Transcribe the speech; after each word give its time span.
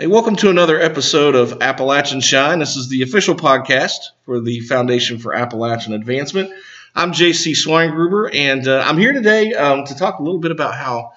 Hey, 0.00 0.06
welcome 0.06 0.36
to 0.36 0.48
another 0.48 0.80
episode 0.80 1.34
of 1.34 1.60
Appalachian 1.60 2.20
Shine. 2.20 2.60
This 2.60 2.76
is 2.76 2.88
the 2.88 3.02
official 3.02 3.34
podcast 3.34 4.10
for 4.22 4.40
the 4.40 4.60
Foundation 4.60 5.18
for 5.18 5.34
Appalachian 5.34 5.92
Advancement. 5.92 6.52
I'm 6.94 7.10
JC 7.10 7.56
Swinegruber, 7.56 8.32
and 8.32 8.68
uh, 8.68 8.80
I'm 8.86 8.96
here 8.96 9.12
today 9.12 9.54
um, 9.54 9.86
to 9.86 9.96
talk 9.96 10.20
a 10.20 10.22
little 10.22 10.38
bit 10.38 10.52
about 10.52 10.76
how 10.76 11.14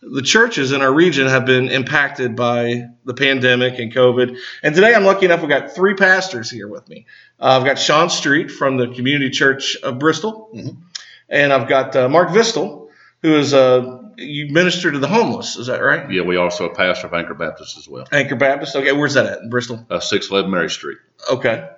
the 0.00 0.22
churches 0.22 0.70
in 0.70 0.80
our 0.80 0.94
region 0.94 1.26
have 1.26 1.44
been 1.44 1.70
impacted 1.70 2.36
by 2.36 2.84
the 3.04 3.14
pandemic 3.14 3.80
and 3.80 3.92
COVID. 3.92 4.38
And 4.62 4.76
today 4.76 4.94
I'm 4.94 5.02
lucky 5.02 5.26
enough, 5.26 5.40
we've 5.40 5.50
got 5.50 5.74
three 5.74 5.94
pastors 5.94 6.48
here 6.48 6.68
with 6.68 6.88
me. 6.88 7.06
Uh, 7.40 7.58
I've 7.58 7.64
got 7.64 7.80
Sean 7.80 8.10
Street 8.10 8.52
from 8.52 8.76
the 8.76 8.86
Community 8.94 9.30
Church 9.30 9.76
of 9.82 9.98
Bristol, 9.98 10.50
mm-hmm. 10.54 10.80
and 11.28 11.52
I've 11.52 11.68
got 11.68 11.96
uh, 11.96 12.08
Mark 12.08 12.28
Vistel, 12.28 12.90
who 13.22 13.34
is 13.34 13.54
a 13.54 14.09
you 14.20 14.52
minister 14.52 14.90
to 14.92 14.98
the 14.98 15.08
homeless. 15.08 15.56
Is 15.56 15.66
that 15.66 15.80
right? 15.80 16.10
Yeah, 16.10 16.22
we 16.22 16.36
also 16.36 16.68
a 16.68 16.74
pastor 16.74 17.06
of 17.06 17.14
Anchor 17.14 17.34
Baptist 17.34 17.78
as 17.78 17.88
well. 17.88 18.06
Anchor 18.12 18.36
Baptist. 18.36 18.76
Okay, 18.76 18.92
where's 18.92 19.14
that 19.14 19.26
at? 19.26 19.40
In 19.40 19.50
Bristol. 19.50 19.84
Uh, 19.88 20.00
Six 20.00 20.30
eleven 20.30 20.50
Mary 20.50 20.70
Street. 20.70 20.98
Okay, 21.30 21.68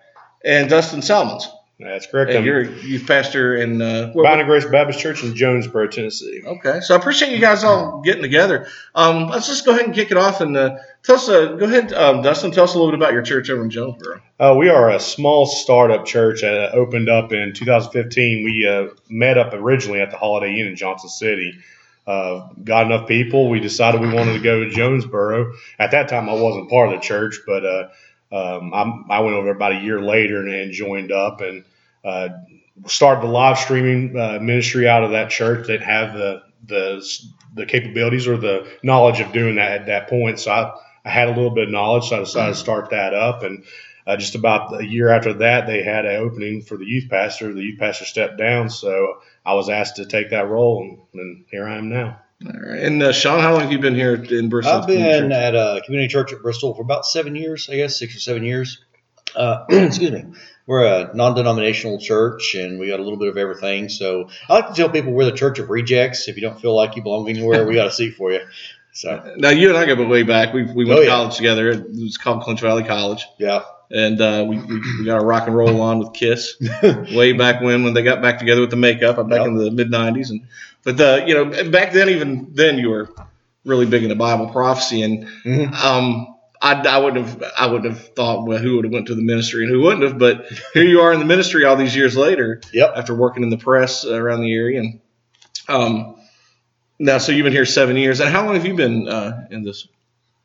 and 0.45 0.69
Dustin 0.69 1.03
Salmons. 1.03 1.49
That's 1.79 2.07
correct. 2.07 2.31
And 2.31 2.45
you're 2.45 2.61
a 2.61 2.69
youth 2.69 3.07
pastor 3.07 3.57
in 3.57 3.83
uh, 3.83 4.13
Bound 4.15 4.47
Grace 4.47 4.65
Baptist 4.65 5.01
Church 5.01 5.25
in 5.25 5.35
Jonesboro, 5.35 5.89
Tennessee. 5.89 6.43
Okay, 6.45 6.81
so 6.81 6.95
I 6.95 6.99
appreciate 6.99 7.33
you 7.33 7.41
guys 7.41 7.65
all 7.65 8.03
getting 8.03 8.23
together. 8.23 8.69
Um, 8.95 9.29
let's 9.29 9.49
just 9.49 9.65
go 9.65 9.73
ahead 9.73 9.87
and 9.87 9.95
kick 9.95 10.11
it 10.11 10.17
off 10.17 10.41
and 10.41 10.57
uh, 10.57 10.77
tell 11.03 11.17
us. 11.17 11.29
Uh, 11.29 11.55
go 11.55 11.65
ahead, 11.65 11.93
um, 11.93 12.23
Dustin. 12.23 12.53
Tell 12.53 12.65
us 12.65 12.75
a 12.75 12.79
little 12.79 12.93
bit 12.93 13.01
about 13.01 13.13
your 13.13 13.23
church 13.23 13.51
over 13.51 13.65
in 13.65 13.71
Jonesboro. 13.71 14.21
Uh, 14.39 14.55
we 14.57 14.69
are 14.69 14.91
a 14.91 15.01
small 15.01 15.47
startup 15.47 16.07
church. 16.07 16.43
that 16.43 16.73
opened 16.75 17.09
up 17.09 17.33
in 17.33 17.53
2015. 17.53 18.45
We 18.45 18.69
uh, 18.69 18.95
met 19.09 19.39
up 19.39 19.53
originally 19.53 20.01
at 20.01 20.11
the 20.11 20.17
Holiday 20.17 20.61
Inn 20.61 20.69
in 20.69 20.77
Johnson 20.77 21.09
City 21.09 21.59
uh, 22.07 22.49
got 22.65 22.87
enough 22.87 23.09
people. 23.09 23.49
We 23.49 23.61
decided 23.61 24.01
we 24.01 24.13
wanted 24.13 24.35
to 24.35 24.41
go 24.41 24.65
to 24.65 24.71
Jonesboro. 24.71 25.53
At 25.79 25.93
that 25.93 26.09
time, 26.09 26.29
I 26.29 26.35
wasn't 26.35 26.71
part 26.71 26.89
of 26.89 26.95
the 26.95 27.01
church, 27.01 27.41
but 27.47 27.65
uh, 27.65 27.89
um, 28.33 28.73
I, 29.11 29.21
went 29.21 29.37
over 29.37 29.51
about 29.51 29.73
a 29.73 29.81
year 29.81 30.01
later 30.01 30.41
and, 30.41 30.53
and 30.53 30.73
joined 30.73 31.13
up 31.13 31.41
and 31.41 31.65
uh, 32.05 32.31
started 32.87 33.23
the 33.23 33.31
live 33.31 33.59
streaming 33.59 34.19
uh, 34.19 34.39
ministry 34.41 34.89
out 34.89 35.05
of 35.05 35.13
that 35.13 35.31
church. 35.31 35.69
That 35.69 35.83
have 35.83 36.15
the 36.15 36.43
the 36.67 37.07
the 37.55 37.67
capabilities 37.67 38.27
or 38.27 38.37
the 38.37 38.69
knowledge 38.83 39.21
of 39.21 39.33
doing 39.33 39.57
that 39.57 39.73
at 39.73 39.87
that 39.87 40.09
point. 40.09 40.41
So 40.41 40.51
I, 40.51 40.75
I 41.05 41.11
had 41.11 41.29
a 41.29 41.33
little 41.33 41.51
bit 41.51 41.65
of 41.65 41.71
knowledge, 41.71 42.09
so 42.09 42.17
I 42.17 42.21
decided 42.21 42.55
to 42.55 42.59
start 42.59 42.91
that 42.91 43.15
up 43.15 43.43
and. 43.43 43.65
Uh, 44.07 44.17
just 44.17 44.35
about 44.35 44.81
a 44.81 44.85
year 44.85 45.11
after 45.11 45.33
that, 45.35 45.67
they 45.67 45.83
had 45.83 46.05
an 46.05 46.17
opening 46.17 46.63
for 46.63 46.77
the 46.77 46.85
youth 46.85 47.09
pastor. 47.09 47.53
The 47.53 47.63
youth 47.63 47.79
pastor 47.79 48.05
stepped 48.05 48.37
down, 48.37 48.69
so 48.69 49.19
I 49.47 49.55
was 49.55 49.69
asked 49.69 49.97
to 49.97 50.07
take 50.07 50.31
that 50.31 50.49
role, 50.49 50.83
and, 50.83 51.21
and 51.21 51.45
here 51.51 51.67
I 51.67 51.77
am 51.77 51.89
now. 51.89 52.19
All 52.45 52.61
right. 52.61 52.81
And 52.81 53.03
uh, 53.03 53.13
Sean, 53.13 53.41
how 53.41 53.53
long 53.53 53.63
have 53.63 53.71
you 53.73 53.79
been 53.79 53.95
here 53.95 54.15
in 54.15 54.49
Bristol? 54.49 54.75
I've 54.75 54.87
been 54.87 55.31
at 55.31 55.55
a 55.55 55.81
community 55.85 56.09
church 56.09 56.33
at 56.33 56.43
Bristol 56.43 56.75
for 56.75 56.83
about 56.83 57.07
seven 57.07 57.37
years, 57.37 57.69
I 57.71 57.77
guess, 57.77 57.97
six 57.97 58.17
or 58.17 58.21
seven 58.21 58.43
years. 58.43 58.83
Uh, 59.37 59.65
excuse 59.71 60.11
me. 60.11 60.25
We're 60.67 60.85
a 60.85 61.15
non-denominational 61.15 61.99
church, 61.99 62.55
and 62.55 62.79
we 62.79 62.89
got 62.89 63.01
a 63.01 63.03
little 63.03 63.19
bit 63.19 63.29
of 63.29 63.37
everything. 63.37 63.89
So 63.89 64.29
I 64.49 64.55
like 64.55 64.69
to 64.69 64.75
tell 64.75 64.89
people 64.89 65.13
we're 65.13 65.25
the 65.25 65.33
church 65.33 65.59
of 65.59 65.71
rejects. 65.71 66.29
If 66.29 66.37
you 66.37 66.43
don't 66.43 66.61
feel 66.61 66.75
like 66.75 66.97
you 66.97 67.03
belong 67.03 67.29
anywhere, 67.29 67.67
we 67.67 67.75
got 67.75 67.89
a 67.89 67.93
seat 67.93 68.15
for 68.15 68.33
you. 68.33 68.41
So 68.93 69.35
now 69.39 69.51
you 69.51 69.69
and 69.69 69.79
I 69.79 69.87
go 69.87 70.07
way 70.07 70.23
back. 70.23 70.53
We 70.53 70.65
we 70.65 70.85
went 70.85 71.01
oh, 71.01 71.03
to 71.03 71.09
college 71.09 71.37
together. 71.37 71.71
It 71.71 71.91
was 71.91 72.17
called 72.17 72.43
Clinch 72.43 72.61
Valley 72.61 72.85
College. 72.85 73.27
Yeah 73.39 73.63
and 73.93 74.21
uh, 74.21 74.45
we, 74.49 74.57
we, 74.59 74.81
we, 74.99 75.05
got 75.05 75.21
a 75.21 75.25
rock 75.25 75.47
and 75.47 75.55
roll 75.55 75.83
on 75.83 75.99
with 75.99 76.15
Kiss 76.15 76.57
way 76.83 77.33
back 77.33 77.61
when 77.61 77.85
when 77.85 77.93
they 77.93 78.03
got 78.03 78.23
back 78.23 78.39
together 78.39 78.63
with 78.63 78.71
the 78.71 78.77
makeup. 78.77 79.19
I'm 79.19 79.29
back 79.29 79.41
yep. 79.41 79.49
in 79.49 79.57
the 79.57 79.71
mid 79.71 79.91
'90s, 79.91 80.31
and 80.31 80.47
but 80.83 81.01
uh, 81.01 81.25
you 81.27 81.35
know 81.35 81.71
back 81.71 81.93
then 81.93 82.09
even 82.09 82.49
then 82.55 82.79
you 82.79 82.89
were 82.89 83.11
really 83.65 83.87
big 83.87 84.03
into 84.03 84.17
Bible 84.17 84.49
prophecy, 84.49 85.03
and 85.03 85.27
mm-hmm. 85.45 85.75
um, 85.75 86.35
I, 86.61 86.75
I 86.75 86.99
wouldn't 86.99 87.27
have 87.27 87.53
I 87.59 87.67
wouldn't 87.67 87.93
have 87.93 88.15
thought 88.15 88.47
well, 88.47 88.59
who 88.59 88.77
would 88.77 88.87
have 88.87 88.93
went 88.93 89.09
to 89.09 89.15
the 89.15 89.23
ministry 89.23 89.65
and 89.65 89.73
who 89.73 89.83
wouldn't 89.83 90.05
have, 90.05 90.19
but 90.19 90.47
here 90.75 90.85
you 90.85 91.01
are 91.01 91.13
in 91.13 91.19
the 91.19 91.27
ministry 91.27 91.67
all 91.67 91.77
these 91.77 91.95
years 91.95 92.17
later. 92.17 92.63
Yep. 92.73 92.95
After 92.97 93.15
working 93.15 93.43
in 93.43 93.51
the 93.51 93.59
press 93.59 94.07
around 94.07 94.41
the 94.41 94.55
area, 94.55 94.81
and 94.81 95.01
um, 95.69 96.17
now 96.99 97.19
so 97.19 97.33
you've 97.33 97.45
been 97.45 97.53
here 97.53 97.67
seven 97.67 97.97
years, 97.97 98.21
and 98.21 98.31
how 98.31 98.47
long 98.47 98.55
have 98.55 98.65
you 98.65 98.75
been 98.75 99.07
uh, 99.07 99.49
in 99.51 99.63
this? 99.63 99.87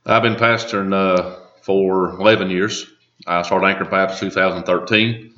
I've 0.05 0.23
been 0.23 0.35
pastoring 0.35 0.93
uh, 0.93 1.39
for 1.61 2.11
11 2.19 2.49
years. 2.49 2.87
I 3.27 3.41
started 3.41 3.67
Anchor 3.67 3.83
Baptist 3.83 4.21
2013, 4.21 5.33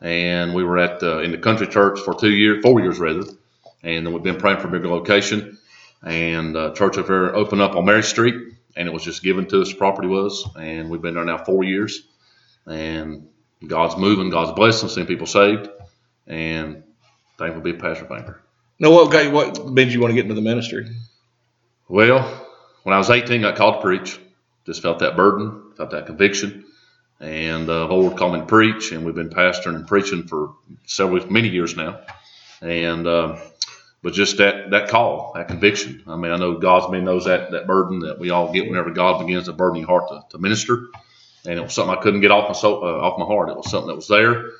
and 0.00 0.54
we 0.54 0.64
were 0.64 0.78
at 0.78 1.02
uh, 1.02 1.18
in 1.18 1.30
the 1.30 1.36
country 1.36 1.66
church 1.66 2.00
for 2.00 2.14
two 2.14 2.30
years, 2.30 2.62
four 2.62 2.80
years 2.80 2.98
rather, 2.98 3.24
and 3.82 4.06
then 4.06 4.14
we've 4.14 4.22
been 4.22 4.38
praying 4.38 4.60
for 4.60 4.68
a 4.68 4.70
bigger 4.70 4.88
location. 4.88 5.58
And 6.02 6.56
uh, 6.56 6.72
church 6.72 6.96
over 6.96 7.26
there 7.26 7.36
opened 7.36 7.60
up 7.60 7.76
on 7.76 7.84
Mary 7.84 8.02
Street, 8.02 8.34
and 8.76 8.88
it 8.88 8.94
was 8.94 9.04
just 9.04 9.22
given 9.22 9.46
to 9.48 9.60
us. 9.60 9.74
Property 9.74 10.08
was, 10.08 10.48
and 10.58 10.88
we've 10.88 11.02
been 11.02 11.14
there 11.14 11.24
now 11.24 11.36
four 11.36 11.64
years, 11.64 12.08
and 12.66 13.28
God's 13.66 13.98
moving, 13.98 14.30
God's 14.30 14.52
blessing, 14.52 14.88
seeing 14.88 15.06
people 15.06 15.26
saved, 15.26 15.68
and 16.26 16.82
thankful 17.36 17.60
to 17.60 17.72
be 17.72 17.78
a 17.78 17.80
pastor 17.80 18.06
banker. 18.06 18.40
Now, 18.78 18.90
what 18.90 19.12
got 19.12 19.24
you, 19.24 19.30
what 19.30 19.66
made 19.66 19.92
you 19.92 20.00
want 20.00 20.12
to 20.12 20.14
get 20.14 20.24
into 20.24 20.34
the 20.34 20.40
ministry? 20.40 20.86
Well, 21.88 22.22
when 22.84 22.94
I 22.94 22.98
was 22.98 23.10
18, 23.10 23.44
I 23.44 23.50
got 23.50 23.56
called 23.56 23.74
to 23.74 23.80
preach. 23.82 24.18
Just 24.64 24.80
felt 24.80 25.00
that 25.00 25.14
burden, 25.14 25.74
felt 25.76 25.90
that 25.90 26.06
conviction 26.06 26.64
and 27.24 27.70
uh, 27.70 27.86
Lord 27.86 28.18
called 28.18 28.34
me 28.34 28.40
to 28.40 28.46
preach, 28.46 28.92
and 28.92 29.04
we've 29.04 29.14
been 29.14 29.30
pastoring 29.30 29.76
and 29.76 29.88
preaching 29.88 30.24
for 30.24 30.54
several 30.84 31.26
many 31.30 31.48
years 31.48 31.74
now, 31.74 32.00
and 32.60 33.06
uh, 33.06 33.38
but 34.02 34.12
just 34.12 34.36
that 34.36 34.70
that 34.72 34.90
call, 34.90 35.32
that 35.34 35.48
conviction. 35.48 36.02
I 36.06 36.16
mean, 36.16 36.32
I 36.32 36.36
know 36.36 36.58
God's 36.58 36.92
man 36.92 37.04
knows 37.04 37.24
that 37.24 37.50
that 37.52 37.66
burden 37.66 38.00
that 38.00 38.18
we 38.18 38.28
all 38.28 38.52
get 38.52 38.68
whenever 38.68 38.90
God 38.90 39.24
begins 39.24 39.46
to 39.46 39.54
burden 39.54 39.78
your 39.78 39.88
heart 39.88 40.08
to, 40.08 40.20
to 40.30 40.38
minister, 40.38 40.88
and 41.46 41.58
it 41.58 41.62
was 41.62 41.72
something 41.72 41.96
I 41.96 42.00
couldn't 42.02 42.20
get 42.20 42.30
off 42.30 42.48
my 42.48 42.54
soul, 42.54 42.84
uh, 42.84 43.00
off 43.00 43.18
my 43.18 43.24
heart. 43.24 43.48
It 43.48 43.56
was 43.56 43.70
something 43.70 43.88
that 43.88 43.96
was 43.96 44.08
there, 44.08 44.50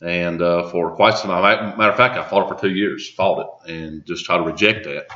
and 0.00 0.40
uh, 0.40 0.70
for 0.70 0.96
quite 0.96 1.18
some 1.18 1.28
time. 1.28 1.76
Matter 1.76 1.90
of 1.92 1.96
fact, 1.98 2.16
I 2.16 2.26
fought 2.26 2.50
it 2.50 2.54
for 2.54 2.60
two 2.60 2.74
years, 2.74 3.10
fought 3.10 3.40
it, 3.66 3.70
and 3.70 4.06
just 4.06 4.24
tried 4.24 4.38
to 4.38 4.44
reject 4.44 4.84
that. 4.86 5.08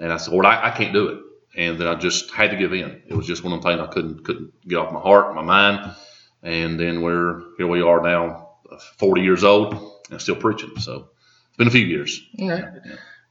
And 0.00 0.12
I 0.12 0.16
said, 0.16 0.32
Lord, 0.32 0.46
I, 0.46 0.68
I 0.68 0.70
can't 0.76 0.92
do 0.92 1.08
it. 1.08 1.20
And 1.56 1.78
then 1.80 1.86
I 1.86 1.94
just 1.94 2.32
had 2.32 2.50
to 2.50 2.56
give 2.56 2.74
in. 2.74 3.02
It 3.06 3.14
was 3.14 3.26
just 3.26 3.42
one 3.42 3.54
of 3.54 3.62
the 3.62 3.68
things 3.68 3.80
I 3.80 3.86
couldn't 3.86 4.24
couldn't 4.24 4.52
get 4.68 4.76
off 4.76 4.92
my 4.92 5.00
heart, 5.00 5.34
my 5.34 5.42
mind 5.42 5.94
and 6.42 6.78
then 6.78 7.02
we're 7.02 7.42
here 7.56 7.66
we 7.66 7.82
are 7.82 8.02
now, 8.02 8.50
40 8.98 9.22
years 9.22 9.44
old 9.44 9.74
and 10.10 10.20
still 10.20 10.36
preaching. 10.36 10.72
So 10.78 11.08
it's 11.48 11.56
been 11.56 11.68
a 11.68 11.70
few 11.70 11.84
years. 11.84 12.20
All 12.40 12.48
right. 12.50 12.64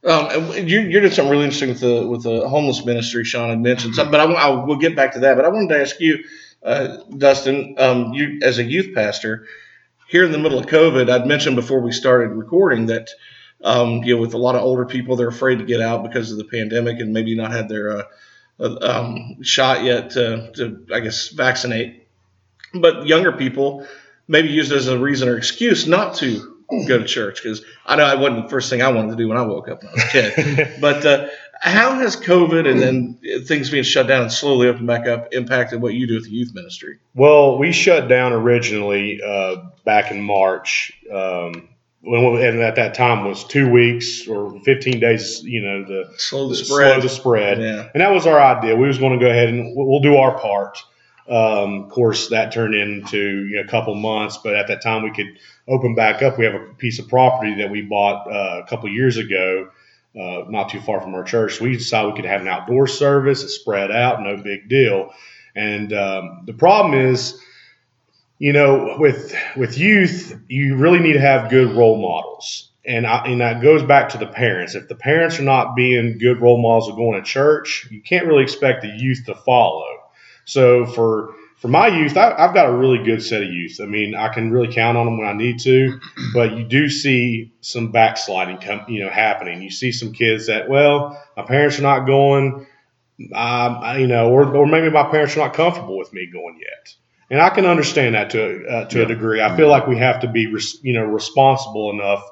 Um, 0.04 0.52
you, 0.52 0.80
you're 0.80 1.00
doing 1.00 1.12
something 1.12 1.32
really 1.32 1.44
interesting 1.44 1.70
with 1.70 1.80
the 1.80 2.06
with 2.06 2.22
the 2.22 2.48
homeless 2.48 2.84
ministry. 2.84 3.24
Sean 3.24 3.50
had 3.50 3.60
mentioned 3.60 3.94
something, 3.96 4.12
but 4.12 4.20
I, 4.20 4.32
I 4.32 4.48
will 4.64 4.76
get 4.76 4.94
back 4.94 5.14
to 5.14 5.20
that. 5.20 5.36
But 5.36 5.44
I 5.44 5.48
wanted 5.48 5.70
to 5.70 5.80
ask 5.80 5.98
you, 5.98 6.22
uh, 6.62 6.98
Dustin, 7.16 7.74
um, 7.78 8.12
you 8.12 8.38
as 8.42 8.58
a 8.58 8.62
youth 8.62 8.94
pastor 8.94 9.46
here 10.08 10.24
in 10.24 10.30
the 10.30 10.38
middle 10.38 10.58
of 10.58 10.66
COVID, 10.66 11.10
I'd 11.10 11.26
mentioned 11.26 11.56
before 11.56 11.80
we 11.80 11.90
started 11.90 12.28
recording 12.28 12.86
that 12.86 13.10
um, 13.64 14.04
you 14.04 14.14
know 14.14 14.20
with 14.20 14.34
a 14.34 14.38
lot 14.38 14.54
of 14.54 14.62
older 14.62 14.84
people, 14.84 15.16
they're 15.16 15.28
afraid 15.28 15.58
to 15.58 15.64
get 15.64 15.80
out 15.80 16.04
because 16.04 16.30
of 16.30 16.38
the 16.38 16.44
pandemic 16.44 17.00
and 17.00 17.12
maybe 17.12 17.34
not 17.34 17.50
had 17.50 17.68
their 17.68 17.98
uh, 17.98 18.02
uh, 18.60 18.76
um, 18.80 19.42
shot 19.42 19.82
yet 19.82 20.10
to, 20.10 20.52
to 20.52 20.86
I 20.94 21.00
guess 21.00 21.28
vaccinate 21.30 22.05
but 22.80 23.06
younger 23.06 23.32
people 23.32 23.86
maybe 24.28 24.48
use 24.48 24.70
it 24.70 24.76
as 24.76 24.88
a 24.88 24.98
reason 24.98 25.28
or 25.28 25.36
excuse 25.36 25.86
not 25.86 26.16
to 26.16 26.56
go 26.88 26.98
to 26.98 27.04
church 27.04 27.42
because 27.42 27.64
I 27.84 27.96
know 27.96 28.04
I 28.04 28.14
wasn't 28.16 28.44
the 28.44 28.50
first 28.50 28.70
thing 28.70 28.82
I 28.82 28.88
wanted 28.88 29.10
to 29.10 29.16
do 29.16 29.28
when 29.28 29.38
I 29.38 29.42
woke 29.42 29.68
up 29.68 29.82
when 29.82 29.90
I 29.90 29.94
was 29.94 30.04
a 30.04 30.08
kid. 30.08 30.74
but 30.80 31.06
uh, 31.06 31.28
how 31.60 31.94
has 31.94 32.16
COVID 32.16 32.68
and 32.68 32.80
then 32.80 33.44
things 33.44 33.70
being 33.70 33.84
shut 33.84 34.06
down 34.06 34.22
and 34.22 34.32
slowly 34.32 34.68
open 34.68 34.86
back 34.86 35.06
up 35.06 35.32
impacted 35.32 35.80
what 35.80 35.94
you 35.94 36.06
do 36.06 36.14
with 36.14 36.24
the 36.24 36.30
youth 36.30 36.54
ministry? 36.54 36.98
Well, 37.14 37.58
we 37.58 37.72
shut 37.72 38.08
down 38.08 38.32
originally 38.32 39.20
uh, 39.22 39.56
back 39.84 40.10
in 40.10 40.20
March. 40.20 40.92
Um, 41.12 41.68
and 42.04 42.62
at 42.62 42.76
that 42.76 42.94
time 42.94 43.24
was 43.24 43.42
two 43.44 43.70
weeks 43.70 44.28
or 44.28 44.60
15 44.60 45.00
days, 45.00 45.42
you 45.42 45.60
know, 45.60 45.84
the 45.84 46.12
slow 46.18 46.48
the 46.48 46.54
spread. 46.54 46.92
Slow 46.92 47.00
the 47.00 47.08
spread. 47.08 47.60
Yeah. 47.60 47.88
And 47.94 48.00
that 48.00 48.12
was 48.12 48.26
our 48.26 48.40
idea. 48.40 48.76
We 48.76 48.86
was 48.86 48.98
going 48.98 49.18
to 49.18 49.24
go 49.24 49.30
ahead 49.30 49.48
and 49.48 49.74
we'll 49.74 50.00
do 50.00 50.16
our 50.16 50.38
part. 50.38 50.78
Um, 51.28 51.84
of 51.84 51.90
course, 51.90 52.28
that 52.28 52.52
turned 52.52 52.74
into 52.74 53.46
you 53.46 53.56
know, 53.56 53.62
a 53.62 53.66
couple 53.66 53.94
months, 53.94 54.38
but 54.42 54.54
at 54.54 54.68
that 54.68 54.82
time 54.82 55.02
we 55.02 55.10
could 55.10 55.38
open 55.66 55.94
back 55.94 56.22
up. 56.22 56.38
We 56.38 56.44
have 56.44 56.54
a 56.54 56.74
piece 56.74 56.98
of 56.98 57.08
property 57.08 57.56
that 57.56 57.70
we 57.70 57.82
bought 57.82 58.30
uh, 58.30 58.62
a 58.64 58.66
couple 58.68 58.88
years 58.88 59.16
ago, 59.16 59.70
uh, 60.14 60.44
not 60.48 60.68
too 60.68 60.80
far 60.80 61.00
from 61.00 61.14
our 61.14 61.24
church. 61.24 61.60
We 61.60 61.72
decided 61.72 62.12
we 62.12 62.16
could 62.16 62.30
have 62.30 62.42
an 62.42 62.48
outdoor 62.48 62.86
service. 62.86 63.42
It's 63.42 63.54
spread 63.54 63.90
out, 63.90 64.22
no 64.22 64.36
big 64.36 64.68
deal. 64.68 65.12
And 65.56 65.92
um, 65.92 66.42
the 66.46 66.52
problem 66.52 66.94
is, 66.94 67.40
you 68.38 68.52
know, 68.52 68.96
with 68.98 69.34
with 69.56 69.78
youth, 69.78 70.38
you 70.48 70.76
really 70.76 71.00
need 71.00 71.14
to 71.14 71.20
have 71.20 71.50
good 71.50 71.76
role 71.76 72.00
models. 72.00 72.70
And, 72.84 73.04
I, 73.04 73.24
and 73.24 73.40
that 73.40 73.62
goes 73.62 73.82
back 73.82 74.10
to 74.10 74.18
the 74.18 74.28
parents. 74.28 74.76
If 74.76 74.86
the 74.86 74.94
parents 74.94 75.40
are 75.40 75.42
not 75.42 75.74
being 75.74 76.18
good 76.18 76.40
role 76.40 76.62
models 76.62 76.88
of 76.88 76.94
going 76.94 77.20
to 77.20 77.28
church, 77.28 77.88
you 77.90 78.00
can't 78.00 78.26
really 78.26 78.44
expect 78.44 78.82
the 78.82 78.88
youth 78.88 79.24
to 79.26 79.34
follow. 79.34 79.95
So 80.46 80.86
for 80.86 81.34
for 81.58 81.68
my 81.68 81.88
youth, 81.88 82.16
I, 82.16 82.34
have 82.40 82.54
got 82.54 82.68
a 82.70 82.72
really 82.72 83.04
good 83.04 83.22
set 83.22 83.42
of 83.42 83.48
youth. 83.50 83.78
I 83.82 83.86
mean, 83.86 84.14
I 84.14 84.28
can 84.28 84.50
really 84.52 84.72
count 84.72 84.98
on 84.98 85.06
them 85.06 85.18
when 85.18 85.28
I 85.28 85.34
need 85.34 85.58
to, 85.60 86.00
but 86.34 86.56
you 86.56 86.64
do 86.64 86.88
see 86.90 87.52
some 87.62 87.92
backsliding, 87.92 88.58
come, 88.58 88.82
you 88.88 89.04
know, 89.04 89.10
happening. 89.10 89.62
You 89.62 89.70
see 89.70 89.92
some 89.92 90.12
kids 90.12 90.48
that, 90.48 90.68
well, 90.68 91.22
my 91.36 91.44
parents 91.44 91.78
are 91.78 91.82
not 91.82 92.06
going. 92.06 92.66
um, 93.34 93.98
you 93.98 94.06
know, 94.06 94.30
or, 94.30 94.54
or 94.56 94.66
maybe 94.66 94.90
my 94.90 95.04
parents 95.04 95.36
are 95.36 95.40
not 95.40 95.54
comfortable 95.54 95.96
with 95.98 96.12
me 96.12 96.28
going 96.32 96.58
yet. 96.60 96.94
And 97.30 97.40
I 97.40 97.50
can 97.50 97.66
understand 97.66 98.14
that 98.14 98.30
to 98.30 98.66
uh, 98.68 98.84
to 98.86 98.98
Yeah. 98.98 99.04
a 99.04 99.08
degree. 99.08 99.40
I 99.42 99.56
feel 99.56 99.68
like 99.68 99.86
we 99.86 99.98
have 99.98 100.20
to 100.20 100.28
be, 100.28 100.46
res, 100.46 100.78
you 100.82 100.92
know, 100.92 101.04
responsible 101.04 101.90
enough, 101.90 102.22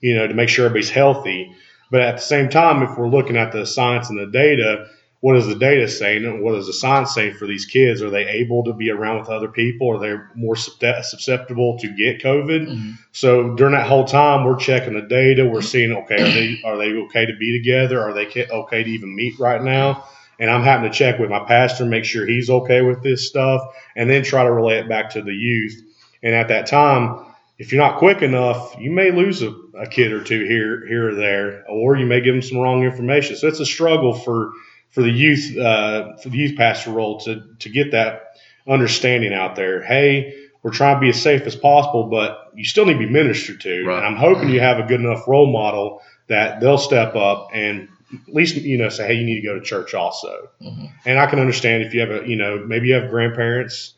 you 0.00 0.14
know, 0.16 0.26
to 0.28 0.34
make 0.34 0.48
sure 0.48 0.66
everybody's 0.66 0.90
healthy. 0.90 1.52
But 1.90 2.02
at 2.02 2.16
the 2.16 2.22
same 2.22 2.48
time, 2.50 2.82
if 2.82 2.96
we're 2.98 3.08
looking 3.08 3.36
at 3.36 3.52
the 3.52 3.66
science 3.66 4.10
and 4.10 4.18
the 4.20 4.26
data, 4.30 4.86
what 5.24 5.38
is 5.38 5.46
the 5.46 5.54
data 5.54 5.88
saying, 5.88 6.26
and 6.26 6.42
what 6.42 6.54
is 6.54 6.66
the 6.66 6.72
science 6.74 7.14
saying 7.14 7.32
for 7.32 7.46
these 7.46 7.64
kids? 7.64 8.02
Are 8.02 8.10
they 8.10 8.26
able 8.26 8.62
to 8.64 8.74
be 8.74 8.90
around 8.90 9.20
with 9.20 9.30
other 9.30 9.48
people? 9.48 9.90
Are 9.90 9.98
they 9.98 10.22
more 10.34 10.54
susceptible 10.54 11.78
to 11.78 11.88
get 11.88 12.20
COVID? 12.20 12.68
Mhm. 12.68 12.98
So 13.12 13.54
during 13.54 13.72
that 13.72 13.86
whole 13.86 14.04
time, 14.04 14.44
we're 14.44 14.58
checking 14.58 14.92
the 14.92 15.00
data. 15.00 15.46
We're 15.46 15.62
seeing, 15.62 15.92
okay, 15.92 16.16
are 16.16 16.30
they 16.30 16.60
are 16.66 16.76
they 16.76 16.92
okay 17.04 17.24
to 17.24 17.34
be 17.38 17.56
together? 17.58 18.02
Are 18.02 18.12
they 18.12 18.26
okay 18.50 18.84
to 18.84 18.90
even 18.90 19.16
meet 19.16 19.38
right 19.38 19.62
now? 19.62 20.04
And 20.38 20.50
I'm 20.50 20.62
having 20.62 20.90
to 20.90 20.94
check 20.94 21.18
with 21.18 21.30
my 21.30 21.42
pastor, 21.46 21.86
make 21.86 22.04
sure 22.04 22.26
he's 22.26 22.50
okay 22.50 22.82
with 22.82 23.02
this 23.02 23.26
stuff, 23.26 23.62
and 23.96 24.10
then 24.10 24.24
try 24.24 24.44
to 24.44 24.52
relay 24.52 24.80
it 24.80 24.90
back 24.90 25.08
to 25.14 25.22
the 25.22 25.32
youth. 25.32 25.80
And 26.22 26.34
at 26.34 26.48
that 26.48 26.66
time, 26.66 27.24
if 27.58 27.72
you're 27.72 27.80
not 27.80 27.96
quick 27.98 28.20
enough, 28.20 28.76
you 28.78 28.90
may 28.90 29.10
lose 29.10 29.40
a, 29.40 29.54
a 29.78 29.86
kid 29.86 30.12
or 30.12 30.22
two 30.22 30.44
here 30.44 30.86
here 30.86 31.08
or 31.08 31.14
there, 31.14 31.64
or 31.66 31.96
you 31.96 32.04
may 32.04 32.20
give 32.20 32.34
them 32.34 32.42
some 32.42 32.58
wrong 32.58 32.84
information. 32.84 33.36
So 33.36 33.48
it's 33.48 33.60
a 33.60 33.64
struggle 33.64 34.12
for 34.12 34.52
for 34.94 35.02
the 35.02 35.10
youth 35.10 35.56
uh, 35.58 36.16
for 36.18 36.28
the 36.28 36.38
youth 36.38 36.56
pastor 36.56 36.90
role 36.92 37.18
to 37.20 37.42
to 37.58 37.68
get 37.68 37.90
that 37.90 38.36
understanding 38.68 39.34
out 39.34 39.56
there. 39.56 39.82
Hey, 39.82 40.34
we're 40.62 40.70
trying 40.70 40.96
to 40.96 41.00
be 41.00 41.08
as 41.10 41.20
safe 41.20 41.42
as 41.42 41.56
possible, 41.56 42.04
but 42.04 42.50
you 42.54 42.64
still 42.64 42.86
need 42.86 42.94
to 42.94 42.98
be 43.00 43.10
ministered 43.10 43.60
to. 43.62 43.84
Right. 43.84 43.98
And 43.98 44.06
I'm 44.06 44.16
hoping 44.16 44.48
you 44.48 44.60
have 44.60 44.78
a 44.78 44.84
good 44.84 45.00
enough 45.00 45.26
role 45.28 45.52
model 45.52 46.00
that 46.28 46.60
they'll 46.60 46.78
step 46.78 47.14
up 47.16 47.48
and 47.52 47.88
at 48.28 48.34
least 48.34 48.54
you 48.56 48.78
know 48.78 48.88
say, 48.88 49.08
hey, 49.08 49.14
you 49.14 49.24
need 49.26 49.40
to 49.40 49.46
go 49.46 49.54
to 49.58 49.60
church 49.64 49.92
also. 49.94 50.48
Mhm. 50.62 50.90
And 51.04 51.18
I 51.18 51.26
can 51.26 51.40
understand 51.40 51.82
if 51.82 51.92
you 51.92 52.00
have 52.00 52.10
a 52.10 52.28
you 52.28 52.36
know 52.36 52.64
maybe 52.64 52.88
you 52.88 52.94
have 52.94 53.10
grandparents 53.10 53.94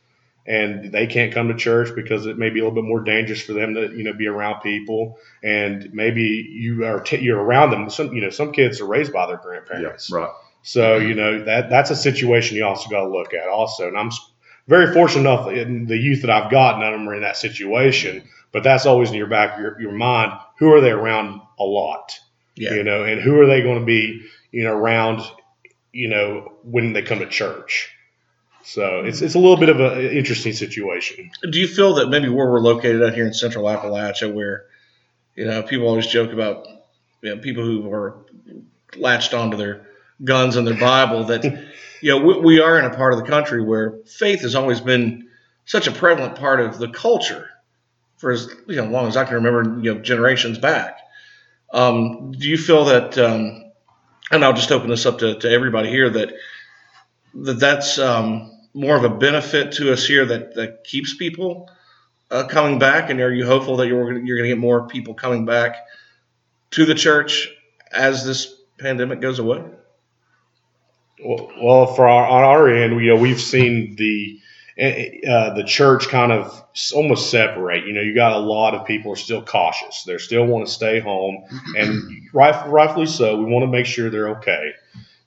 and 0.48 0.92
they 0.92 1.06
can't 1.08 1.34
come 1.34 1.48
to 1.48 1.54
church 1.54 1.94
because 1.94 2.24
it 2.26 2.38
may 2.38 2.48
be 2.50 2.60
a 2.60 2.62
little 2.64 2.74
bit 2.80 2.88
more 2.88 3.00
dangerous 3.00 3.42
for 3.42 3.52
them 3.52 3.74
to 3.74 3.92
you 3.94 4.04
know 4.04 4.12
be 4.14 4.26
around 4.28 4.60
people 4.62 5.18
and 5.42 5.92
maybe 5.92 6.22
you 6.50 6.84
are 6.86 7.00
t- 7.00 7.18
you're 7.18 7.40
around 7.42 7.70
them 7.70 7.90
some 7.90 8.12
you 8.14 8.20
know 8.22 8.30
some 8.30 8.52
kids 8.52 8.80
are 8.80 8.86
raised 8.86 9.12
by 9.12 9.26
their 9.26 9.36
Yeah, 9.36 9.42
grandparents 9.42 10.10
right. 10.10 10.30
So 10.66 10.96
you 10.96 11.14
know 11.14 11.44
that 11.44 11.70
that's 11.70 11.90
a 11.90 11.96
situation 11.96 12.56
you 12.56 12.64
also 12.64 12.90
got 12.90 13.02
to 13.02 13.08
look 13.08 13.32
at 13.34 13.46
also. 13.46 13.86
And 13.86 13.96
I'm 13.96 14.10
very 14.66 14.92
fortunate 14.92 15.20
enough 15.20 15.48
in 15.48 15.86
the 15.86 15.96
youth 15.96 16.22
that 16.22 16.30
I've 16.30 16.50
got, 16.50 16.80
none 16.80 16.92
of 16.92 16.98
them 16.98 17.08
are 17.08 17.14
in 17.14 17.22
that 17.22 17.36
situation. 17.36 18.24
But 18.50 18.64
that's 18.64 18.84
always 18.84 19.10
in 19.10 19.14
your 19.14 19.28
back 19.28 19.54
of 19.54 19.60
your, 19.60 19.80
your 19.80 19.92
mind. 19.92 20.32
Who 20.58 20.72
are 20.72 20.80
they 20.80 20.90
around 20.90 21.40
a 21.60 21.62
lot? 21.62 22.18
Yeah. 22.56 22.74
You 22.74 22.82
know, 22.82 23.04
and 23.04 23.20
who 23.20 23.40
are 23.40 23.46
they 23.46 23.62
going 23.62 23.78
to 23.78 23.84
be? 23.84 24.26
You 24.50 24.64
know, 24.64 24.72
around. 24.72 25.22
You 25.92 26.08
know, 26.08 26.52
when 26.64 26.92
they 26.92 27.02
come 27.02 27.20
to 27.20 27.28
church. 27.28 27.88
So 28.64 29.04
it's 29.04 29.22
it's 29.22 29.36
a 29.36 29.38
little 29.38 29.56
bit 29.56 29.68
of 29.68 29.78
an 29.78 30.00
interesting 30.00 30.52
situation. 30.52 31.30
Do 31.48 31.60
you 31.60 31.68
feel 31.68 31.94
that 31.94 32.08
maybe 32.08 32.28
where 32.28 32.50
we're 32.50 32.58
located 32.58 33.04
out 33.04 33.14
here 33.14 33.24
in 33.24 33.34
Central 33.34 33.66
Appalachia, 33.66 34.34
where 34.34 34.64
you 35.36 35.44
know 35.44 35.62
people 35.62 35.86
always 35.86 36.08
joke 36.08 36.32
about 36.32 36.66
you 37.22 37.36
know, 37.36 37.40
people 37.40 37.64
who 37.64 37.88
are 37.92 38.16
latched 38.96 39.32
onto 39.32 39.56
their 39.56 39.86
guns 40.24 40.56
and 40.56 40.66
their 40.66 40.78
Bible, 40.78 41.24
that 41.24 41.44
you 42.00 42.10
know 42.10 42.18
we, 42.18 42.40
we 42.40 42.60
are 42.60 42.78
in 42.78 42.84
a 42.84 42.94
part 42.94 43.12
of 43.12 43.18
the 43.18 43.26
country 43.26 43.62
where 43.62 43.98
faith 44.06 44.40
has 44.40 44.54
always 44.54 44.80
been 44.80 45.28
such 45.64 45.86
a 45.86 45.92
prevalent 45.92 46.36
part 46.36 46.60
of 46.60 46.78
the 46.78 46.88
culture 46.88 47.48
for 48.16 48.30
as 48.30 48.48
you 48.66 48.76
know 48.76 48.86
long 48.86 49.08
as 49.08 49.16
I 49.16 49.24
can 49.24 49.34
remember, 49.34 49.80
you 49.80 49.94
know 49.94 50.00
generations 50.00 50.58
back. 50.58 50.98
Um, 51.72 52.32
do 52.32 52.48
you 52.48 52.56
feel 52.58 52.86
that? 52.86 53.18
Um, 53.18 53.64
and 54.30 54.44
I'll 54.44 54.54
just 54.54 54.72
open 54.72 54.90
this 54.90 55.06
up 55.06 55.18
to, 55.20 55.38
to 55.38 55.50
everybody 55.50 55.88
here 55.88 56.10
that 56.10 56.32
that 57.34 57.60
that's 57.60 57.98
um, 57.98 58.50
more 58.76 58.96
of 58.96 59.04
a 59.04 59.08
benefit 59.08 59.72
to 59.72 59.92
us 59.92 60.06
here 60.06 60.24
that, 60.26 60.54
that 60.54 60.84
keeps 60.84 61.14
people 61.14 61.68
uh, 62.30 62.44
coming 62.46 62.78
back? 62.78 63.10
And 63.10 63.20
are 63.20 63.32
you 63.32 63.46
hopeful 63.46 63.76
that 63.78 63.88
you're, 63.88 64.12
you're 64.18 64.36
going 64.36 64.50
to 64.50 64.54
get 64.54 64.58
more 64.58 64.86
people 64.86 65.14
coming 65.14 65.46
back 65.46 65.76
to 66.72 66.84
the 66.84 66.94
church 66.94 67.48
as 67.90 68.24
this 68.24 68.54
pandemic 68.78 69.20
goes 69.20 69.38
away? 69.38 69.64
Well, 71.24 71.86
for 71.86 72.08
our, 72.08 72.26
on 72.26 72.44
our 72.44 72.68
end, 72.68 73.00
you 73.00 73.12
uh, 73.12 73.16
know, 73.16 73.20
we've 73.20 73.40
seen 73.40 73.96
the 73.96 74.40
eh, 74.76 75.18
eh, 75.24 75.30
uh, 75.30 75.54
the 75.54 75.64
church 75.64 76.08
kind 76.08 76.30
of 76.30 76.62
almost 76.94 77.30
separate. 77.30 77.86
You 77.86 77.94
know, 77.94 78.02
you 78.02 78.14
got 78.14 78.32
a 78.32 78.38
lot 78.38 78.74
of 78.74 78.86
people 78.86 79.12
are 79.12 79.16
still 79.16 79.42
cautious. 79.42 80.04
They 80.04 80.18
still 80.18 80.46
want 80.46 80.66
to 80.66 80.72
stay 80.72 81.00
home, 81.00 81.44
and 81.76 82.28
right, 82.34 82.68
rightfully 82.68 83.06
so. 83.06 83.38
We 83.38 83.46
want 83.46 83.62
to 83.62 83.70
make 83.70 83.86
sure 83.86 84.10
they're 84.10 84.36
okay. 84.38 84.72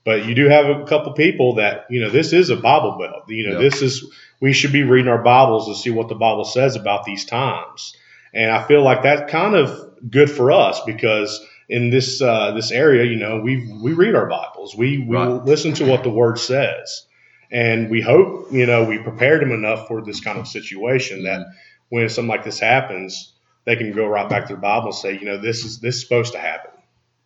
But 0.05 0.25
you 0.25 0.35
do 0.35 0.47
have 0.47 0.65
a 0.65 0.85
couple 0.85 1.11
people 1.13 1.55
that 1.55 1.85
you 1.89 2.01
know 2.01 2.09
this 2.09 2.33
is 2.33 2.49
a 2.49 2.55
Bible 2.55 2.97
belt. 2.99 3.23
You 3.27 3.47
know, 3.47 3.53
Yeah. 3.53 3.69
this 3.69 3.81
is 3.81 4.05
we 4.39 4.53
should 4.53 4.71
be 4.71 4.83
reading 4.83 5.11
our 5.11 5.23
Bibles 5.23 5.67
to 5.67 5.75
see 5.75 5.89
what 5.89 6.07
the 6.07 6.15
Bible 6.15 6.45
says 6.45 6.75
about 6.75 7.03
these 7.03 7.25
times. 7.25 7.95
And 8.33 8.51
I 8.51 8.63
feel 8.67 8.83
like 8.83 9.03
that's 9.03 9.31
kind 9.31 9.55
of 9.55 9.89
good 10.09 10.29
for 10.29 10.51
us 10.51 10.81
because 10.85 11.43
in 11.69 11.91
this 11.91 12.21
uh, 12.21 12.51
this 12.51 12.71
area, 12.71 13.05
you 13.05 13.15
know, 13.15 13.39
we 13.41 13.71
we 13.81 13.93
read 13.93 14.15
our 14.15 14.25
Bibles. 14.27 14.75
We 14.75 14.97
we 14.97 15.15
Right. 15.15 15.27
listen 15.45 15.73
to 15.75 15.85
what 15.85 16.03
the 16.03 16.09
Word 16.09 16.39
says, 16.39 17.05
and 17.51 17.89
we 17.89 18.01
hope 18.01 18.51
you 18.51 18.65
know 18.65 18.83
we 18.85 18.97
prepared 18.97 19.41
them 19.41 19.51
enough 19.51 19.87
for 19.87 20.01
this 20.03 20.19
kind 20.19 20.39
of 20.39 20.47
situation 20.47 21.23
that 21.23 21.45
when 21.89 22.09
something 22.09 22.29
like 22.29 22.43
this 22.43 22.59
happens, 22.59 23.33
they 23.65 23.75
can 23.75 23.91
go 23.93 24.07
right 24.07 24.27
back 24.29 24.43
to 24.43 24.53
their 24.53 24.57
Bible 24.61 24.87
and 24.87 24.95
say, 24.95 25.13
you 25.13 25.25
know, 25.25 25.37
this 25.39 25.63
is 25.63 25.79
this 25.79 25.95
is 25.95 26.01
supposed 26.01 26.33
to 26.33 26.39
happen. 26.39 26.71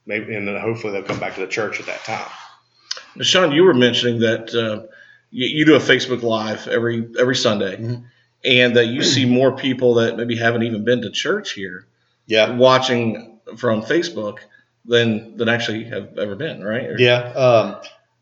Maybe, 0.06 0.36
and 0.36 0.46
then 0.46 0.60
hopefully 0.60 0.92
they'll 0.92 1.04
come 1.04 1.20
back 1.20 1.36
to 1.36 1.42
the 1.42 1.48
church 1.48 1.80
at 1.80 1.86
that 1.86 2.04
time. 2.04 2.30
Now, 3.16 3.24
Sean, 3.24 3.54
you 3.54 3.64
were 3.64 3.74
mentioning 3.74 4.20
that 4.20 4.54
uh, 4.54 4.88
you, 5.32 5.48
you 5.60 5.66
do 5.66 5.76
a 5.76 5.80
Facebook 5.80 6.22
Live 6.22 6.68
every 6.68 7.08
every 7.18 7.36
Sunday, 7.38 7.78
Mhm. 7.78 8.04
and 8.44 8.76
that 8.76 8.88
you 8.88 9.02
see 9.04 9.24
more 9.26 9.56
people 9.56 9.94
that 9.96 10.18
maybe 10.18 10.36
haven't 10.36 10.64
even 10.64 10.84
been 10.84 11.02
to 11.04 11.10
church 11.12 11.54
here 11.54 11.86
Yeah. 12.28 12.52
watching 12.58 13.33
from 13.58 13.82
Facebook 13.82 14.40
than 14.86 15.38
than 15.38 15.50
actually 15.50 15.86
have 15.86 16.18
ever 16.18 16.36
been, 16.36 16.64
right? 16.64 16.90
Or- 16.90 17.00
Yeah. 17.00 17.20
Um, 17.34 17.76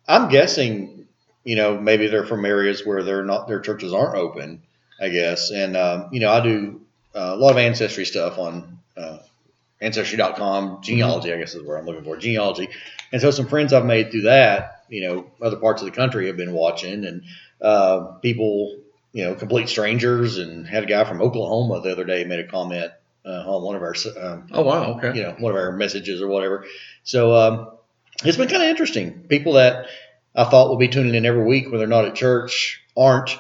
I'm 0.08 0.30
guessing, 0.30 1.08
you 1.44 1.56
know, 1.56 1.80
maybe 1.80 2.08
they're 2.08 2.26
from 2.26 2.46
areas 2.46 2.86
where 2.86 3.04
they're 3.04 3.24
not, 3.24 3.48
their 3.48 3.60
churches 3.60 3.94
aren't 3.94 4.16
open, 4.16 4.62
I 5.00 5.10
guess. 5.10 5.52
And, 5.52 5.76
um, 5.78 6.10
you 6.12 6.20
know, 6.20 6.32
I 6.32 6.42
do 6.44 6.82
uh, 7.16 7.32
a 7.34 7.36
lot 7.36 7.52
of 7.52 7.58
ancestry 7.58 8.06
stuff 8.06 8.38
on 8.38 8.80
uh, 8.98 9.18
ancestry.com, 9.82 10.82
genealogy, 10.82 11.34
I 11.34 11.38
guess 11.38 11.56
is 11.56 11.64
where 11.64 11.78
I'm 11.78 11.86
looking 11.86 12.04
for, 12.04 12.18
genealogy. 12.18 12.70
And 13.12 13.22
so 13.22 13.32
some 13.32 13.48
friends 13.48 13.74
I've 13.74 13.86
made 13.86 14.12
through 14.12 14.24
that, 14.24 14.84
you 14.90 15.08
know, 15.08 15.32
other 15.42 15.58
parts 15.58 15.82
of 15.82 15.86
the 15.86 15.92
country 15.92 16.28
have 16.28 16.38
been 16.38 16.54
watching 16.54 17.06
and 17.06 17.24
uh, 17.62 18.00
people, 18.22 18.78
you 19.14 19.24
know, 19.24 19.36
complete 19.36 19.70
strangers 19.70 20.38
and 20.38 20.68
had 20.68 20.84
a 20.84 20.88
guy 20.88 21.04
from 21.04 21.22
Oklahoma 21.22 21.82
the 21.82 21.92
other 21.92 22.04
day 22.04 22.24
made 22.24 22.40
a 22.40 22.48
comment 22.48 22.92
uh, 23.26 23.44
on 23.46 23.64
one 23.64 23.76
of 23.76 23.82
our 23.82 23.96
um, 24.22 24.48
Oh 24.52 24.64
wow. 24.64 24.94
Okay. 24.98 25.18
you 25.18 25.24
know 25.24 25.36
one 25.40 25.52
of 25.52 25.58
our 25.58 25.72
messages 25.72 26.22
or 26.22 26.28
whatever. 26.28 26.66
So 27.04 27.36
um, 27.36 27.72
it's 28.24 28.38
been 28.38 28.50
kind 28.50 28.64
of 28.64 28.70
interesting. 28.70 29.24
People 29.28 29.54
that 29.54 29.88
I 30.36 30.46
thought 30.46 30.70
would 30.70 30.80
be 30.80 30.88
tuning 30.88 31.16
in 31.16 31.26
every 31.26 31.44
week 31.44 31.70
when 31.70 31.80
they're 31.80 31.88
not 31.88 32.06
at 32.06 32.16
church 32.16 32.82
aren't, 32.98 33.32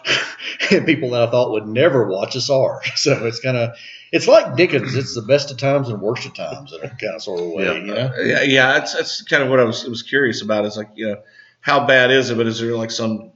and 0.71 0.85
people 0.85 1.11
that 1.11 1.21
I 1.23 1.31
thought 1.31 1.51
would 1.51 1.67
never 1.67 2.07
watch 2.07 2.35
us 2.35 2.49
are. 2.49 2.81
So 2.95 3.25
it's 3.25 3.39
kind 3.39 3.57
of 3.57 3.75
it's 4.11 4.27
like 4.27 4.55
Dickens. 4.55 4.95
It's 4.95 5.15
the 5.15 5.21
best 5.21 5.51
of 5.51 5.57
times 5.57 5.89
and 5.89 6.01
worst 6.01 6.25
of 6.25 6.33
times 6.33 6.73
in 6.73 6.79
a 6.83 6.89
kind 6.89 7.15
of 7.15 7.23
sort 7.23 7.39
of 7.39 7.47
way. 7.47 7.65
Yeah. 7.65 7.73
You 7.73 7.93
know? 7.95 8.13
Yeah, 8.21 8.41
yeah. 8.41 8.73
That's 8.73 8.93
that's 8.93 9.21
kind 9.23 9.41
of 9.41 9.49
what 9.49 9.59
I 9.59 9.63
was 9.63 9.85
was 9.85 10.03
curious 10.03 10.41
about. 10.41 10.65
Is 10.65 10.77
like 10.77 10.89
you 10.95 11.07
know, 11.07 11.21
how 11.61 11.85
bad 11.85 12.11
is 12.11 12.29
it? 12.29 12.35
But 12.37 12.47
is 12.47 12.59
there 12.59 12.75
like 12.75 12.91
some 12.91 13.31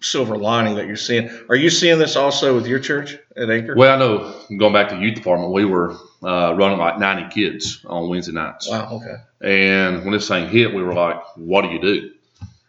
silver 0.00 0.36
lining 0.36 0.76
that 0.76 0.86
you're 0.86 0.96
seeing? 0.96 1.30
Are 1.48 1.56
you 1.56 1.70
seeing 1.70 1.98
this 1.98 2.16
also 2.16 2.54
with 2.54 2.66
your 2.66 2.78
church 2.78 3.16
at 3.36 3.50
Anchor? 3.50 3.74
Well, 3.76 3.94
I 3.94 3.98
know 3.98 4.58
going 4.58 4.72
back 4.72 4.88
to 4.90 4.96
the 4.96 5.02
youth 5.02 5.14
department, 5.14 5.52
we 5.52 5.64
were 5.64 5.96
uh, 6.22 6.54
running 6.56 6.78
like 6.78 6.98
90 6.98 7.34
kids 7.34 7.84
on 7.86 8.08
Wednesday 8.08 8.32
nights. 8.32 8.68
Wow. 8.68 9.00
Okay. 9.00 9.16
And 9.40 10.02
when 10.02 10.12
this 10.12 10.28
thing 10.28 10.48
hit, 10.48 10.74
we 10.74 10.82
were 10.82 10.94
like, 10.94 11.20
what 11.36 11.62
do 11.62 11.68
you 11.68 11.80
do? 11.80 12.10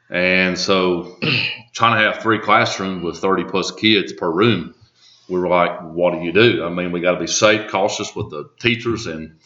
And 0.09 0.57
so 0.57 1.17
trying 1.73 1.97
to 1.97 2.11
have 2.11 2.21
three 2.21 2.39
classrooms 2.39 3.03
with 3.03 3.17
30 3.17 3.45
plus 3.45 3.71
kids 3.71 4.13
per 4.13 4.29
room, 4.29 4.75
we 5.29 5.39
were 5.39 5.47
like, 5.47 5.79
what 5.81 6.11
do 6.11 6.21
you 6.21 6.33
do? 6.33 6.65
I 6.65 6.69
mean, 6.69 6.91
we 6.91 6.99
got 6.99 7.13
to 7.13 7.19
be 7.19 7.27
safe, 7.27 7.71
cautious 7.71 8.13
with 8.15 8.29
the 8.29 8.49
teachers 8.59 9.07
and 9.07 9.37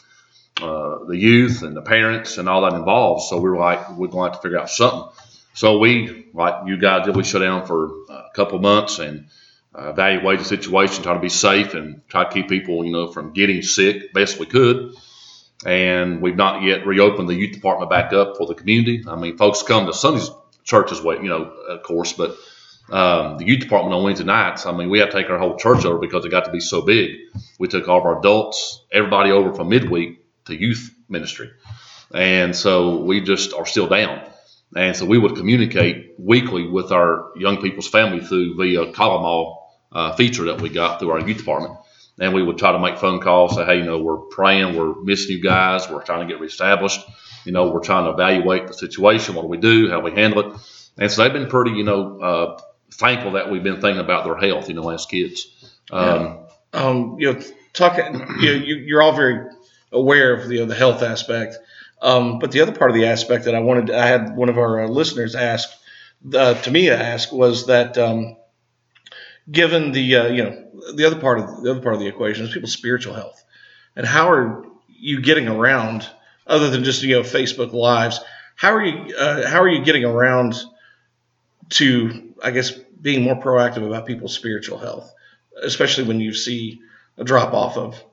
uh, 0.61 1.03
the 1.05 1.17
youth 1.17 1.61
and 1.61 1.75
the 1.75 1.81
parents 1.81 2.37
and 2.37 2.49
all 2.49 2.61
that 2.61 2.73
involved. 2.73 3.23
So 3.23 3.37
we 3.37 3.49
were 3.49 3.57
like, 3.57 3.91
we're 3.91 4.07
going 4.07 4.29
to 4.29 4.33
have 4.33 4.41
to 4.41 4.47
figure 4.47 4.59
out 4.59 4.69
something. 4.69 5.09
So 5.55 5.79
we, 5.79 6.27
like 6.33 6.67
you 6.67 6.77
guys 6.77 7.05
did, 7.05 7.15
we 7.15 7.23
shut 7.23 7.41
down 7.41 7.65
for 7.65 7.85
a 8.09 8.29
couple 8.35 8.59
months 8.59 8.99
and 8.99 9.27
uh, 9.73 9.89
evaluate 9.89 10.39
the 10.39 10.45
situation, 10.45 11.03
try 11.03 11.13
to 11.13 11.19
be 11.19 11.29
safe 11.29 11.73
and 11.73 12.01
try 12.07 12.25
to 12.25 12.29
keep 12.29 12.47
people, 12.47 12.85
you 12.85 12.91
know, 12.91 13.11
from 13.11 13.33
getting 13.33 13.61
sick 13.63 14.13
best 14.13 14.39
we 14.39 14.45
could 14.45 14.93
and 15.65 16.21
we've 16.21 16.35
not 16.35 16.63
yet 16.63 16.85
reopened 16.85 17.29
the 17.29 17.35
youth 17.35 17.53
department 17.53 17.89
back 17.89 18.13
up 18.13 18.37
for 18.37 18.47
the 18.47 18.55
community. 18.55 19.03
I 19.07 19.15
mean, 19.15 19.37
folks 19.37 19.63
come 19.63 19.87
to 19.87 19.93
Sunday's 19.93 20.29
church 20.63 20.91
as 20.91 21.01
well, 21.01 21.21
you 21.21 21.29
know, 21.29 21.43
of 21.43 21.83
course, 21.83 22.13
but 22.13 22.37
um, 22.89 23.37
the 23.37 23.45
youth 23.45 23.61
department 23.61 23.95
on 23.95 24.03
Wednesday 24.03 24.25
nights, 24.25 24.65
I 24.65 24.71
mean, 24.71 24.89
we 24.89 24.99
have 24.99 25.09
to 25.09 25.17
take 25.17 25.29
our 25.29 25.39
whole 25.39 25.57
church 25.57 25.85
over 25.85 25.97
because 25.97 26.25
it 26.25 26.29
got 26.29 26.45
to 26.45 26.51
be 26.51 26.59
so 26.59 26.81
big. 26.81 27.17
We 27.57 27.67
took 27.67 27.87
all 27.87 27.99
of 27.99 28.05
our 28.05 28.19
adults, 28.19 28.83
everybody 28.91 29.31
over 29.31 29.53
from 29.53 29.69
midweek 29.69 30.23
to 30.45 30.55
youth 30.55 30.93
ministry. 31.09 31.51
And 32.13 32.55
so 32.55 32.97
we 32.97 33.21
just 33.21 33.53
are 33.53 33.65
still 33.65 33.87
down. 33.87 34.21
And 34.75 34.95
so 34.95 35.05
we 35.05 35.17
would 35.17 35.35
communicate 35.35 36.15
weekly 36.19 36.67
with 36.67 36.91
our 36.91 37.31
young 37.35 37.61
people's 37.61 37.87
family 37.87 38.19
through 38.19 38.55
via 38.55 38.91
Call-Em-All 38.91 39.73
uh, 39.91 40.15
feature 40.15 40.45
that 40.45 40.59
we 40.61 40.69
got 40.69 40.99
through 40.99 41.11
our 41.11 41.25
youth 41.25 41.37
department. 41.37 41.77
And 42.19 42.33
we 42.33 42.43
would 42.43 42.57
try 42.57 42.71
to 42.71 42.79
make 42.79 42.97
phone 42.97 43.21
calls, 43.21 43.55
say, 43.55 43.65
hey, 43.65 43.77
you 43.77 43.83
know, 43.83 43.99
we're 43.99 44.17
praying, 44.17 44.75
we're 44.75 45.01
missing 45.01 45.37
you 45.37 45.41
guys, 45.41 45.89
we're 45.89 46.03
trying 46.03 46.27
to 46.27 46.33
get 46.33 46.41
reestablished. 46.41 47.01
You 47.45 47.51
know, 47.51 47.69
we're 47.69 47.81
trying 47.83 48.05
to 48.05 48.11
evaluate 48.11 48.67
the 48.67 48.73
situation. 48.73 49.35
What 49.35 49.43
do 49.43 49.47
we 49.47 49.57
do? 49.57 49.89
How 49.89 50.01
do 50.01 50.03
we 50.03 50.11
handle 50.11 50.39
it? 50.39 50.59
And 50.97 51.11
so 51.11 51.23
they've 51.23 51.33
been 51.33 51.47
pretty, 51.47 51.71
you 51.71 51.83
know, 51.83 52.19
uh, 52.19 52.61
thankful 52.91 53.33
that 53.33 53.51
we've 53.51 53.63
been 53.63 53.81
thinking 53.81 53.99
about 53.99 54.23
their 54.25 54.37
health, 54.37 54.67
you 54.67 54.75
know, 54.75 54.89
as 54.89 55.05
kids. 55.05 55.45
Um, 55.91 56.47
um, 56.73 57.17
you 57.19 57.33
know, 57.33 57.41
talking, 57.73 58.13
you 58.39 58.45
know, 58.45 58.65
you, 58.65 58.75
you're 58.77 59.01
all 59.01 59.13
very 59.13 59.49
aware 59.91 60.33
of 60.33 60.49
the, 60.49 60.65
the 60.65 60.75
health 60.75 61.03
aspect. 61.03 61.57
Um, 62.05 62.37
but 62.37 62.51
the 62.51 62.61
other 62.61 62.71
part 62.71 62.91
of 62.91 62.95
the 62.95 63.07
aspect 63.07 63.45
that 63.45 63.55
I 63.55 63.59
wanted, 63.59 63.89
I 63.89 64.05
had 64.05 64.35
one 64.35 64.49
of 64.49 64.59
our 64.59 64.83
uh, 64.83 64.87
listeners 64.87 65.33
ask, 65.33 65.67
uh, 66.35 66.53
to 66.53 66.69
me 66.69 66.91
ask 66.91 67.31
was 67.31 67.65
that, 67.65 67.97
um, 67.97 68.37
given 69.51 69.91
the, 69.91 70.15
uh, 70.15 70.27
you 70.27 70.43
know, 70.43 70.65
the 70.93 71.05
other 71.05 71.19
part 71.19 71.39
of 71.39 71.63
the 71.63 71.71
other 71.71 71.81
part 71.81 71.95
of 71.95 71.99
the 71.99 72.07
equation 72.07 72.45
is 72.45 72.53
people's 72.53 72.73
spiritual 72.73 73.15
health, 73.15 73.43
and 73.95 74.05
how 74.05 74.29
are 74.29 74.65
you 74.87 75.19
getting 75.19 75.47
around 75.47 76.07
other 76.45 76.69
than 76.69 76.83
just 76.83 77.01
you 77.01 77.15
know 77.15 77.21
Facebook 77.21 77.73
lives? 77.73 78.19
How 78.55 78.75
are 78.75 78.85
you, 78.85 79.15
uh, 79.15 79.47
how 79.47 79.61
are 79.61 79.67
you 79.67 79.83
getting 79.83 80.05
around 80.05 80.55
to, 81.71 82.33
I 82.43 82.51
guess, 82.51 82.71
being 83.01 83.23
more 83.23 83.35
proactive 83.35 83.85
about 83.85 84.05
people's 84.05 84.35
spiritual 84.35 84.77
health, 84.77 85.11
especially 85.63 86.03
when 86.03 86.19
you 86.19 86.33
see 86.33 86.81
a 87.17 87.23
drop 87.23 87.53
off 87.53 87.77
of 87.77 88.03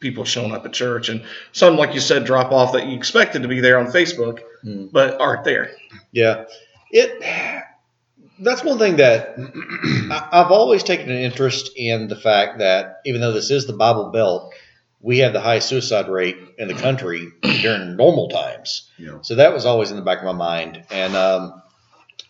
people 0.00 0.24
showing 0.24 0.52
up 0.52 0.64
at 0.66 0.72
church 0.72 1.08
and 1.08 1.24
some, 1.52 1.76
like 1.76 1.94
you 1.94 2.00
said, 2.00 2.24
drop 2.24 2.52
off 2.52 2.72
that 2.74 2.86
you 2.86 2.96
expected 2.96 3.42
to 3.42 3.48
be 3.48 3.60
there 3.60 3.78
on 3.78 3.86
Facebook, 3.86 4.40
Hmm. 4.62 4.86
but 4.92 5.20
aren't 5.20 5.44
there. 5.44 5.70
Yeah, 6.12 6.44
it. 6.90 7.62
That's 8.38 8.62
one 8.62 8.78
thing 8.78 8.96
that 8.96 9.34
I've 10.32 10.50
always 10.50 10.82
taken 10.82 11.10
an 11.10 11.16
interest 11.16 11.70
in 11.76 12.08
the 12.08 12.16
fact 12.16 12.58
that 12.58 13.00
even 13.06 13.20
though 13.22 13.32
this 13.32 13.50
is 13.50 13.66
the 13.66 13.72
Bible 13.72 14.10
Belt, 14.10 14.52
we 15.00 15.18
have 15.18 15.32
the 15.32 15.40
highest 15.40 15.68
suicide 15.68 16.08
rate 16.08 16.36
in 16.58 16.68
the 16.68 16.74
country 16.74 17.28
during 17.42 17.96
normal 17.96 18.28
times. 18.28 18.90
Yeah. 18.98 19.18
So 19.22 19.36
that 19.36 19.54
was 19.54 19.64
always 19.64 19.90
in 19.90 19.96
the 19.96 20.02
back 20.02 20.18
of 20.18 20.24
my 20.24 20.32
mind. 20.32 20.84
And 20.90 21.16
um, 21.16 21.62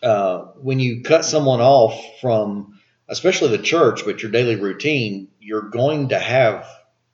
uh, 0.01 0.37
when 0.61 0.79
you 0.79 1.01
cut 1.03 1.25
someone 1.25 1.59
off 1.59 1.99
from, 2.21 2.79
especially 3.09 3.49
the 3.57 3.63
church, 3.63 4.05
but 4.05 4.21
your 4.21 4.31
daily 4.31 4.55
routine, 4.55 5.27
you're 5.41 5.69
going 5.69 6.09
to 6.09 6.19
have 6.19 6.65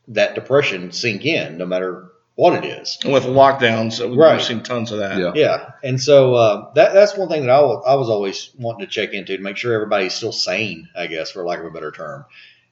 that 0.10 0.36
depression 0.36 0.91
sink 0.91 1.25
in, 1.25 1.57
no 1.57 1.65
matter 1.65 2.10
what 2.36 2.63
it 2.63 2.65
is. 2.65 2.98
And 3.03 3.13
with 3.13 3.24
lockdowns, 3.24 4.00
we've 4.05 4.17
Right. 4.17 4.41
seen 4.41 4.63
tons 4.63 4.91
of 4.91 5.00
that. 5.00 5.17
Yeah. 5.19 5.31
Yeah, 5.36 5.69
and 5.83 6.01
so 6.01 6.33
uh, 6.33 6.74
that 6.74 6.93
that's 6.93 7.15
one 7.15 7.29
thing 7.29 7.41
that 7.41 7.51
I 7.51 7.62
wa- 7.62 7.81
I 7.86 7.95
was 7.95 8.10
always 8.10 8.50
wanting 8.57 8.86
to 8.88 8.91
check 8.91 9.13
into 9.13 9.38
to 9.38 9.43
make 9.43 9.55
sure 9.57 9.74
everybody's 9.74 10.13
still 10.15 10.31
sane, 10.31 10.89
I 10.95 11.07
guess, 11.07 11.31
for 11.31 11.45
lack 11.45 11.60
of 11.60 11.65
a 11.65 11.72
better 11.72 11.91
term. 11.91 12.25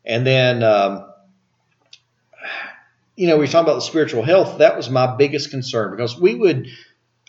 And 0.04 0.26
then, 0.26 0.64
um, 0.64 1.06
you 3.16 3.28
know, 3.28 3.38
we 3.38 3.48
talking 3.48 3.66
about 3.68 3.76
the 3.76 3.82
spiritual 3.82 4.24
health. 4.24 4.58
That 4.60 4.76
was 4.76 4.90
my 4.90 5.16
biggest 5.16 5.52
concern 5.52 5.92
because 5.92 6.20
we 6.20 6.34
would, 6.34 6.68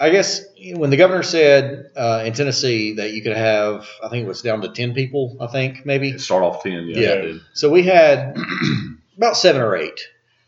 I 0.00 0.08
guess, 0.10 0.42
when 0.74 0.88
the 0.90 0.96
governor 0.96 1.22
said 1.22 1.90
uh, 1.96 2.22
in 2.24 2.32
Tennessee 2.32 2.94
that 2.94 3.12
you 3.12 3.22
could 3.22 3.36
have, 3.36 3.86
I 4.02 4.08
think 4.08 4.24
it 4.24 4.28
was 4.28 4.40
down 4.42 4.62
to 4.62 4.68
ten 4.70 4.94
people, 4.94 5.36
I 5.40 5.48
think 5.48 5.84
maybe. 5.84 6.16
start 6.18 6.42
off 6.44 6.62
10, 6.62 6.86
yeah. 6.88 7.14
Yeah. 7.24 7.32
So 7.52 7.68
we 7.70 7.82
had 7.82 8.36
about 9.16 9.36
seven 9.36 9.60
or 9.60 9.76
eight. 9.76 10.00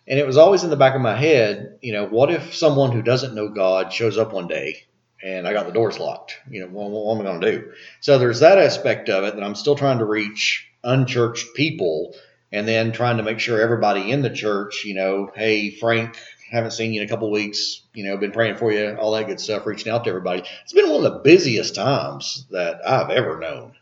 And 0.06 0.18
it 0.18 0.26
was 0.26 0.37
always 0.37 0.64
in 0.64 0.71
the 0.71 0.76
back 0.76 0.94
of 0.94 1.00
my 1.00 1.16
head, 1.16 1.78
you 1.80 1.92
know, 1.92 2.06
what 2.06 2.30
if 2.30 2.54
someone 2.54 2.92
who 2.92 3.02
doesn't 3.02 3.35
know 3.35 3.49
God 3.49 3.92
shows 3.92 4.18
up 4.18 4.33
one 4.33 4.49
day 4.49 4.85
and 5.23 5.49
I 5.49 5.54
got 5.54 5.66
the 5.66 5.73
doors 5.73 5.99
locked? 5.99 6.38
You 6.50 6.61
know, 6.61 6.66
what, 6.68 7.14
am 7.14 7.21
I 7.21 7.25
going 7.25 7.40
to 7.40 7.52
do? 7.52 7.73
So 8.00 8.18
there's 8.18 8.40
that 8.40 8.59
aspect 8.59 9.09
of 9.09 9.25
it 9.25 9.35
that 9.35 9.42
I'm 9.42 9.54
still 9.54 9.76
trying 9.76 9.99
to 9.99 10.04
reach 10.04 10.68
unchurched 10.83 11.54
people 11.54 12.14
and 12.52 12.68
then 12.68 12.92
trying 12.92 13.16
to 13.16 13.23
make 13.23 13.40
sure 13.40 13.61
everybody 13.61 14.11
in 14.11 14.23
the 14.23 14.30
church, 14.30 14.85
you 14.85 14.94
know, 14.94 15.33
hey, 15.35 15.71
Frank, 15.71 16.16
haven't 16.50 16.73
seen 16.73 16.92
you 16.92 17.00
in 17.00 17.06
a 17.06 17.11
couple 17.11 17.30
weeks, 17.30 17.83
you 17.94 18.04
know, 18.04 18.16
been 18.16 18.30
praying 18.30 18.56
for 18.56 18.71
you, 18.71 18.94
all 18.97 19.12
that 19.12 19.26
good 19.26 19.40
stuff, 19.40 19.66
reaching 19.66 19.90
out 19.92 20.04
to 20.04 20.11
everybody. 20.11 20.44
It's 20.62 20.73
been 20.73 20.88
one 20.88 21.04
of 21.04 21.12
the 21.12 21.18
busiest 21.18 21.75
times 21.75 22.47
that 22.50 22.87
I've 22.87 23.11
ever 23.11 23.40
known, 23.40 23.73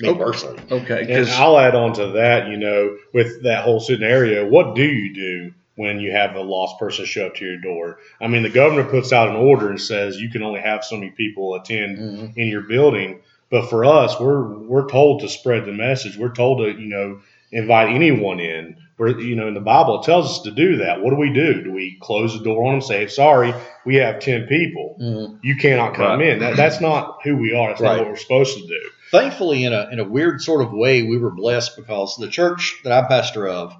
me 0.00 0.08
Oh. 0.08 0.14
personally. 0.14 0.58
Okay, 0.70 1.06
And 1.08 1.28
I'll 1.30 1.58
add 1.58 1.74
on 1.74 1.92
to 1.94 2.06
that, 2.12 2.48
you 2.48 2.56
know, 2.56 2.96
with 3.12 3.42
that 3.42 3.64
whole 3.64 3.80
scenario, 3.80 4.46
what 4.48 4.74
do 4.74 4.84
you 4.84 5.14
do 5.14 5.52
when 5.76 6.00
you 6.00 6.12
have 6.12 6.34
a 6.36 6.40
lost 6.40 6.78
person 6.78 7.04
show 7.04 7.26
up 7.26 7.36
to 7.36 7.44
your 7.44 7.58
door? 7.60 7.98
I 8.20 8.28
mean, 8.28 8.42
the 8.42 8.48
governor 8.50 8.84
puts 8.84 9.12
out 9.12 9.28
an 9.28 9.36
order 9.36 9.68
and 9.70 9.80
says 9.80 10.20
you 10.20 10.30
can 10.30 10.42
only 10.42 10.60
have 10.60 10.84
so 10.84 10.96
many 10.96 11.10
people 11.10 11.54
attend 11.54 11.98
Mhm. 11.98 12.36
in 12.36 12.48
your 12.48 12.62
building. 12.62 13.20
But 13.50 13.68
for 13.68 13.84
us, 13.84 14.18
we're 14.20 14.58
we're 14.58 14.88
told 14.88 15.20
to 15.22 15.28
spread 15.28 15.64
the 15.64 15.72
message. 15.72 16.16
We're 16.16 16.32
told 16.34 16.58
to, 16.58 16.70
you 16.80 16.88
know, 16.88 17.18
invite 17.50 17.88
anyone 17.92 18.38
in. 18.38 18.76
We're, 18.96 19.18
you 19.18 19.34
know, 19.34 19.48
in 19.48 19.54
the 19.54 19.60
Bible, 19.60 19.98
it 20.00 20.04
tells 20.04 20.26
us 20.30 20.42
to 20.42 20.50
do 20.52 20.76
that. 20.76 21.02
What 21.02 21.10
do 21.10 21.16
we 21.16 21.32
do? 21.32 21.62
Do 21.64 21.72
we 21.72 21.96
close 22.00 22.36
the 22.38 22.44
door 22.44 22.66
on 22.66 22.74
them, 22.74 22.80
say, 22.82 23.06
sorry, 23.08 23.52
we 23.84 23.96
have 23.96 24.20
10 24.20 24.46
people. 24.46 24.96
Mhm. 25.02 25.38
You 25.42 25.56
cannot 25.56 25.94
come 25.94 26.20
Right. 26.20 26.28
in. 26.28 26.38
That, 26.38 26.56
that's 26.56 26.80
not 26.80 27.18
who 27.24 27.36
we 27.38 27.52
are. 27.54 27.70
That's 27.70 27.80
Right. 27.80 27.96
not 27.96 28.00
what 28.02 28.10
we're 28.10 28.16
supposed 28.16 28.56
to 28.58 28.66
do. 28.68 28.80
Thankfully 29.10 29.64
in 29.64 29.72
a 29.72 29.88
in 29.92 29.98
a 29.98 30.04
weird 30.04 30.40
sort 30.42 30.62
of 30.64 30.72
way 30.72 31.02
we 31.02 31.18
were 31.18 31.30
blessed 31.30 31.76
because 31.76 32.16
the 32.16 32.28
church 32.28 32.80
that 32.84 32.92
I'm 32.92 33.06
pastor 33.06 33.48
of 33.48 33.74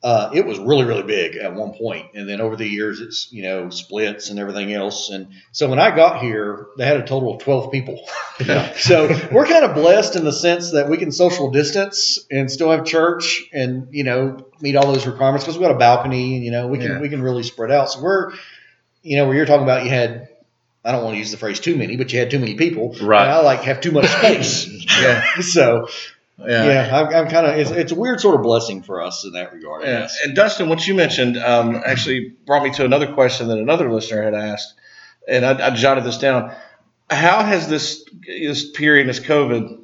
uh, 0.00 0.30
it 0.32 0.46
was 0.46 0.60
really 0.60 0.84
really 0.84 1.02
big 1.02 1.34
at 1.36 1.54
one 1.54 1.72
point 1.72 2.06
and 2.14 2.28
then 2.28 2.40
over 2.40 2.54
the 2.54 2.66
years 2.66 3.00
it's 3.00 3.32
you 3.32 3.42
know 3.42 3.68
splits 3.70 4.30
and 4.30 4.38
everything 4.38 4.72
else 4.72 5.10
and 5.10 5.26
so 5.50 5.68
when 5.68 5.80
I 5.80 5.94
got 5.94 6.22
here 6.22 6.66
they 6.76 6.86
had 6.86 6.98
a 6.98 7.04
total 7.06 7.34
of 7.34 7.42
12 7.42 7.72
people 7.72 7.98
Yeah. 8.46 8.72
so 8.76 9.08
we're 9.32 9.46
kind 9.46 9.64
of 9.64 9.74
blessed 9.74 10.14
in 10.14 10.24
the 10.24 10.32
sense 10.32 10.70
that 10.70 10.88
we 10.88 10.96
can 10.98 11.10
social 11.10 11.50
distance 11.50 12.24
and 12.30 12.48
still 12.48 12.70
have 12.70 12.84
church 12.84 13.42
and 13.52 13.88
you 13.90 14.04
know 14.04 14.46
meet 14.60 14.76
all 14.76 14.92
those 14.92 15.06
requirements 15.08 15.44
because 15.44 15.58
we 15.58 15.64
got 15.64 15.74
a 15.74 15.78
balcony 15.78 16.36
and 16.36 16.44
you 16.44 16.52
know 16.52 16.68
we 16.68 16.78
can 16.78 16.92
Yeah. 16.92 17.00
we 17.00 17.08
can 17.08 17.20
really 17.20 17.42
spread 17.42 17.72
out 17.72 17.90
so 17.90 18.00
we're 18.00 18.32
you 19.02 19.16
know 19.16 19.26
where 19.26 19.34
you're 19.34 19.46
talking 19.46 19.64
about 19.64 19.82
you 19.82 19.90
had 19.90 20.28
I 20.84 20.92
don't 20.92 21.02
want 21.02 21.14
to 21.14 21.18
use 21.18 21.30
the 21.30 21.36
phrase 21.36 21.60
too 21.60 21.76
many, 21.76 21.96
but 21.96 22.12
you 22.12 22.18
had 22.18 22.30
too 22.30 22.38
many 22.38 22.54
people. 22.54 22.94
Right. 23.02 23.22
And 23.22 23.32
I 23.32 23.40
like 23.40 23.62
have 23.62 23.80
too 23.80 23.92
much 23.92 24.06
space. 24.06 24.68
Yeah. 24.98 25.22
So 25.42 25.86
yeah. 26.38 26.66
yeah, 26.66 26.96
I'm, 26.96 27.14
I'm 27.14 27.30
kind 27.30 27.46
of 27.46 27.58
it's, 27.58 27.70
it's 27.70 27.92
a 27.92 27.94
weird 27.94 28.20
sort 28.20 28.36
of 28.36 28.42
blessing 28.42 28.82
for 28.82 29.02
us 29.02 29.24
in 29.24 29.32
that 29.32 29.52
regard. 29.52 29.84
Yeah. 29.84 30.08
And 30.24 30.34
Dustin, 30.34 30.68
what 30.68 30.86
you 30.86 30.94
mentioned 30.94 31.36
um, 31.36 31.80
actually 31.84 32.34
brought 32.46 32.62
me 32.62 32.70
to 32.74 32.84
another 32.84 33.12
question 33.12 33.48
that 33.48 33.58
another 33.58 33.92
listener 33.92 34.22
had 34.22 34.34
asked, 34.34 34.74
and 35.28 35.44
I, 35.44 35.68
I 35.68 35.70
jotted 35.70 36.04
this 36.04 36.18
down. 36.18 36.54
How 37.10 37.42
has 37.42 37.68
this 37.68 38.04
this 38.26 38.70
period, 38.70 39.08
this 39.08 39.20
COVID, 39.20 39.80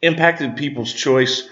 impacted 0.00 0.56
people's 0.56 0.92
choice 0.92 1.48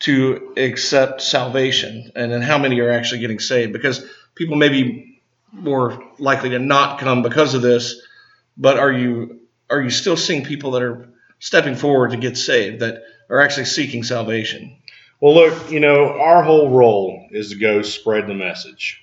to 0.00 0.52
accept 0.56 1.20
salvation, 1.20 2.12
and 2.14 2.30
then 2.30 2.42
how 2.42 2.58
many 2.58 2.78
are 2.80 2.90
actually 2.90 3.20
getting 3.20 3.40
saved? 3.40 3.72
Because 3.72 4.04
people 4.34 4.56
may 4.56 4.68
be 4.68 5.09
more 5.52 6.02
likely 6.18 6.50
to 6.50 6.58
not 6.58 7.00
come 7.00 7.22
because 7.22 7.54
of 7.54 7.62
this, 7.62 8.00
but 8.56 8.78
are 8.78 8.92
you 8.92 9.40
are 9.68 9.80
you 9.80 9.90
still 9.90 10.16
seeing 10.16 10.44
people 10.44 10.72
that 10.72 10.82
are 10.82 11.08
stepping 11.38 11.76
forward 11.76 12.10
to 12.10 12.16
get 12.16 12.36
saved 12.36 12.80
that 12.80 13.02
are 13.28 13.40
actually 13.40 13.66
seeking 13.66 14.02
salvation? 14.02 14.76
Well, 15.20 15.34
look, 15.34 15.70
you 15.70 15.80
know, 15.80 16.18
our 16.18 16.42
whole 16.42 16.70
role 16.70 17.26
is 17.30 17.50
to 17.50 17.56
go 17.58 17.82
spread 17.82 18.26
the 18.26 18.34
message, 18.34 19.00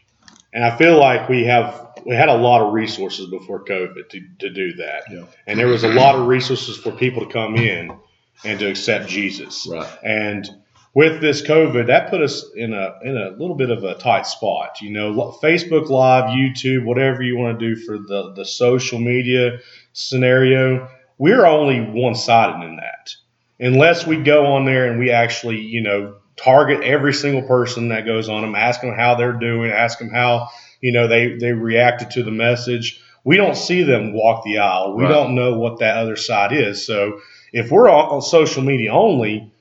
and 0.54 0.63
I 0.63 0.75
feel 0.77 1.00
like 1.00 1.30
we 1.30 1.46
have 1.46 1.88
we 2.06 2.16
had 2.16 2.30
a 2.30 2.36
lot 2.36 2.62
of 2.66 2.74
resources 2.74 3.30
before 3.30 3.63
COVID 3.66 4.10
to, 4.10 4.22
to 4.39 4.50
do 4.50 4.74
that, 4.75 5.04
Yeah. 5.12 5.25
and 5.46 5.60
there 5.60 5.68
was 5.68 5.84
a 5.84 5.89
lot 5.89 6.16
of 6.16 6.27
resources 6.27 6.77
for 6.77 6.92
people 6.92 7.25
to 7.25 7.32
come 7.32 7.56
in 7.56 7.98
and 8.44 8.60
to 8.60 8.70
accept 8.70 9.08
Jesus. 9.10 9.68
Right. 9.70 9.89
And 10.04 10.48
with 10.94 11.22
this 11.22 11.41
COVID, 11.46 11.88
that 11.88 12.10
put 12.10 12.22
us 12.22 12.46
in 12.56 12.74
a 12.74 12.96
in 13.03 13.15
a 13.17 13.29
little 13.32 13.56
bit 13.56 13.70
of 13.70 13.84
a 13.84 13.96
tight 13.96 14.25
spot. 14.25 14.82
You 14.82 14.91
know, 14.91 15.38
Facebook 15.44 15.89
Live, 15.89 16.32
YouTube, 16.32 16.86
whatever 16.86 17.22
you 17.22 17.38
want 17.38 17.60
to 17.60 17.75
do 17.75 17.79
for 17.79 17.98
the 17.98 18.34
the 18.36 18.46
social 18.46 19.00
media 19.00 19.60
scenario, 19.94 20.88
we're 21.17 21.46
only 21.46 21.82
one 21.82 22.15
sided 22.15 22.63
in 22.65 22.77
that. 22.77 23.12
Unless 23.60 24.06
we 24.06 24.17
go 24.17 24.46
on 24.53 24.65
there 24.65 24.89
and 24.89 25.00
we 25.00 25.10
actually, 25.12 25.60
you 25.60 25.82
know, 25.82 26.15
target 26.36 26.84
every 26.84 27.13
single 27.13 27.41
person 27.48 27.89
that 27.89 28.06
goes 28.06 28.29
on 28.29 28.41
them, 28.44 28.56
ask 28.56 28.82
them 28.82 28.94
how 28.96 29.15
they're 29.15 29.34
doing, 29.34 29.72
ask 29.72 29.98
them 29.98 30.10
how, 30.10 30.50
you 30.82 30.91
know, 30.91 31.08
they 31.08 31.38
they 31.38 31.53
reacted 31.53 32.12
to 32.12 32.24
the 32.24 32.32
message. 32.32 33.01
We 33.24 33.36
don't 33.36 33.58
see 33.58 33.84
them 33.84 34.13
walk 34.13 34.44
the 34.46 34.60
aisle. 34.60 34.96
We 34.96 35.03
Right. 35.03 35.10
don't 35.10 35.36
know 35.36 35.58
what 35.58 35.79
that 35.79 35.98
other 35.98 36.15
side 36.15 36.53
is. 36.53 36.86
So 36.86 37.20
if 37.51 37.72
we're 37.72 37.89
on, 37.89 38.10
on 38.10 38.22
social 38.22 38.63
media 38.63 38.94
only, 38.94 39.51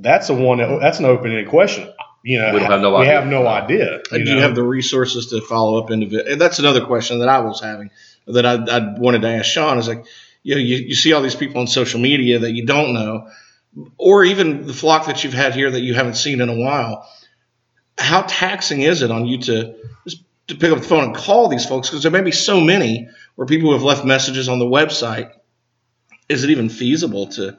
that's 0.00 0.28
a 0.28 0.34
one. 0.34 0.58
That's 0.80 0.98
an 0.98 1.04
open-ended 1.06 1.48
question. 1.48 1.92
You 2.22 2.40
know, 2.40 2.54
We 2.54 2.60
have 2.60 2.80
no 2.80 2.90
we 2.90 2.96
idea. 3.02 3.12
have 3.12 3.26
no 3.26 3.46
idea. 3.46 3.96
Uh, 3.96 4.02
and 4.16 4.26
do 4.26 4.32
you 4.34 4.40
have 4.40 4.54
the 4.54 4.62
resources 4.62 5.28
to 5.28 5.40
follow 5.40 5.78
up 5.82 5.90
individual? 5.90 6.30
And 6.32 6.40
that's 6.40 6.58
another 6.58 6.84
question 6.84 7.20
that 7.20 7.28
I 7.28 7.40
was 7.40 7.60
having 7.60 7.90
that 8.26 8.44
I, 8.44 8.54
I 8.54 8.98
wanted 8.98 9.22
to 9.22 9.28
ask 9.28 9.46
Sean 9.46 9.78
is 9.78 9.88
like, 9.88 10.04
you 10.42 10.54
know, 10.54 10.60
you, 10.60 10.76
you 10.76 10.94
see 10.94 11.12
all 11.12 11.22
these 11.22 11.34
people 11.36 11.60
on 11.60 11.66
social 11.66 12.00
media 12.00 12.40
that 12.40 12.52
you 12.52 12.66
don't 12.66 12.92
know, 12.92 13.28
or 13.96 14.24
even 14.24 14.66
the 14.66 14.74
flock 14.74 15.06
that 15.06 15.24
you've 15.24 15.32
had 15.32 15.54
here 15.54 15.70
that 15.70 15.80
you 15.80 15.94
haven't 15.94 16.14
seen 16.16 16.40
in 16.40 16.48
a 16.48 16.56
while. 16.56 17.08
How 17.96 18.22
taxing 18.22 18.82
is 18.82 19.02
it 19.02 19.10
on 19.10 19.26
you 19.26 19.38
to 19.42 19.74
just 20.04 20.22
to 20.48 20.54
pick 20.56 20.72
up 20.72 20.78
the 20.78 20.84
phone 20.88 21.04
and 21.04 21.14
call 21.14 21.48
these 21.48 21.66
folks 21.66 21.88
because 21.88 22.02
there 22.02 22.12
may 22.12 22.22
be 22.22 22.32
so 22.32 22.60
many 22.60 23.08
where 23.36 23.46
people 23.46 23.72
have 23.72 23.82
left 23.82 24.04
messages 24.04 24.48
on 24.48 24.58
the 24.58 24.64
website. 24.66 25.30
Is 26.28 26.44
it 26.44 26.50
even 26.50 26.68
feasible 26.68 27.28
to, 27.28 27.56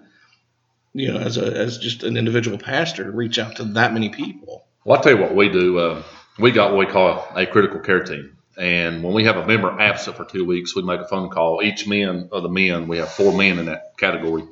you 0.94 1.12
know, 1.12 1.20
as 1.20 1.38
a 1.38 1.46
as 1.46 1.78
just 1.78 2.04
an 2.04 2.18
individual 2.18 2.58
pastor 2.58 3.04
to 3.04 3.12
reach 3.12 3.40
out 3.40 3.58
to 3.58 3.64
that 3.64 3.94
many 3.94 4.10
people? 4.10 4.68
Well, 4.84 4.98
I'll 4.98 5.04
tell 5.04 5.14
you 5.14 5.22
what 5.22 5.36
we 5.36 5.50
do. 5.50 5.78
Uh, 5.78 6.04
we 6.38 6.52
got 6.52 6.72
what 6.72 6.80
we 6.80 6.92
call 6.92 7.28
a 7.36 7.46
critical 7.46 7.80
care 7.80 8.04
team. 8.04 8.38
And 8.58 9.04
when 9.04 9.14
we 9.14 9.24
have 9.24 9.38
a 9.38 9.48
member 9.48 9.80
absent 9.80 10.18
for 10.18 10.26
two 10.26 10.44
weeks, 10.44 10.76
we 10.76 10.82
make 10.82 11.00
a 11.00 11.08
phone 11.08 11.30
call. 11.30 11.62
Each 11.64 11.88
men 11.88 12.30
of 12.32 12.44
the 12.44 12.50
men, 12.50 12.88
we 12.88 12.98
have 12.98 13.10
four 13.10 13.36
men 13.36 13.58
in 13.58 13.68
that 13.68 13.98
category, 13.98 14.44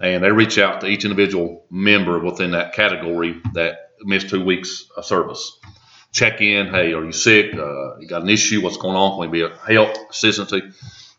and 0.00 0.24
they 0.24 0.32
reach 0.32 0.58
out 0.58 0.80
to 0.80 0.88
each 0.88 1.04
individual 1.04 1.64
member 1.70 2.18
within 2.18 2.52
that 2.52 2.72
category 2.72 3.40
that 3.54 3.90
missed 4.00 4.30
two 4.30 4.44
weeks 4.44 4.86
of 4.96 5.04
service. 5.04 5.58
Check 6.12 6.40
in. 6.40 6.68
Hey, 6.68 6.92
are 6.94 7.04
you 7.04 7.12
sick? 7.12 7.54
Uh, 7.54 7.98
you 7.98 8.08
got 8.08 8.22
an 8.22 8.30
issue? 8.30 8.62
What's 8.62 8.78
going 8.78 8.96
on? 8.96 9.12
Can 9.12 9.30
we 9.30 9.40
be 9.40 9.44
a 9.44 9.56
help, 9.72 9.96
assistance? 10.10 10.52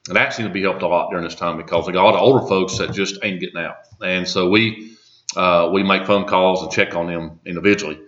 And 0.08 0.16
that 0.16 0.28
actually, 0.28 0.46
to 0.46 0.54
be 0.54 0.62
helped 0.62 0.82
a 0.84 0.88
lot 0.88 1.10
during 1.10 1.26
this 1.26 1.36
time 1.36 1.58
because 1.58 1.86
we 1.88 1.94
got 1.94 2.04
a 2.04 2.08
lot 2.08 2.16
of 2.16 2.22
older 2.22 2.48
folks 2.48 2.78
that 2.78 2.94
just 2.94 3.20
ain't 3.24 3.40
getting 3.40 3.60
out, 3.60 3.78
and 4.02 4.28
so 4.28 4.50
we 4.50 4.96
uh, 5.36 5.70
we 5.74 5.84
make 5.84 6.06
phone 6.06 6.26
calls 6.26 6.64
and 6.64 6.72
check 6.72 6.96
on 6.96 7.08
them 7.08 7.40
individually. 7.46 8.00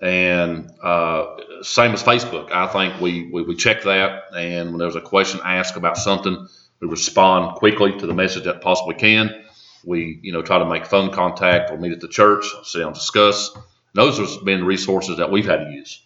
And 0.00 0.70
uh, 0.82 1.36
same 1.62 1.92
as 1.92 2.02
Facebook, 2.02 2.52
I 2.52 2.68
think 2.68 3.00
we, 3.00 3.30
we, 3.32 3.42
we 3.42 3.56
check 3.56 3.82
that, 3.82 4.24
and 4.36 4.70
when 4.70 4.78
there's 4.78 4.94
a 4.94 5.00
question 5.00 5.40
asked 5.42 5.76
about 5.76 5.96
something, 5.96 6.46
we 6.80 6.86
respond 6.86 7.56
quickly 7.56 7.98
to 7.98 8.06
the 8.06 8.14
message 8.14 8.44
that 8.44 8.60
possibly 8.60 8.94
can. 8.94 9.44
We 9.84 10.20
you 10.22 10.32
know 10.32 10.42
try 10.42 10.58
to 10.58 10.66
make 10.66 10.86
phone 10.86 11.12
contact 11.12 11.70
or 11.70 11.78
meet 11.78 11.92
at 11.92 12.00
the 12.00 12.08
church, 12.08 12.44
sit 12.64 12.80
down, 12.80 12.92
discuss. 12.92 13.56
Those 13.94 14.18
have 14.18 14.44
been 14.44 14.64
resources 14.64 15.16
that 15.16 15.32
we've 15.32 15.46
had 15.46 15.64
to 15.64 15.70
use. 15.70 16.02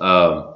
Um, 0.00 0.55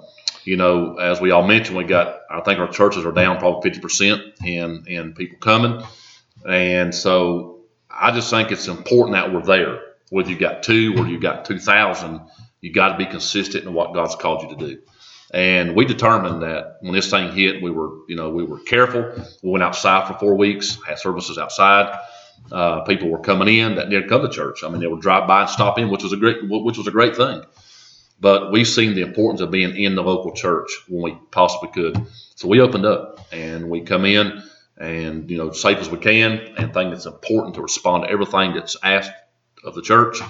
you 0.50 0.57
know, 0.57 0.97
as 0.97 1.21
we 1.21 1.30
all 1.30 1.47
mentioned, 1.47 1.76
we 1.76 1.85
got 1.85 2.23
I 2.28 2.40
think 2.40 2.59
our 2.59 2.66
churches 2.66 3.07
are 3.07 3.12
down 3.12 3.38
probably 3.38 3.71
fifty 3.71 3.80
percent 3.80 4.21
in 4.45 4.83
in 4.88 5.12
people 5.12 5.38
coming, 5.38 5.80
and 6.45 6.92
so 6.92 7.61
I 7.88 8.11
just 8.11 8.30
think 8.30 8.50
it's 8.50 8.66
important 8.66 9.14
that 9.14 9.33
we're 9.33 9.45
there. 9.45 9.78
Whether 10.09 10.30
you 10.30 10.37
got 10.37 10.64
two 10.64 10.97
or 10.99 11.07
you 11.07 11.21
got 11.21 11.45
two 11.45 11.61
thousand, 11.61 12.23
you 12.61 12.73
got 12.73 12.88
to 12.88 12.99
be 12.99 13.07
consistent 13.07 13.64
in 13.64 13.73
what 13.75 13.95
God's 13.95 14.16
called 14.16 14.42
you 14.42 14.49
to 14.49 14.57
do. 14.57 14.83
And 15.33 15.76
we 15.76 15.85
determined 15.85 16.42
that 16.42 16.78
when 16.80 16.95
this 16.95 17.09
thing 17.09 17.30
hit, 17.30 17.62
we 17.62 17.71
were, 17.71 17.90
you 18.09 18.16
know, 18.16 18.30
we 18.30 18.42
were 18.42 18.59
careful. 18.59 19.25
We 19.45 19.50
went 19.50 19.62
outside 19.62 20.09
for 20.09 20.14
four 20.19 20.35
weeks, 20.35 20.83
had 20.85 20.99
services 20.99 21.38
outside. 21.38 21.97
Uh, 22.50 22.80
people 22.80 23.09
were 23.09 23.21
coming 23.21 23.57
in 23.57 23.76
that 23.76 23.88
didn't 23.88 24.09
come 24.09 24.23
to 24.23 24.28
church. 24.28 24.64
I 24.64 24.69
mean, 24.69 24.80
they 24.80 24.88
would 24.88 25.00
drive 25.00 25.28
by 25.28 25.42
and 25.42 25.50
stop 25.50 25.78
in, 25.78 25.90
which 25.90 26.02
was 26.02 26.12
a 26.12 26.16
great, 26.16 26.38
which 26.42 26.76
was 26.76 26.88
a 26.88 26.90
great 26.90 27.14
thing. 27.14 27.45
But 28.21 28.53
we've 28.53 28.69
seen 28.69 28.95
the 28.95 29.00
importance 29.00 29.41
of 29.41 29.50
being 29.50 29.75
in 29.77 29.95
the 29.95 30.03
local 30.03 30.33
church 30.33 30.69
when 30.89 31.03
we 31.03 31.19
possibly 31.31 31.71
could. 31.71 32.07
So 32.37 32.49
we 32.49 32.61
opened 32.61 32.85
up 32.85 33.27
and 33.33 33.71
we 33.71 33.81
come 33.81 34.05
in 34.05 34.43
and 34.77 35.31
you 35.31 35.39
know 35.39 35.53
safe 35.53 35.79
as 35.79 35.91
we 35.91 35.99
can, 35.99 36.39
and 36.57 36.73
think 36.73 36.93
it's 36.95 37.07
important 37.07 37.55
to 37.55 37.62
respond 37.62 38.05
to 38.05 38.11
everything 38.11 38.55
that's 38.55 38.77
asked 38.83 39.12
of 39.65 39.75
the 39.75 39.83
church 39.83 40.21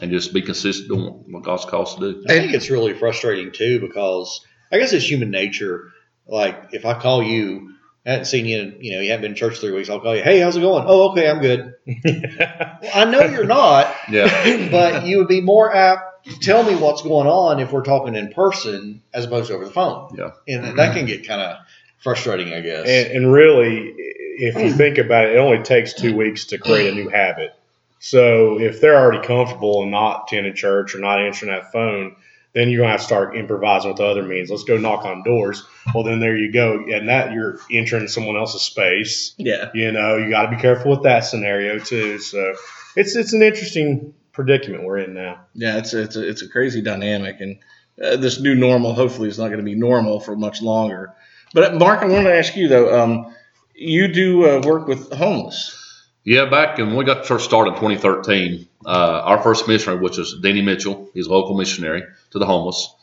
and 0.00 0.10
just 0.10 0.32
be 0.32 0.42
consistent 0.42 0.88
doing 0.88 1.24
what 1.30 1.42
God's 1.42 1.64
called 1.64 1.88
us 1.88 1.94
to 1.96 2.12
do. 2.12 2.24
I 2.28 2.32
think 2.32 2.54
it's 2.54 2.70
really 2.70 2.94
frustrating 2.94 3.52
too 3.52 3.80
because 3.80 4.44
I 4.70 4.78
guess 4.78 4.92
it's 4.92 5.08
human 5.08 5.30
nature. 5.30 5.92
Like 6.26 6.68
if 6.72 6.86
I 6.86 6.98
call 6.98 7.22
you, 7.22 7.74
I 8.06 8.10
hadn't 8.10 8.24
seen 8.24 8.46
you, 8.46 8.74
you 8.80 8.94
know, 8.94 9.00
you 9.00 9.10
haven't 9.10 9.22
been 9.22 9.32
in 9.32 9.36
church 9.36 9.58
three 9.58 9.72
weeks. 9.72 9.90
I'll 9.90 10.00
call 10.00 10.16
you. 10.16 10.22
Hey, 10.22 10.40
how's 10.40 10.56
it 10.56 10.60
going? 10.60 10.84
Oh, 10.86 11.10
okay, 11.12 11.28
I'm 11.28 11.40
good. 11.40 11.74
well, 11.86 12.90
I 12.94 13.04
know 13.04 13.22
you're 13.22 13.44
not, 13.44 13.94
Yeah, 14.08 14.70
but 14.70 15.04
you 15.04 15.18
would 15.18 15.28
be 15.28 15.40
more 15.40 15.74
apt 15.74 16.02
to 16.02 16.11
tell 16.40 16.62
me 16.62 16.74
what's 16.74 17.02
going 17.02 17.26
on 17.26 17.60
if 17.60 17.72
we're 17.72 17.82
talking 17.82 18.14
in 18.14 18.32
person 18.32 19.02
as 19.12 19.24
opposed 19.24 19.48
to 19.48 19.54
over 19.54 19.64
the 19.64 19.70
phone. 19.70 20.14
Yeah. 20.16 20.30
and 20.48 20.64
that 20.64 20.74
mm-hmm. 20.76 20.98
can 20.98 21.06
get 21.06 21.26
kind 21.26 21.40
of 21.40 21.58
frustrating, 22.02 22.52
I 22.52 22.60
guess. 22.60 22.88
And, 22.88 23.16
and 23.16 23.32
really, 23.32 23.94
if 23.96 24.56
you 24.56 24.72
think 24.72 24.98
about 24.98 25.26
it, 25.26 25.36
it 25.36 25.38
only 25.38 25.62
takes 25.62 25.94
two 25.94 26.16
weeks 26.16 26.46
to 26.46 26.58
create 26.58 26.92
a 26.92 26.94
new 26.94 27.08
habit. 27.08 27.54
So 28.00 28.58
if 28.58 28.80
they're 28.80 28.96
already 28.96 29.24
comfortable 29.24 29.82
and 29.82 29.92
not 29.92 30.24
attending 30.26 30.54
church 30.54 30.94
or 30.94 30.98
not 30.98 31.20
answering 31.20 31.52
that 31.52 31.70
phone, 31.70 32.16
then 32.52 32.68
you're 32.68 32.80
gonna 32.80 32.90
have 32.90 33.00
to 33.00 33.06
start 33.06 33.36
improvising 33.36 33.92
with 33.92 34.00
other 34.00 34.22
means. 34.22 34.50
Let's 34.50 34.64
go 34.64 34.76
knock 34.76 35.04
on 35.04 35.22
doors. 35.22 35.64
Well, 35.94 36.04
then 36.04 36.20
there 36.20 36.36
you 36.36 36.52
go, 36.52 36.84
and 36.92 37.08
that 37.08 37.32
you're 37.32 37.58
entering 37.70 38.08
someone 38.08 38.36
else's 38.36 38.62
space. 38.62 39.34
Yeah. 39.38 39.70
You 39.72 39.92
know, 39.92 40.16
you 40.16 40.30
got 40.30 40.50
to 40.50 40.56
be 40.56 40.60
careful 40.60 40.90
with 40.90 41.04
that 41.04 41.20
scenario 41.20 41.78
too. 41.78 42.18
So 42.18 42.54
it's 42.96 43.16
it's 43.16 43.32
an 43.32 43.42
interesting 43.42 44.14
predicament 44.32 44.84
we're 44.84 44.98
in 44.98 45.14
now. 45.14 45.40
Yeah, 45.54 45.78
it's 45.78 45.94
a, 45.94 46.02
it's 46.02 46.16
a, 46.16 46.28
it's 46.28 46.42
a 46.42 46.48
crazy 46.48 46.82
dynamic, 46.82 47.40
and 47.40 47.58
uh, 48.02 48.16
this 48.16 48.40
new 48.40 48.54
normal 48.54 48.94
hopefully 48.94 49.28
is 49.28 49.38
not 49.38 49.48
going 49.48 49.58
to 49.58 49.64
be 49.64 49.74
normal 49.74 50.20
for 50.20 50.36
much 50.36 50.62
longer. 50.62 51.14
But 51.54 51.74
uh, 51.74 51.78
Mark, 51.78 52.00
I 52.00 52.06
wanted 52.06 52.30
to 52.30 52.36
ask 52.36 52.56
you 52.56 52.68
though. 52.68 53.00
Um, 53.00 53.34
you 53.74 54.12
do 54.12 54.48
uh, 54.48 54.60
work 54.64 54.86
with 54.86 55.12
homeless. 55.12 55.76
yeah. 56.24 56.48
Back 56.48 56.78
when 56.78 56.94
we 56.94 57.04
got 57.04 57.22
the 57.22 57.28
church 57.28 57.42
started 57.42 57.70
in 57.70 57.76
2013, 57.76 58.68
uh, 58.84 58.88
our 58.88 59.42
first 59.42 59.66
missionary, 59.66 60.00
which 60.00 60.18
is 60.18 60.36
Denny 60.42 60.62
Mitchell, 60.62 61.10
he's 61.14 61.26
a 61.26 61.30
local 61.30 61.56
missionary 61.56 62.04
to 62.30 62.38
the 62.38 62.46
homeless, 62.46 62.94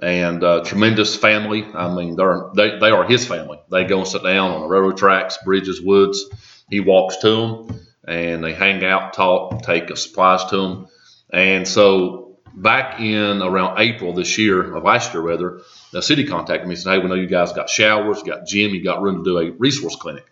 and 0.00 0.42
uh, 0.42 0.62
tremendous 0.64 1.16
family. 1.16 1.64
I 1.74 1.94
mean, 1.94 2.16
they're 2.16 2.44
they, 2.54 2.78
they 2.78 2.90
are 2.90 3.04
his 3.04 3.26
family. 3.26 3.60
They 3.70 3.84
go 3.84 3.98
and 3.98 4.08
sit 4.08 4.22
down 4.22 4.52
on 4.52 4.60
the 4.62 4.66
railroad 4.66 4.96
tracks, 4.96 5.38
bridges, 5.44 5.80
woods. 5.80 6.24
He 6.70 6.80
walks 6.80 7.18
to 7.18 7.28
them, 7.28 7.80
and 8.06 8.44
they 8.44 8.52
hang 8.52 8.84
out, 8.84 9.12
talk, 9.12 9.62
take 9.62 9.96
supplies 9.96 10.44
to 10.46 10.56
them, 10.56 10.86
and 11.32 11.66
so 11.66 12.24
back 12.54 13.00
in 13.00 13.42
around 13.42 13.80
April 13.80 14.12
this 14.12 14.38
year, 14.38 14.74
of 14.74 14.84
last 14.84 15.12
year 15.12 15.22
rather, 15.22 15.60
the 15.92 16.02
city 16.02 16.24
contacted 16.26 16.66
me 16.68 16.74
and 16.74 16.82
said, 16.82 16.92
Hey, 16.92 16.98
we 17.00 17.08
know 17.08 17.14
you 17.14 17.26
guys 17.26 17.52
got 17.52 17.68
showers, 17.68 18.22
got 18.22 18.46
gym, 18.46 18.74
you 18.74 18.82
got 18.82 19.02
room 19.02 19.16
to 19.16 19.24
do 19.24 19.38
a 19.38 19.50
resource 19.50 19.96
clinic. 19.96 20.24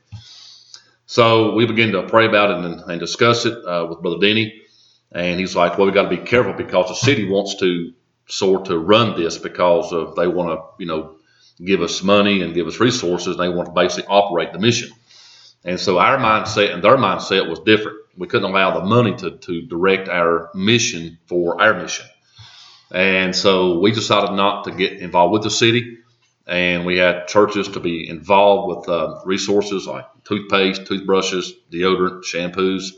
So 1.06 1.54
we 1.54 1.66
began 1.66 1.92
to 1.92 2.04
pray 2.04 2.26
about 2.26 2.50
it 2.50 2.64
and, 2.64 2.80
and 2.90 3.00
discuss 3.00 3.44
it 3.44 3.64
uh, 3.66 3.86
with 3.88 4.00
Brother 4.00 4.18
Denny. 4.20 4.62
And 5.10 5.38
he's 5.38 5.54
like, 5.54 5.76
Well, 5.76 5.86
we 5.86 5.92
got 5.92 6.04
to 6.04 6.16
be 6.16 6.18
careful 6.18 6.52
because 6.52 6.88
the 6.88 6.94
city 6.94 7.28
wants 7.28 7.56
to 7.56 7.92
sort 8.28 8.70
of 8.70 8.82
run 8.82 9.20
this 9.20 9.36
because 9.36 9.92
of 9.92 10.14
they 10.14 10.26
want 10.26 10.50
to, 10.50 10.64
you 10.78 10.86
know, 10.86 11.16
give 11.62 11.82
us 11.82 12.02
money 12.02 12.42
and 12.42 12.54
give 12.54 12.66
us 12.66 12.80
resources. 12.80 13.36
And 13.36 13.40
they 13.40 13.48
want 13.48 13.66
to 13.66 13.72
basically 13.72 14.06
operate 14.08 14.52
the 14.52 14.58
mission. 14.58 14.90
And 15.64 15.78
so 15.78 15.98
our 15.98 16.18
mindset 16.18 16.74
and 16.74 16.82
their 16.82 16.96
mindset 16.96 17.48
was 17.48 17.60
different. 17.60 17.98
We 18.16 18.26
couldn't 18.26 18.50
allow 18.50 18.78
the 18.78 18.84
money 18.84 19.14
to, 19.16 19.32
to 19.32 19.62
direct 19.62 20.08
our 20.08 20.50
mission 20.54 21.18
for 21.26 21.60
our 21.60 21.74
mission. 21.80 22.06
And 22.90 23.34
so 23.34 23.78
we 23.78 23.92
decided 23.92 24.34
not 24.34 24.64
to 24.64 24.70
get 24.72 24.94
involved 24.94 25.32
with 25.32 25.42
the 25.42 25.50
city. 25.50 25.98
And 26.46 26.84
we 26.84 26.98
had 26.98 27.28
churches 27.28 27.68
to 27.68 27.80
be 27.80 28.08
involved 28.08 28.76
with 28.76 28.88
uh, 28.88 29.20
resources 29.24 29.86
like 29.86 30.06
toothpaste, 30.24 30.86
toothbrushes, 30.86 31.54
deodorant, 31.72 32.24
shampoos, 32.24 32.90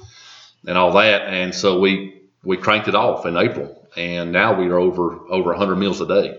and 0.67 0.79
all 0.79 0.93
that. 0.93 1.23
And 1.29 1.55
so 1.55 1.79
we, 1.79 2.23
we 2.43 2.57
cranked 2.57 2.89
it 2.89 2.95
off 2.95 3.27
in 3.27 3.37
April. 3.37 3.87
And 3.97 4.33
now 4.33 4.59
we 4.59 4.67
are 4.69 4.79
over 4.79 5.21
over 5.29 5.51
100 5.51 5.77
meals 5.77 6.01
a 6.01 6.07
day. 6.07 6.39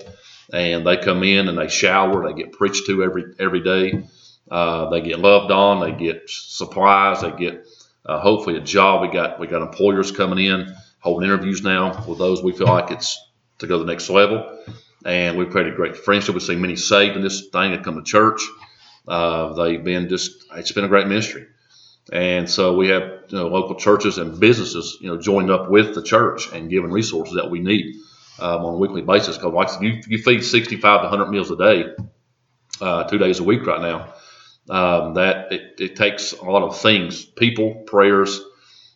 And 0.51 0.85
they 0.85 0.97
come 0.97 1.23
in 1.23 1.47
and 1.47 1.57
they 1.57 1.67
shower, 1.67 2.27
they 2.27 2.37
get 2.37 2.51
preached 2.51 2.87
to 2.87 3.03
every 3.03 3.23
every 3.39 3.61
day. 3.61 4.03
Uh, 4.49 4.89
they 4.89 5.01
get 5.01 5.19
loved 5.19 5.51
on, 5.51 5.79
they 5.79 5.91
get 5.91 6.23
supplies, 6.27 7.21
they 7.21 7.31
get 7.31 7.65
uh, 8.05 8.19
hopefully 8.19 8.57
a 8.57 8.61
job. 8.61 9.01
We 9.01 9.07
got 9.07 9.39
we 9.39 9.47
got 9.47 9.61
employers 9.61 10.11
coming 10.11 10.45
in, 10.45 10.73
holding 10.99 11.27
interviews 11.27 11.63
now 11.63 12.03
with 12.07 12.19
those 12.19 12.43
we 12.43 12.51
feel 12.51 12.67
like 12.67 12.91
it's 12.91 13.19
to 13.59 13.67
go 13.67 13.77
to 13.77 13.83
the 13.83 13.91
next 13.91 14.09
level. 14.09 14.59
And 15.05 15.37
we've 15.37 15.49
created 15.49 15.75
great 15.75 15.97
friendship. 15.97 16.33
We've 16.33 16.43
seen 16.43 16.61
many 16.61 16.75
saved 16.75 17.15
in 17.15 17.21
this 17.21 17.47
thing 17.47 17.71
that 17.71 17.83
come 17.83 17.95
to 17.95 18.03
church. 18.03 18.41
Uh, 19.07 19.53
they've 19.53 19.83
been 19.83 20.09
just 20.09 20.45
it's 20.55 20.71
been 20.71 20.85
a 20.85 20.89
great 20.89 21.07
ministry. 21.07 21.45
And 22.11 22.49
so 22.49 22.75
we 22.75 22.89
have 22.89 23.03
you 23.29 23.37
know, 23.37 23.47
local 23.47 23.75
churches 23.75 24.17
and 24.17 24.39
businesses, 24.39 24.97
you 25.01 25.07
know, 25.07 25.17
joined 25.19 25.49
up 25.49 25.69
with 25.69 25.95
the 25.95 26.03
church 26.03 26.51
and 26.53 26.69
giving 26.69 26.91
resources 26.91 27.35
that 27.35 27.49
we 27.49 27.59
need 27.59 27.95
um, 28.39 28.63
on 28.63 28.73
a 28.75 28.77
weekly 28.77 29.01
basis. 29.01 29.37
Because 29.37 29.53
like 29.53 29.81
you, 29.81 30.01
you 30.07 30.17
feed 30.19 30.43
65 30.43 31.01
to 31.01 31.07
100 31.07 31.31
meals 31.31 31.49
a 31.49 31.57
day, 31.57 31.85
uh, 32.79 33.05
two 33.05 33.17
days 33.17 33.39
a 33.39 33.43
week 33.43 33.65
right 33.65 33.81
now, 33.81 34.13
um, 34.69 35.15
that 35.15 35.51
it, 35.51 35.75
it 35.79 35.95
takes 35.95 36.33
a 36.33 36.43
lot 36.43 36.63
of 36.63 36.79
things, 36.79 37.23
people, 37.23 37.75
prayers. 37.85 38.41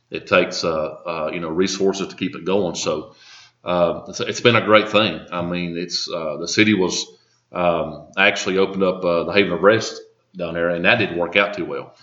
It 0.10 0.26
takes 0.28 0.64
uh, 0.64 0.70
uh, 1.06 1.32
you 1.34 1.40
know 1.40 1.50
resources 1.50 2.08
to 2.08 2.16
keep 2.16 2.36
it 2.36 2.46
going. 2.46 2.76
So 2.76 3.16
uh, 3.64 4.04
it's, 4.08 4.20
it's 4.20 4.42
been 4.42 4.56
a 4.56 4.66
great 4.66 4.90
thing. 4.90 5.20
I 5.32 5.42
mean, 5.42 5.78
it's 5.78 6.10
uh, 6.10 6.38
the 6.38 6.48
city 6.48 6.74
was 6.74 7.06
um, 7.52 8.08
actually 8.18 8.58
opened 8.58 8.84
up 8.84 9.04
uh, 9.04 9.24
the 9.26 9.34
Haven 9.34 9.54
of 9.54 9.62
Rest 9.62 10.02
down 10.36 10.54
there, 10.54 10.70
and 10.70 10.86
that 10.86 10.98
didn't 10.98 11.18
work 11.18 11.36
out 11.36 11.56
too 11.56 11.66
well. 11.66 11.96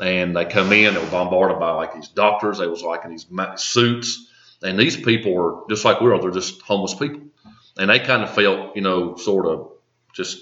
And 0.00 0.36
they 0.36 0.44
come 0.44 0.72
in, 0.72 0.94
they 0.94 1.00
were 1.00 1.10
bombarded 1.10 1.58
by 1.60 1.70
like 1.72 1.94
these 1.94 2.08
doctors. 2.08 2.58
They 2.58 2.66
was 2.66 2.82
like 2.82 3.04
in 3.04 3.10
these 3.10 3.26
suits, 3.56 4.26
and 4.62 4.78
these 4.78 4.96
people 4.96 5.32
were 5.32 5.62
just 5.70 5.84
like 5.84 6.00
we 6.00 6.10
are. 6.10 6.20
They're 6.20 6.30
just 6.30 6.60
homeless 6.62 6.94
people, 6.94 7.22
and 7.78 7.88
they 7.88 8.00
kind 8.00 8.22
of 8.22 8.34
felt, 8.34 8.74
you 8.76 8.82
know, 8.82 9.16
sort 9.16 9.46
of 9.46 9.70
just 10.12 10.40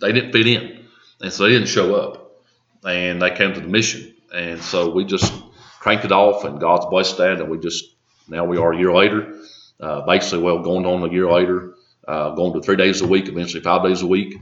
they 0.00 0.12
didn't 0.12 0.32
fit 0.32 0.46
in, 0.46 0.87
and 1.20 1.32
so 1.32 1.44
they 1.44 1.50
didn't 1.50 1.68
show 1.68 1.94
up, 1.94 2.42
and 2.84 3.20
they 3.20 3.30
came 3.30 3.54
to 3.54 3.60
the 3.60 3.68
mission, 3.68 4.14
and 4.34 4.60
so 4.60 4.90
we 4.90 5.04
just 5.04 5.32
cranked 5.80 6.04
it 6.04 6.12
off, 6.12 6.44
and 6.44 6.60
God's 6.60 6.86
blessed 6.86 7.18
that, 7.18 7.40
and 7.40 7.48
we 7.48 7.58
just 7.58 7.84
now 8.28 8.44
we 8.44 8.58
are 8.58 8.72
a 8.72 8.78
year 8.78 8.92
later, 8.92 9.34
uh, 9.80 10.02
basically, 10.02 10.40
well, 10.40 10.60
going 10.60 10.86
on 10.86 11.08
a 11.08 11.12
year 11.12 11.30
later, 11.30 11.74
uh, 12.06 12.30
going 12.30 12.52
to 12.52 12.60
three 12.60 12.76
days 12.76 13.00
a 13.00 13.06
week, 13.06 13.28
eventually 13.28 13.62
five 13.62 13.82
days 13.82 14.02
a 14.02 14.06
week. 14.06 14.36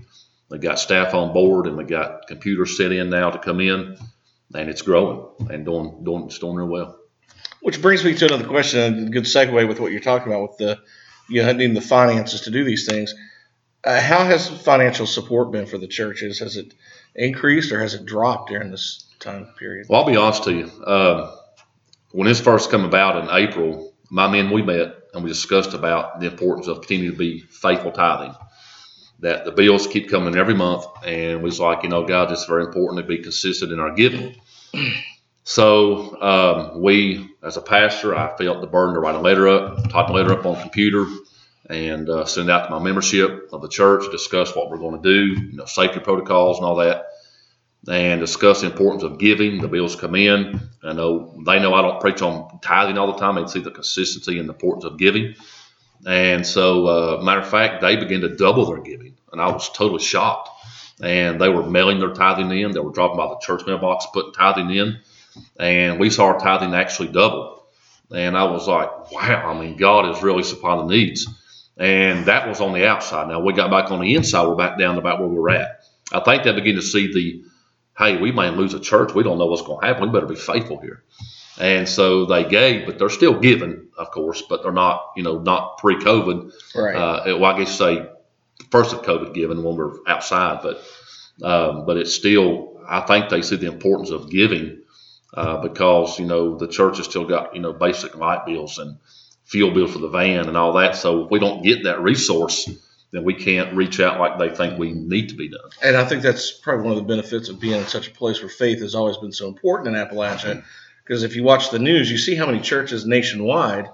They 0.50 0.58
got 0.58 0.78
staff 0.78 1.12
on 1.12 1.32
board 1.32 1.66
and 1.66 1.76
they 1.76 1.82
got 1.82 2.28
computers 2.28 2.76
set 2.76 2.92
in 2.92 3.10
now 3.10 3.30
to 3.30 3.38
come 3.38 3.60
in, 3.60 3.96
and 4.54 4.70
it's 4.70 4.82
growing 4.82 5.26
and 5.50 5.64
doing 5.64 6.04
doing 6.04 6.24
it's 6.26 6.38
doing 6.38 6.56
real 6.56 6.68
well. 6.68 6.98
Which 7.62 7.82
brings 7.82 8.04
me 8.04 8.14
to 8.14 8.26
another 8.26 8.46
question, 8.46 9.08
a 9.08 9.10
good 9.10 9.24
segue 9.24 9.66
with 9.66 9.80
what 9.80 9.90
you're 9.90 10.00
talking 10.00 10.32
about 10.32 10.42
with 10.42 10.56
the 10.58 10.78
you 11.28 11.42
know, 11.42 11.52
needing 11.52 11.74
the 11.74 11.80
finances 11.80 12.42
to 12.42 12.50
do 12.50 12.64
these 12.64 12.86
things. 12.86 13.14
Uh, 13.84 14.00
how 14.00 14.24
has 14.24 14.48
financial 14.48 15.06
support 15.06 15.52
been 15.52 15.66
for 15.66 15.78
the 15.78 15.86
churches? 15.86 16.40
Has 16.40 16.56
it 16.56 16.74
increased 17.14 17.72
or 17.72 17.80
has 17.80 17.94
it 17.94 18.04
dropped 18.04 18.50
during 18.50 18.70
this 18.70 19.04
time 19.20 19.48
period? 19.58 19.86
Well, 19.88 20.02
I'll 20.02 20.06
be 20.06 20.16
honest 20.16 20.44
to 20.44 20.52
you. 20.52 20.70
Um, 20.84 21.32
when 22.12 22.26
this 22.26 22.40
first 22.40 22.70
came 22.70 22.84
about 22.84 23.22
in 23.22 23.30
April, 23.30 23.94
my 24.10 24.28
men 24.28 24.50
we 24.50 24.62
met 24.62 24.94
and 25.14 25.22
we 25.22 25.30
discussed 25.30 25.74
about 25.74 26.20
the 26.20 26.26
importance 26.26 26.66
of 26.66 26.80
continuing 26.80 27.12
to 27.12 27.18
be 27.18 27.40
faithful 27.40 27.92
tithing. 27.92 28.34
That 29.20 29.46
the 29.46 29.52
bills 29.52 29.86
keep 29.86 30.10
coming 30.10 30.36
every 30.36 30.54
month, 30.54 30.84
and 31.04 31.38
we 31.38 31.44
was 31.44 31.58
like, 31.58 31.84
you 31.84 31.88
know, 31.88 32.04
God, 32.06 32.30
it's 32.30 32.44
very 32.44 32.64
important 32.64 33.00
to 33.00 33.06
be 33.06 33.22
consistent 33.22 33.72
in 33.72 33.80
our 33.80 33.92
giving. 33.92 34.36
So 35.48 36.20
um, 36.20 36.82
we, 36.82 37.30
as 37.40 37.56
a 37.56 37.62
pastor, 37.62 38.16
I 38.16 38.36
felt 38.36 38.60
the 38.60 38.66
burden 38.66 38.94
to 38.94 39.00
write 39.00 39.14
a 39.14 39.20
letter 39.20 39.46
up, 39.46 39.88
type 39.90 40.08
a 40.08 40.12
letter 40.12 40.32
up 40.32 40.44
on 40.44 40.60
computer, 40.60 41.06
and 41.68 42.08
uh, 42.08 42.24
send 42.24 42.50
out 42.50 42.66
to 42.66 42.70
my 42.70 42.78
membership 42.78 43.48
of 43.52 43.62
the 43.62 43.68
church, 43.68 44.10
discuss 44.10 44.54
what 44.54 44.70
we're 44.70 44.78
going 44.78 45.00
to 45.00 45.08
do, 45.08 45.40
you 45.40 45.56
know, 45.56 45.64
safety 45.64 46.00
protocols 46.00 46.58
and 46.58 46.66
all 46.66 46.76
that, 46.76 47.06
and 47.88 48.20
discuss 48.20 48.60
the 48.60 48.66
importance 48.66 49.02
of 49.02 49.18
giving. 49.18 49.60
The 49.60 49.68
bills 49.68 49.96
come 49.96 50.14
in. 50.14 50.60
I 50.82 50.92
know 50.92 51.34
they 51.44 51.58
know 51.58 51.74
I 51.74 51.82
don't 51.82 52.00
preach 52.00 52.22
on 52.22 52.60
tithing 52.60 52.98
all 52.98 53.12
the 53.12 53.18
time. 53.18 53.36
They 53.36 53.46
see 53.46 53.60
the 53.60 53.70
consistency 53.70 54.38
and 54.38 54.48
the 54.48 54.54
importance 54.54 54.84
of 54.84 54.98
giving. 54.98 55.34
And 56.06 56.46
so, 56.46 56.86
uh, 56.86 57.22
matter 57.22 57.40
of 57.40 57.48
fact, 57.48 57.80
they 57.80 57.96
began 57.96 58.20
to 58.20 58.36
double 58.36 58.66
their 58.66 58.82
giving, 58.82 59.16
and 59.32 59.40
I 59.40 59.50
was 59.50 59.70
totally 59.70 60.02
shocked. 60.02 60.50
And 61.02 61.38
they 61.38 61.50
were 61.50 61.68
mailing 61.68 61.98
their 61.98 62.14
tithing 62.14 62.50
in. 62.50 62.70
They 62.72 62.80
were 62.80 62.92
dropping 62.92 63.18
by 63.18 63.28
the 63.28 63.38
church 63.38 63.66
mailbox, 63.66 64.06
putting 64.14 64.32
tithing 64.32 64.70
in 64.70 64.98
and 65.58 65.98
we 65.98 66.10
saw 66.10 66.26
our 66.26 66.38
tithing 66.38 66.74
actually 66.74 67.08
double. 67.08 67.64
And 68.14 68.36
I 68.36 68.44
was 68.44 68.68
like, 68.68 69.10
wow, 69.10 69.52
I 69.52 69.60
mean, 69.60 69.76
God 69.76 70.14
is 70.14 70.22
really 70.22 70.42
supplying 70.42 70.86
the 70.86 70.94
needs. 70.94 71.26
And 71.76 72.24
that 72.26 72.48
was 72.48 72.60
on 72.60 72.72
the 72.72 72.86
outside. 72.86 73.28
Now 73.28 73.40
we 73.40 73.52
got 73.52 73.70
back 73.70 73.90
on 73.90 74.00
the 74.00 74.14
inside, 74.14 74.46
we're 74.46 74.56
back 74.56 74.78
down 74.78 74.94
to 74.94 75.00
about 75.00 75.20
where 75.20 75.28
we're 75.28 75.50
at. 75.50 75.82
I 76.12 76.20
think 76.20 76.44
they 76.44 76.52
begin 76.52 76.76
to 76.76 76.82
see 76.82 77.12
the, 77.12 77.44
hey, 77.98 78.16
we 78.16 78.32
may 78.32 78.50
lose 78.50 78.74
a 78.74 78.80
church. 78.80 79.12
We 79.14 79.22
don't 79.22 79.38
know 79.38 79.46
what's 79.46 79.62
going 79.62 79.80
to 79.80 79.86
happen. 79.86 80.04
We 80.04 80.12
better 80.12 80.26
be 80.26 80.36
faithful 80.36 80.80
here. 80.80 81.02
And 81.58 81.88
so 81.88 82.26
they 82.26 82.44
gave, 82.44 82.86
but 82.86 82.98
they're 82.98 83.08
still 83.08 83.40
giving, 83.40 83.88
of 83.96 84.10
course, 84.10 84.42
but 84.42 84.62
they're 84.62 84.72
not, 84.72 85.12
you 85.16 85.22
know, 85.22 85.38
not 85.38 85.78
pre-COVID. 85.78 86.52
Right. 86.74 86.94
Uh, 86.94 87.38
well, 87.38 87.44
I 87.46 87.58
guess 87.58 87.76
say 87.76 88.08
first 88.70 88.92
of 88.92 89.02
COVID 89.02 89.34
giving 89.34 89.62
when 89.62 89.76
we're 89.76 89.94
outside, 90.06 90.60
but 90.62 90.82
um, 91.42 91.84
but 91.84 91.98
it's 91.98 92.14
still, 92.14 92.80
I 92.88 93.00
think 93.02 93.28
they 93.28 93.42
see 93.42 93.56
the 93.56 93.66
importance 93.66 94.10
of 94.10 94.30
giving 94.30 94.82
uh, 95.34 95.58
because 95.58 96.18
you 96.18 96.24
know 96.24 96.56
the 96.56 96.68
church 96.68 96.96
has 96.96 97.06
still 97.06 97.26
got 97.26 97.54
you 97.54 97.60
know 97.60 97.72
basic 97.72 98.16
light 98.16 98.46
bills 98.46 98.78
and 98.78 98.98
fuel 99.46 99.70
bill 99.72 99.88
for 99.88 99.98
the 99.98 100.08
van 100.08 100.48
and 100.48 100.56
all 100.56 100.74
that. 100.74 100.96
So 100.96 101.24
if 101.24 101.30
we 101.30 101.38
don't 101.38 101.62
get 101.62 101.84
that 101.84 102.02
resource, 102.02 102.68
then 103.12 103.24
we 103.24 103.34
can't 103.34 103.74
reach 103.74 104.00
out 104.00 104.18
like 104.20 104.38
they 104.38 104.54
think 104.54 104.78
we 104.78 104.92
need 104.92 105.30
to 105.30 105.34
be 105.36 105.48
done. 105.48 105.70
And 105.82 105.96
I 105.96 106.04
think 106.04 106.22
that's 106.22 106.50
probably 106.52 106.84
one 106.84 106.92
of 106.98 106.98
the 106.98 107.08
benefits 107.08 107.48
of 107.48 107.58
being 107.60 107.80
in 107.80 107.86
such 107.86 108.08
a 108.08 108.10
place 108.10 108.40
where 108.40 108.48
faith 108.48 108.80
has 108.80 108.94
always 108.94 109.16
been 109.16 109.32
so 109.32 109.48
important 109.48 109.96
in 109.96 110.06
Appalachia. 110.06 110.62
Because 111.04 111.22
if 111.22 111.36
you 111.36 111.44
watch 111.44 111.70
the 111.70 111.78
news, 111.78 112.10
you 112.10 112.18
see 112.18 112.34
how 112.34 112.46
many 112.46 112.60
churches 112.60 113.06
nationwide 113.06 113.88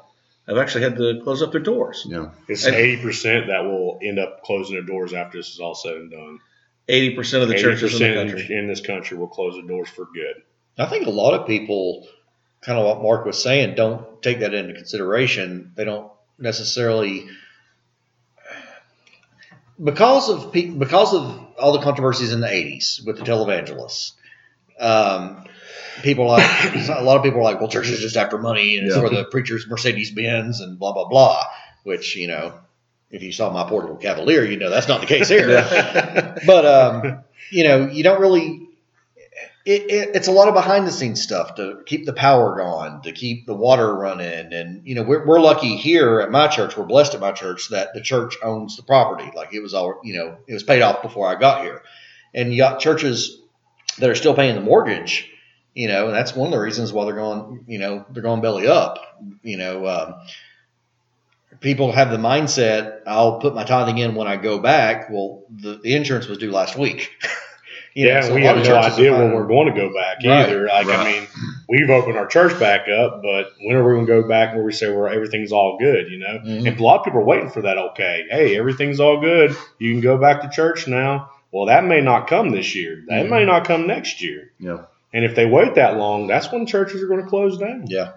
have 0.49 0.57
actually 0.57 0.83
had 0.85 0.97
to 0.97 1.21
close 1.23 1.43
up 1.43 1.53
their 1.53 1.61
doors. 1.61 2.05
Yeah, 2.09 2.31
It's 2.49 2.67
eighty 2.67 3.01
percent 3.01 3.47
that 3.49 3.65
will 3.65 3.99
end 4.03 4.19
up 4.19 4.43
closing 4.43 4.75
their 4.75 4.85
doors 4.85 5.13
after 5.13 5.37
this 5.39 5.51
is 5.51 5.61
all 5.61 5.75
said 5.75 5.95
and 5.95 6.11
done. 6.11 6.39
Eighty 6.89 7.15
percent 7.15 7.43
of 7.43 7.49
the 7.51 7.55
Eighty 7.55 7.63
churches 7.63 8.01
in 8.01 8.11
the 8.15 8.33
country. 8.33 8.57
in 8.57 8.67
this 8.67 8.81
country 8.81 9.19
will 9.19 9.29
close 9.29 9.55
their 9.55 9.63
doors 9.63 9.89
for 9.91 10.07
good. 10.15 10.43
I 10.79 10.87
think 10.87 11.07
a 11.07 11.11
lot 11.11 11.35
of 11.35 11.47
people, 11.47 12.09
kind 12.63 12.79
of 12.79 12.87
what 12.87 13.03
Mark 13.03 13.27
was 13.27 13.43
saying, 13.43 13.75
don't 13.75 14.23
take 14.23 14.41
that 14.41 14.55
into 14.55 14.73
consideration. 14.75 15.73
They 15.77 15.85
don't 15.85 16.11
necessarily, 16.39 17.27
because 19.83 20.29
of 20.31 20.53
because 20.53 21.15
of 21.15 21.39
all 21.59 21.73
the 21.73 21.81
controversies 21.81 22.33
in 22.33 22.41
the 22.41 22.47
'80s 22.49 23.05
with 23.05 23.19
the 23.19 23.25
televangelists. 23.25 24.13
Um, 24.79 25.45
people 26.03 26.27
like 26.27 26.43
a 26.75 27.03
lot 27.03 27.17
of 27.17 27.23
people 27.23 27.41
are 27.41 27.45
like, 27.45 27.61
well, 27.61 27.69
church 27.69 27.89
is 27.89 28.01
just 28.01 28.17
after 28.17 28.39
money, 28.39 28.77
and 28.79 28.87
it's 28.87 28.97
Yeah. 28.97 29.03
for 29.03 29.11
the 29.11 29.25
preachers' 29.25 29.67
Mercedes 29.69 30.11
Benz 30.11 30.61
and 30.61 30.79
blah 30.79 30.93
blah 30.93 31.09
blah. 31.09 31.45
Which 31.85 32.17
you 32.17 32.29
know, 32.29 32.55
if 33.11 33.23
you 33.23 33.33
saw 33.33 33.51
my 33.53 33.69
portable 33.69 33.97
Cavalier, 33.97 34.45
you 34.45 34.57
know 34.57 34.71
that's 34.71 34.89
not 34.89 35.01
the 35.01 35.07
case 35.07 35.29
here. 35.29 35.49
but 36.47 36.67
um, 36.67 37.25
you 37.51 37.65
know, 37.65 37.87
you 37.89 38.03
don't 38.03 38.21
really. 38.21 38.69
It, 39.65 39.83
it, 39.83 40.17
it's 40.17 40.27
a 40.27 40.33
lot 40.33 40.49
of 40.49 40.55
behind 40.55 40.89
the 40.89 40.93
scenes 40.93 41.23
stuff 41.23 41.55
to 41.55 41.83
keep 41.87 42.05
the 42.05 42.13
power 42.13 42.57
going, 42.57 43.03
to 43.03 43.13
keep 43.13 43.47
the 43.47 43.55
water 43.55 43.95
running, 43.95 44.53
and 44.53 44.83
you 44.85 44.97
know 44.97 45.05
we're, 45.05 45.25
we're 45.25 45.41
lucky 45.41 45.77
here 45.77 46.21
at 46.21 46.33
my 46.33 46.49
church. 46.49 46.77
We're 46.77 46.85
blessed 46.85 47.15
at 47.15 47.21
my 47.21 47.31
church 47.31 47.69
that 47.71 47.95
the 47.95 48.01
church 48.01 48.37
owns 48.43 48.77
the 48.77 48.83
property. 48.83 49.31
Like 49.35 49.55
it 49.55 49.61
was 49.61 49.73
all 49.73 50.01
you 50.03 50.15
know, 50.15 50.37
it 50.49 50.53
was 50.53 50.65
paid 50.65 50.83
off 50.83 51.03
before 51.03 51.29
I 51.29 51.39
got 51.39 51.63
here, 51.63 51.83
and 52.35 52.51
you 52.51 52.59
got 52.59 52.81
churches 52.81 53.41
that 53.99 54.11
are 54.11 54.17
still 54.17 54.35
paying 54.35 54.57
the 54.57 54.61
mortgage. 54.61 55.29
You 55.75 55.89
know, 55.89 56.07
and 56.07 56.15
that's 56.15 56.35
one 56.35 56.49
of 56.49 56.53
the 56.53 56.61
reasons 56.61 56.93
why 56.93 57.05
they're 57.05 57.15
going. 57.15 57.65
You 57.69 57.79
know, 57.79 58.05
they're 58.11 58.23
going 58.23 58.41
belly 58.41 58.67
up. 58.67 58.99
You 59.43 59.59
know, 59.59 59.87
um, 59.87 60.15
people 61.61 61.93
have 61.93 62.11
the 62.11 62.19
mindset 62.19 63.01
I'll 63.07 63.39
put 63.39 63.55
my 63.55 63.65
tithing 63.65 63.99
in 63.99 64.15
when 64.15 64.27
I 64.27 64.37
go 64.37 64.59
back. 64.59 65.09
Well, 65.09 65.45
the, 65.49 65.79
the 65.83 65.95
insurance 65.95 66.27
was 66.27 66.39
due 66.39 66.51
last 66.51 66.77
week. 66.77 67.11
You 67.95 68.07
know, 68.07 68.13
yeah, 68.13 68.21
so 68.23 68.35
we 68.35 68.43
have 68.45 68.57
no 68.65 68.77
idea 68.77 69.13
when 69.13 69.33
we're 69.35 69.47
going 69.47 69.67
to 69.75 69.79
go 69.79 69.93
back 69.93 70.19
Right, 70.25 70.47
either. 70.47 70.67
Like, 70.67 70.87
I 70.87 71.05
mean, 71.05 71.27
we've 71.69 71.91
opened 71.91 72.17
our 72.17 72.27
church 72.27 72.59
back 72.59 72.89
up, 72.89 73.23
but 73.23 73.53
when 73.61 73.77
are 73.77 73.85
we 73.87 73.95
going 73.95 74.07
to 74.07 74.23
go 74.23 74.27
back 74.29 74.55
where 74.55 74.65
we 74.65 74.73
say 74.73 74.91
where 74.91 75.09
everything's 75.09 75.53
all 75.53 75.77
good? 75.79 76.11
You 76.11 76.19
know, 76.21 76.39
Mhm. 76.39 76.67
and 76.69 76.81
a 76.81 76.83
lot 76.83 77.01
of 77.01 77.05
people 77.05 77.21
are 77.21 77.25
waiting 77.25 77.51
for 77.51 77.63
that. 77.63 77.77
Okay, 77.77 78.25
hey, 78.31 78.57
everything's 78.59 78.99
all 79.01 79.21
good. 79.21 79.55
You 79.79 79.93
can 79.93 80.01
go 80.01 80.17
back 80.17 80.41
to 80.43 80.49
church 80.49 80.89
now. 80.89 81.31
Well, 81.51 81.67
that 81.67 81.85
may 81.85 82.01
not 82.01 82.29
come 82.29 82.49
this 82.51 82.75
year. 82.75 83.03
That 83.09 83.27
Mhm. 83.27 83.31
may 83.31 83.45
not 83.45 83.67
come 83.67 83.87
next 83.87 84.23
year. 84.23 84.53
yeah. 84.59 84.79
And 85.15 85.27
if 85.27 85.35
they 85.35 85.45
wait 85.45 85.75
that 85.75 85.99
long, 85.99 86.27
that's 86.27 86.51
when 86.51 86.65
churches 86.65 87.03
are 87.03 87.07
going 87.07 87.23
to 87.23 87.29
close 87.29 87.59
down. 87.59 87.85
Yeah. 87.87 88.13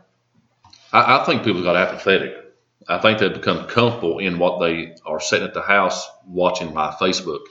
I, 0.94 1.20
I 1.20 1.26
think 1.26 1.44
people 1.44 1.62
got 1.62 1.76
apathetic. 1.76 2.34
I 2.88 3.00
think 3.00 3.20
they've 3.20 3.34
become 3.34 3.66
comfortable 3.66 4.20
in 4.20 4.40
what 4.40 4.60
they 4.60 4.96
are 5.06 5.20
sitting 5.20 5.46
at 5.46 5.54
the 5.54 5.62
house 5.62 6.10
watching 6.26 6.74
my 6.74 6.92
Facebook. 6.92 7.42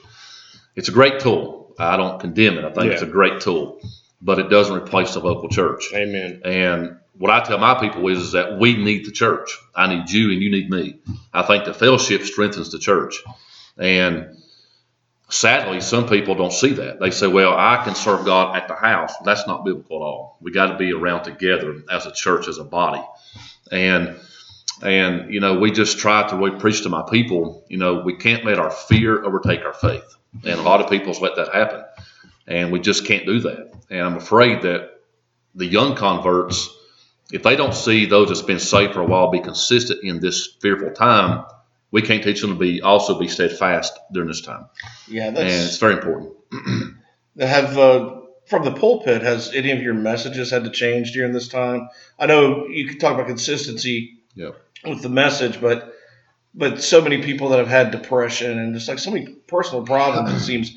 It's 0.75 0.89
a 0.89 0.91
great 0.91 1.19
tool. 1.19 1.64
I 1.79 1.97
don't 1.97 2.19
condemn 2.19 2.57
it. 2.57 2.65
I 2.65 2.71
think 2.71 2.91
it's 2.91 3.01
a 3.01 3.07
great 3.07 3.41
tool, 3.41 3.79
but 4.21 4.39
it 4.39 4.49
doesn't 4.49 4.75
replace 4.75 5.13
the 5.13 5.19
local 5.19 5.49
church. 5.49 5.91
Amen. 5.93 6.41
And 6.45 6.97
what 7.17 7.31
I 7.31 7.41
tell 7.41 7.57
my 7.57 7.79
people 7.79 8.07
is, 8.09 8.19
is 8.19 8.31
that 8.33 8.59
we 8.59 8.75
need 8.75 9.05
the 9.05 9.11
church. 9.11 9.57
I 9.75 9.93
need 9.93 10.09
you 10.09 10.31
and 10.31 10.41
you 10.41 10.51
need 10.51 10.69
me. 10.69 10.99
I 11.33 11.43
think 11.43 11.65
the 11.65 11.73
fellowship 11.73 12.23
strengthens 12.23 12.71
the 12.71 12.79
church. 12.79 13.23
And 13.77 14.37
sadly, 15.29 15.81
some 15.81 16.07
people 16.07 16.35
don't 16.35 16.53
see 16.53 16.73
that. 16.73 16.99
They 16.99 17.11
say, 17.11 17.27
well, 17.27 17.53
I 17.55 17.83
can 17.83 17.95
serve 17.95 18.25
God 18.25 18.55
at 18.55 18.67
the 18.67 18.75
house. 18.75 19.13
That's 19.23 19.47
not 19.47 19.65
biblical 19.65 19.97
at 19.97 20.01
all. 20.01 20.37
We 20.41 20.51
got 20.51 20.67
to 20.67 20.77
be 20.77 20.93
around 20.93 21.23
together 21.23 21.83
as 21.91 22.05
a 22.05 22.11
church, 22.11 22.47
as 22.47 22.57
a 22.57 22.63
body. 22.63 23.03
And 23.71 24.17
and 24.81 25.33
you 25.33 25.39
know, 25.39 25.59
we 25.59 25.71
just 25.71 25.99
try 25.99 26.27
to 26.27 26.35
really 26.35 26.59
preach 26.59 26.83
to 26.83 26.89
my 26.89 27.03
people, 27.09 27.65
you 27.69 27.77
know, 27.77 28.01
we 28.01 28.17
can't 28.17 28.45
let 28.45 28.59
our 28.59 28.71
fear 28.71 29.23
overtake 29.23 29.61
our 29.61 29.73
faith. 29.73 30.15
And 30.43 30.59
a 30.59 30.63
lot 30.63 30.81
of 30.81 30.89
people's 30.89 31.21
let 31.21 31.37
that 31.37 31.53
happen. 31.53 31.83
And 32.47 32.71
we 32.71 32.79
just 32.79 33.05
can't 33.05 33.25
do 33.25 33.39
that. 33.41 33.73
And 33.89 34.01
I'm 34.01 34.17
afraid 34.17 34.63
that 34.63 34.99
the 35.55 35.65
young 35.65 35.95
converts, 35.95 36.69
if 37.31 37.43
they 37.43 37.55
don't 37.55 37.73
see 37.73 38.05
those 38.05 38.27
that's 38.27 38.41
been 38.41 38.59
saved 38.59 38.93
for 38.93 39.01
a 39.01 39.05
while 39.05 39.31
be 39.31 39.39
consistent 39.39 40.03
in 40.03 40.19
this 40.19 40.47
fearful 40.61 40.91
time, 40.91 41.45
we 41.91 42.01
can't 42.01 42.23
teach 42.23 42.41
them 42.41 42.51
to 42.51 42.59
be 42.59 42.81
also 42.81 43.17
be 43.17 43.27
steadfast 43.27 43.97
during 44.11 44.27
this 44.27 44.41
time. 44.41 44.65
Yeah, 45.07 45.27
and 45.27 45.37
it's 45.37 45.63
that's 45.63 45.77
very 45.77 45.93
important. 45.93 46.33
have 47.39 47.77
uh, 47.77 48.19
from 48.47 48.65
the 48.65 48.71
pulpit. 48.71 49.21
Has 49.21 49.53
any 49.53 49.71
of 49.71 49.81
your 49.81 49.93
messages 49.93 50.51
had 50.51 50.65
to 50.65 50.69
change 50.69 51.13
during 51.13 51.31
this 51.31 51.47
time? 51.47 51.87
I 52.19 52.25
know 52.25 52.67
you 52.67 52.87
could 52.87 52.99
talk 52.99 53.13
about 53.13 53.27
consistency 53.27 54.19
Yeah. 54.35 54.51
With 54.87 55.01
the 55.01 55.09
message, 55.09 55.59
but 55.59 55.93
but 56.53 56.81
so 56.81 57.01
many 57.01 57.21
people 57.21 57.49
that 57.49 57.59
have 57.59 57.67
had 57.67 57.91
depression 57.91 58.57
and 58.57 58.73
just 58.73 58.87
like 58.87 58.99
so 58.99 59.11
many 59.11 59.27
personal 59.47 59.85
problems. 59.85 60.31
It 60.31 60.45
seems 60.45 60.75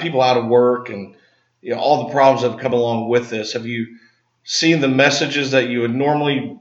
people 0.00 0.22
out 0.22 0.38
of 0.38 0.46
work 0.46 0.88
and 0.88 1.14
you 1.60 1.74
know 1.74 1.80
all 1.80 2.06
the 2.06 2.12
problems 2.12 2.42
that 2.42 2.52
have 2.52 2.60
come 2.60 2.72
along 2.72 3.08
with 3.08 3.28
this. 3.28 3.52
Have 3.52 3.66
you 3.66 3.98
seen 4.44 4.80
the 4.80 4.88
messages 4.88 5.50
that 5.50 5.68
you 5.68 5.82
would 5.82 5.94
normally 5.94 6.58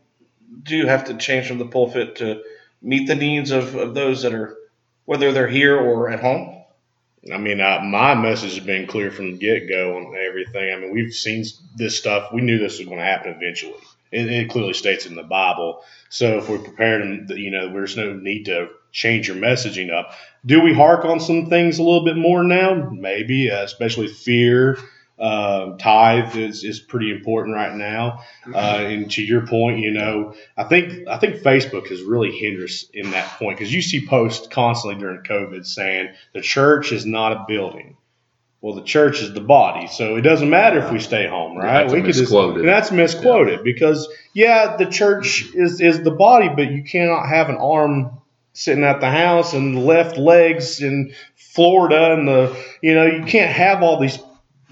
do 0.64 0.86
have 0.86 1.06
to 1.06 1.16
change 1.16 1.48
from 1.48 1.58
the 1.58 1.66
pulpit 1.66 2.18
to 2.18 2.42
meet 2.82 3.08
the 3.08 3.16
needs 3.16 3.52
of, 3.52 3.76
of 3.76 3.94
those 3.94 4.24
that 4.24 4.34
are 4.34 4.58
whether 5.06 5.32
they're 5.32 5.48
here 5.48 5.78
or 5.78 6.10
at 6.10 6.20
home? 6.20 6.56
I 7.34 7.38
mean, 7.38 7.58
my 7.58 8.16
message 8.16 8.56
has 8.56 8.66
been 8.66 8.88
clear 8.88 9.12
from 9.12 9.32
the 9.32 9.38
get 9.38 9.68
go 9.68 9.98
on 9.98 10.16
everything. 10.16 10.74
I 10.74 10.80
mean, 10.80 10.92
we've 10.92 11.14
seen 11.14 11.44
this 11.76 11.98
stuff. 11.98 12.32
We 12.34 12.42
knew 12.42 12.58
this 12.58 12.80
was 12.80 12.88
going 12.88 13.00
to 13.00 13.06
happen 13.06 13.34
eventually. 13.34 13.74
It, 14.12 14.32
it 14.32 14.50
clearly 14.50 14.74
states 14.74 15.06
in 15.06 15.16
the 15.16 15.24
Bible. 15.24 15.84
So 16.10 16.38
if 16.40 16.50
we're 16.50 16.60
prepared, 16.60 17.02
and 17.02 17.30
you 17.30 17.52
know, 17.52 17.72
there's 17.72 17.98
no 17.98 18.14
need 18.14 18.46
to 18.46 18.70
change 18.92 19.28
your 19.28 19.38
messaging 19.38 19.94
up. 19.94 20.14
Do 20.46 20.62
we 20.62 20.74
hark 20.74 21.06
on 21.06 21.20
some 21.20 21.48
things 21.48 21.80
a 21.80 21.84
little 21.84 22.06
bit 22.06 22.18
more 22.18 22.44
now? 22.44 22.90
Maybe, 22.90 23.52
uh, 23.52 23.64
especially 23.64 24.08
fear. 24.08 24.78
Uh, 25.20 25.76
tithe 25.76 26.38
is, 26.38 26.64
is 26.64 26.80
pretty 26.80 27.12
important 27.12 27.54
right 27.54 27.76
now. 27.76 28.24
Uh, 28.54 28.86
and 28.88 29.12
to 29.12 29.22
your 29.22 29.46
point, 29.46 29.80
you 29.80 29.92
know, 29.92 30.34
I 30.56 30.64
think 30.64 31.08
I 31.10 31.18
think 31.18 31.42
Facebook 31.44 31.92
is 31.92 32.02
really 32.02 32.32
hindered 32.32 32.72
in 32.94 33.12
that 33.12 33.28
point 33.38 33.58
because 33.58 33.74
you 33.74 33.82
see 33.82 34.08
posts 34.08 34.48
constantly 34.48 34.98
during 34.98 35.24
COVID 35.24 35.66
saying 35.66 36.14
the 36.34 36.42
church 36.42 36.94
is 36.94 37.06
not 37.06 37.34
a 37.34 37.46
building. 37.50 37.98
Well, 38.62 38.76
the 38.76 38.84
church 38.84 39.22
is 39.22 39.34
the 39.34 39.40
body, 39.42 39.88
so 39.88 40.18
it 40.18 40.22
doesn't 40.22 40.50
matter 40.50 40.80
if 40.80 40.92
we 40.92 41.00
stay 41.00 41.28
home, 41.28 41.58
right? 41.58 41.84
That's 41.84 41.94
we 41.94 42.02
could 42.02 42.08
just 42.08 42.20
misquoted. 42.22 42.60
and 42.60 42.68
that's 42.68 42.92
misquoted 42.92 43.64
because 43.64 44.08
yeah, 44.34 44.76
the 44.76 44.86
church 44.86 45.46
is 45.56 45.80
is 45.80 46.02
the 46.04 46.12
body, 46.12 46.50
but 46.50 46.70
you 46.70 46.84
cannot 46.84 47.28
have 47.30 47.48
an 47.50 47.56
arm 47.56 48.12
sitting 48.54 48.84
at 48.84 49.00
the 49.00 49.10
house 49.10 49.54
and 49.54 49.78
the 49.78 49.82
left 49.82 50.18
legs 50.18 50.82
in 50.82 51.14
Florida 51.38 52.14
and 52.14 52.28
the 52.28 52.58
you 52.82 52.94
know 52.96 53.06
you 53.06 53.24
can't 53.24 53.52
have 53.52 53.82
all 53.82 53.98
these 54.00 54.20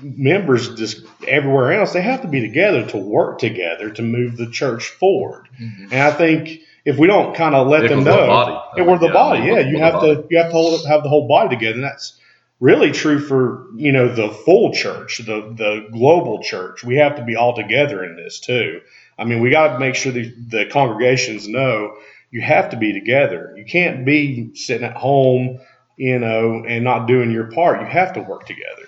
members 0.01 0.75
just 0.75 1.03
everywhere 1.27 1.73
else. 1.73 1.93
They 1.93 2.01
have 2.01 2.21
to 2.21 2.27
be 2.27 2.41
together 2.41 2.85
to 2.89 2.97
work 2.97 3.39
together 3.39 3.89
to 3.91 4.01
move 4.01 4.37
the 4.37 4.49
church 4.49 4.89
forward. 4.89 5.47
Mm-hmm. 5.59 5.83
And 5.93 6.01
I 6.01 6.11
think 6.11 6.59
if 6.85 6.97
we 6.97 7.07
don't 7.07 7.35
kind 7.35 7.55
of 7.55 7.67
let 7.67 7.83
If 7.85 7.89
them 7.89 7.99
we're 7.99 8.11
the 8.11 8.17
know, 8.17 8.27
body. 8.27 8.57
yeah, 8.77 8.83
we're 8.83 8.99
the 8.99 9.07
Yeah, 9.07 9.13
body. 9.13 9.43
Yeah, 9.45 9.59
you 9.59 9.77
have 9.79 10.01
to 10.01 10.25
you 10.29 10.37
have 10.37 10.47
to 10.47 10.51
hold, 10.51 10.85
have 10.87 11.03
the 11.03 11.09
whole 11.09 11.27
body 11.27 11.55
together, 11.55 11.75
and 11.75 11.83
that's 11.83 12.13
really 12.59 12.91
true 12.91 13.19
for 13.19 13.67
you 13.75 13.91
know 13.91 14.13
the 14.13 14.29
full 14.29 14.73
church, 14.73 15.19
the 15.19 15.53
the 15.55 15.87
global 15.91 16.41
church. 16.43 16.83
We 16.83 16.95
have 16.97 17.15
to 17.17 17.23
be 17.23 17.35
all 17.35 17.55
together 17.55 18.03
in 18.03 18.15
this 18.15 18.39
too. 18.39 18.81
I 19.17 19.25
mean, 19.25 19.41
we 19.41 19.49
got 19.49 19.73
to 19.73 19.79
make 19.79 19.95
sure 19.95 20.11
the, 20.11 20.31
the 20.47 20.65
congregations 20.67 21.47
know 21.47 21.95
you 22.29 22.41
have 22.41 22.69
to 22.71 22.77
be 22.77 22.93
together. 22.93 23.53
You 23.57 23.65
can't 23.65 24.05
be 24.05 24.53
sitting 24.53 24.85
at 24.85 24.95
home, 24.95 25.59
you 25.95 26.19
know, 26.19 26.63
and 26.67 26.83
not 26.83 27.07
doing 27.07 27.31
your 27.31 27.51
part. 27.51 27.79
You 27.81 27.87
have 27.87 28.13
to 28.13 28.21
work 28.21 28.45
together. 28.45 28.83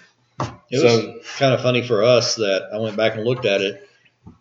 It 0.69 0.79
So- 0.79 0.85
was 1.17 1.25
kind 1.37 1.53
of 1.53 1.61
funny 1.61 1.81
for 1.81 2.03
us 2.03 2.35
that 2.35 2.69
I 2.73 2.77
went 2.77 2.95
back 2.95 3.15
and 3.15 3.25
looked 3.25 3.45
at 3.45 3.61
it 3.61 3.87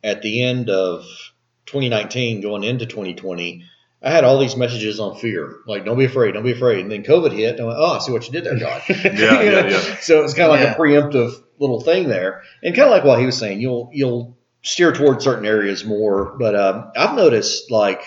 at 0.05 0.21
the 0.21 0.43
end 0.43 0.69
of 0.69 1.07
2019, 1.67 2.41
going 2.43 2.65
into 2.65 2.85
2020. 2.87 3.65
I 4.03 4.11
had 4.13 4.23
all 4.25 4.39
these 4.39 4.57
messages 4.57 5.01
on 5.01 5.17
fear, 5.17 5.57
like 5.67 5.85
"Don't 5.85 5.99
be 5.99 6.05
afraid, 6.05 6.35
don't 6.35 6.45
be 6.45 6.53
afraid." 6.53 6.81
And 6.81 6.91
then 6.93 7.03
COVID 7.03 7.33
hit, 7.33 7.53
and 7.59 7.63
I 7.63 7.65
went, 7.65 7.79
"Oh, 7.81 7.97
I 7.97 7.99
see 7.99 8.13
what 8.13 8.27
you 8.27 8.33
did 8.33 8.45
there, 8.45 8.59
God. 8.59 8.83
Yeah, 8.89 9.03
yeah, 9.43 9.67
yeah. 9.69 9.97
So 10.01 10.23
it's 10.25 10.35
kind 10.35 10.51
of 10.53 10.59
like 10.59 10.61
Yeah. 10.61 10.75
a 10.75 10.79
preemptive 10.79 11.43
little 11.59 11.81
thing 11.81 12.09
there, 12.09 12.43
and 12.63 12.75
kind 12.77 12.87
of 12.87 12.93
like 12.93 13.05
what 13.05 13.19
he 13.19 13.27
was 13.27 13.37
saying. 13.37 13.61
You'll 13.61 13.91
you'll 13.93 14.37
steer 14.63 14.93
towards 14.93 15.25
certain 15.25 15.47
areas 15.47 15.85
more, 15.85 16.37
but 16.39 16.55
um, 16.55 16.93
I've 16.97 17.17
noticed 17.17 17.71
like 17.71 18.03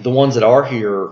the 0.00 0.10
ones 0.10 0.34
that 0.34 0.42
are 0.44 0.64
here 0.64 1.10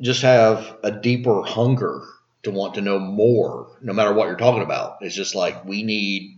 just 0.00 0.22
have 0.22 0.76
a 0.82 0.90
deeper 0.92 1.42
hunger 1.42 2.02
to 2.42 2.50
want 2.50 2.74
to 2.74 2.80
know 2.80 2.98
more, 2.98 3.78
no 3.80 3.92
matter 3.92 4.12
what 4.12 4.26
you're 4.28 4.36
talking 4.36 4.62
about. 4.62 4.98
It's 5.00 5.14
just 5.16 5.34
like 5.34 5.64
we 5.64 5.82
need. 5.82 6.33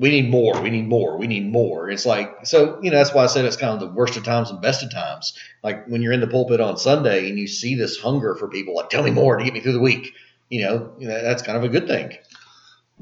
We 0.00 0.08
need 0.08 0.30
more. 0.30 0.58
We 0.62 0.70
need 0.70 0.88
more. 0.88 1.18
We 1.18 1.26
need 1.26 1.52
more. 1.52 1.90
It's 1.90 2.06
like 2.06 2.46
so, 2.46 2.80
you 2.82 2.90
know. 2.90 2.96
That's 2.96 3.12
why 3.12 3.24
I 3.24 3.26
said 3.26 3.44
it's 3.44 3.56
kind 3.56 3.74
of 3.74 3.80
the 3.80 3.94
worst 3.94 4.16
of 4.16 4.24
times 4.24 4.50
and 4.50 4.58
best 4.62 4.82
of 4.82 4.90
times. 4.90 5.38
Like 5.62 5.86
when 5.88 6.00
you're 6.00 6.14
in 6.14 6.20
the 6.20 6.26
pulpit 6.26 6.58
on 6.58 6.78
Sunday 6.78 7.28
and 7.28 7.38
you 7.38 7.46
see 7.46 7.74
this 7.74 7.98
hunger 7.98 8.34
for 8.34 8.48
people, 8.48 8.74
like 8.74 8.88
tell 8.88 9.02
me 9.02 9.10
more 9.10 9.36
to 9.36 9.44
get 9.44 9.52
me 9.52 9.60
through 9.60 9.74
the 9.74 9.80
week. 9.80 10.14
You 10.48 10.62
know, 10.62 10.94
that's 10.98 11.42
kind 11.42 11.58
of 11.58 11.64
a 11.64 11.68
good 11.68 11.86
thing. 11.86 12.16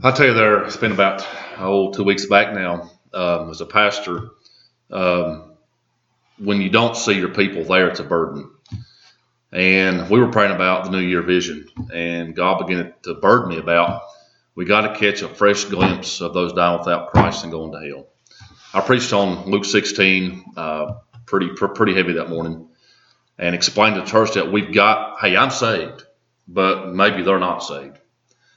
I'll 0.02 0.12
tell 0.12 0.26
you 0.26 0.34
there, 0.34 0.64
it's 0.64 0.76
been 0.76 0.92
about, 0.92 1.24
oh, 1.58 1.92
two 1.92 2.04
weeks 2.04 2.26
back 2.26 2.52
now, 2.52 2.90
um, 3.14 3.50
as 3.50 3.60
a 3.60 3.66
pastor, 3.66 4.30
um, 4.90 5.52
when 6.38 6.60
you 6.60 6.70
don't 6.70 6.96
see 6.96 7.14
your 7.14 7.30
people 7.30 7.64
there, 7.64 7.88
it's 7.88 8.00
a 8.00 8.04
burden. 8.04 8.50
And 9.52 10.10
we 10.10 10.20
were 10.20 10.30
praying 10.30 10.54
about 10.54 10.84
the 10.84 10.90
New 10.90 11.00
Year 11.00 11.22
vision, 11.22 11.68
and 11.92 12.36
God 12.36 12.64
began 12.64 12.92
to 13.04 13.14
burden 13.14 13.50
me 13.50 13.58
about 13.58 14.02
we 14.58 14.64
got 14.64 14.92
to 14.92 14.98
catch 14.98 15.22
a 15.22 15.28
fresh 15.28 15.66
glimpse 15.66 16.20
of 16.20 16.34
those 16.34 16.52
dying 16.52 16.80
without 16.80 17.12
Christ 17.12 17.44
and 17.44 17.52
going 17.52 17.70
to 17.70 17.78
hell. 17.78 18.08
I 18.74 18.80
preached 18.80 19.12
on 19.12 19.48
Luke 19.48 19.64
16, 19.64 20.54
uh, 20.56 20.94
pretty 21.26 21.50
pr- 21.50 21.68
pretty 21.68 21.94
heavy 21.94 22.14
that 22.14 22.28
morning, 22.28 22.66
and 23.38 23.54
explained 23.54 23.94
to 23.94 24.00
the 24.00 24.08
church 24.08 24.32
that 24.32 24.50
we've 24.50 24.74
got, 24.74 25.20
hey, 25.20 25.36
I'm 25.36 25.52
saved, 25.52 26.04
but 26.48 26.92
maybe 26.92 27.22
they're 27.22 27.38
not 27.38 27.62
saved. 27.62 28.00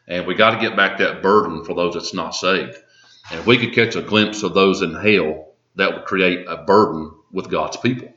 And 0.08 0.26
we 0.26 0.34
got 0.34 0.56
to 0.56 0.60
get 0.60 0.76
back 0.76 0.98
that 0.98 1.22
burden 1.22 1.66
for 1.66 1.76
those 1.76 1.94
that's 1.94 2.16
not 2.16 2.34
saved. 2.34 2.80
And 3.30 3.42
if 3.42 3.46
we 3.46 3.60
could 3.60 3.76
catch 3.76 3.96
a 3.96 4.02
glimpse 4.02 4.42
of 4.42 4.56
those 4.56 4.82
in 4.82 4.96
hell, 4.96 5.54
that 5.76 5.94
would 5.94 6.06
create 6.06 6.48
a 6.48 6.64
burden 6.64 7.12
with 7.32 7.52
God's 7.52 7.78
people. 7.78 8.12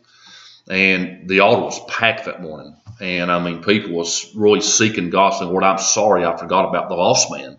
And 0.71 1.29
the 1.29 1.41
altar 1.41 1.65
was 1.65 1.85
packed 1.85 2.25
that 2.25 2.41
morning. 2.41 2.79
And 3.03 3.31
I 3.31 3.45
mean, 3.45 3.63
people 3.63 3.93
was 3.93 4.35
really 4.35 4.63
seeking 4.63 5.11
God, 5.11 5.35
saying, 5.35 5.51
Lord, 5.51 5.65
I'm 5.65 5.77
sorry 5.77 6.25
I 6.25 6.35
forgot 6.35 6.71
about 6.71 6.89
the 6.89 6.95
lost 6.95 7.31
man. 7.31 7.59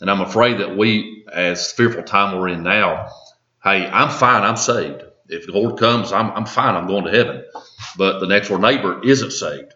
And 0.00 0.10
I'm 0.10 0.20
afraid 0.20 0.58
that 0.58 0.76
we, 0.76 1.24
as 1.32 1.72
fearful 1.72 2.02
time 2.02 2.38
we're 2.38 2.48
in 2.48 2.62
now, 2.62 3.10
hey, 3.62 3.86
I'm 3.86 4.10
fine, 4.10 4.42
I'm 4.42 4.56
saved. 4.56 5.02
If 5.28 5.46
the 5.46 5.52
Lord 5.52 5.78
comes, 5.78 6.12
I'm, 6.12 6.30
I'm 6.30 6.46
fine, 6.46 6.74
I'm 6.74 6.86
going 6.86 7.04
to 7.04 7.10
heaven. 7.10 7.44
But 7.96 8.20
the 8.20 8.26
next 8.26 8.48
door 8.48 8.58
neighbor 8.58 9.00
isn't 9.02 9.32
saved. 9.32 9.74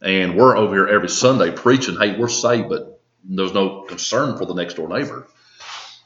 And 0.00 0.36
we're 0.36 0.56
over 0.56 0.74
here 0.74 0.88
every 0.88 1.08
Sunday 1.08 1.50
preaching, 1.52 1.96
hey, 1.96 2.16
we're 2.16 2.28
saved, 2.28 2.68
but 2.68 3.00
there's 3.24 3.54
no 3.54 3.82
concern 3.82 4.36
for 4.36 4.44
the 4.44 4.54
next 4.54 4.74
door 4.74 4.88
neighbor. 4.88 5.26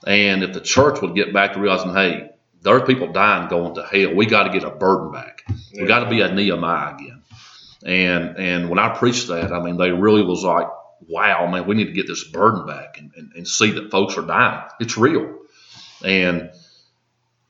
And 0.07 0.43
if 0.43 0.53
the 0.53 0.61
church 0.61 1.01
would 1.03 1.15
get 1.15 1.33
back 1.33 1.55
to 1.55 1.61
realizing, 1.61 1.95
hey, 1.95 2.31
there 2.63 2.77
are 2.77 2.87
people 2.87 3.13
dying 3.13 3.49
going 3.49 3.75
to 3.75 3.83
hell, 3.83 4.15
we 4.15 4.27
got 4.27 4.45
to 4.45 4.53
get 4.53 4.65
a 4.65 4.71
burden 4.71 5.13
back. 5.13 5.43
We 5.73 5.87
got 5.87 6.01
to 6.01 6.11
be 6.11 6.21
a 6.21 6.33
Nehemiah 6.33 6.95
again. 6.95 7.23
And 7.85 8.37
and 8.39 8.69
when 8.69 8.79
I 8.79 8.95
preached 8.97 9.29
that, 9.29 9.53
I 9.53 9.61
mean, 9.63 9.77
they 9.77 9.91
really 9.91 10.23
was 10.23 10.43
like, 10.43 10.67
wow, 11.09 11.47
man, 11.47 11.67
we 11.67 11.75
need 11.75 11.87
to 11.87 11.93
get 11.93 12.07
this 12.07 12.25
burden 12.25 12.67
back 12.67 12.99
and, 12.99 13.13
and, 13.17 13.33
and 13.35 13.49
see 13.49 13.73
that 13.73 13.91
folks 13.91 14.17
are 14.17 14.27
dying. 14.27 14.69
It's 14.81 14.97
real. 14.97 15.39
And 16.05 16.51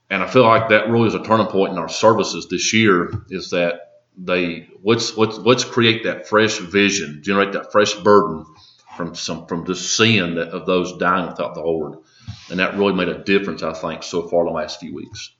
and 0.08 0.22
I 0.22 0.28
feel 0.28 0.44
like 0.44 0.68
that 0.68 0.88
really 0.88 1.08
is 1.08 1.14
a 1.14 1.22
turning 1.22 1.48
point 1.48 1.72
in 1.72 1.78
our 1.78 1.88
services 1.88 2.46
this 2.48 2.72
year 2.72 3.12
is 3.28 3.50
that 3.50 3.80
they 4.16 4.68
let's 4.82 5.16
let's 5.16 5.36
let's 5.38 5.64
create 5.64 6.04
that 6.04 6.28
fresh 6.28 6.58
vision, 6.58 7.22
generate 7.22 7.52
that 7.52 7.72
fresh 7.72 7.94
burden 7.94 8.46
from 8.96 9.14
some 9.14 9.46
from 9.46 9.66
just 9.66 9.96
seeing 9.96 10.36
that 10.36 10.48
of 10.48 10.66
those 10.66 10.96
dying 10.98 11.28
without 11.28 11.54
the 11.54 11.60
Lord, 11.60 11.98
and 12.50 12.60
that 12.60 12.76
really 12.76 12.94
made 12.94 13.08
a 13.08 13.22
difference, 13.24 13.62
I 13.62 13.72
think, 13.72 14.02
so 14.02 14.28
far 14.28 14.44
the 14.44 14.50
last 14.50 14.80
few 14.80 14.94
weeks. 14.94 15.32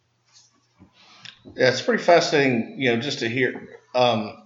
Yeah, 1.54 1.68
it's 1.68 1.80
pretty 1.80 2.02
fascinating, 2.02 2.76
you 2.78 2.90
know, 2.90 3.00
just 3.00 3.20
to 3.20 3.28
hear. 3.28 3.68
Um, 3.94 4.36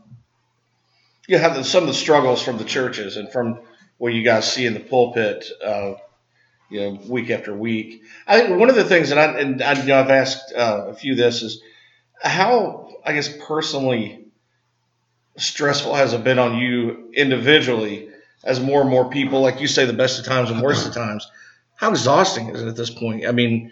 you 1.31 1.38
have 1.38 1.55
the, 1.55 1.62
some 1.62 1.85
of 1.85 1.87
the 1.87 1.95
struggles 1.95 2.43
from 2.43 2.59
the 2.59 2.64
churches 2.64 3.16
and 3.16 3.31
from 3.31 3.61
what 3.99 4.12
you 4.12 4.25
guys 4.25 4.53
see 4.53 4.66
in 4.66 4.75
the 4.75 4.81
pulpit, 4.81 5.47
uh, 5.64 5.95
you 6.69 6.81
know, 6.81 7.01
week 7.07 7.31
after 7.31 7.55
week. 7.55 8.03
I 8.27 8.40
think 8.40 8.59
one 8.59 8.69
of 8.69 8.75
the 8.75 8.85
things 8.85 9.11
that 9.11 9.19
I 9.19 9.38
and 9.38 9.62
I, 9.62 9.81
you 9.81 9.87
know, 9.87 10.01
I've 10.01 10.11
asked 10.11 10.53
uh, 10.53 10.87
a 10.88 10.95
few 10.95 11.14
this 11.14 11.43
is 11.43 11.62
how 12.21 12.88
I 13.07 13.12
guess 13.12 13.33
personally 13.47 14.27
stressful 15.37 15.95
has 15.95 16.14
it 16.14 16.25
been 16.25 16.40
on 16.40 16.59
you 16.59 17.12
individually 17.14 18.09
as 18.43 18.59
more 18.59 18.81
and 18.81 18.90
more 18.90 19.09
people, 19.09 19.40
like 19.40 19.61
you 19.61 19.69
say, 19.69 19.85
the 19.85 19.93
best 19.93 20.19
of 20.19 20.25
times 20.25 20.51
and 20.51 20.61
worst 20.61 20.85
of 20.85 20.95
times. 20.95 21.31
How 21.77 21.90
exhausting 21.90 22.49
is 22.49 22.61
it 22.61 22.66
at 22.66 22.75
this 22.75 22.90
point? 22.90 23.25
I 23.25 23.31
mean, 23.31 23.71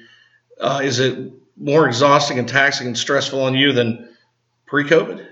uh, 0.60 0.80
is 0.84 1.00
it 1.00 1.32
more 1.56 1.88
exhausting 1.88 2.38
and 2.38 2.48
taxing 2.48 2.86
and 2.86 2.96
stressful 2.96 3.42
on 3.42 3.54
you 3.54 3.72
than 3.72 4.08
pre-COVID? 4.66 5.26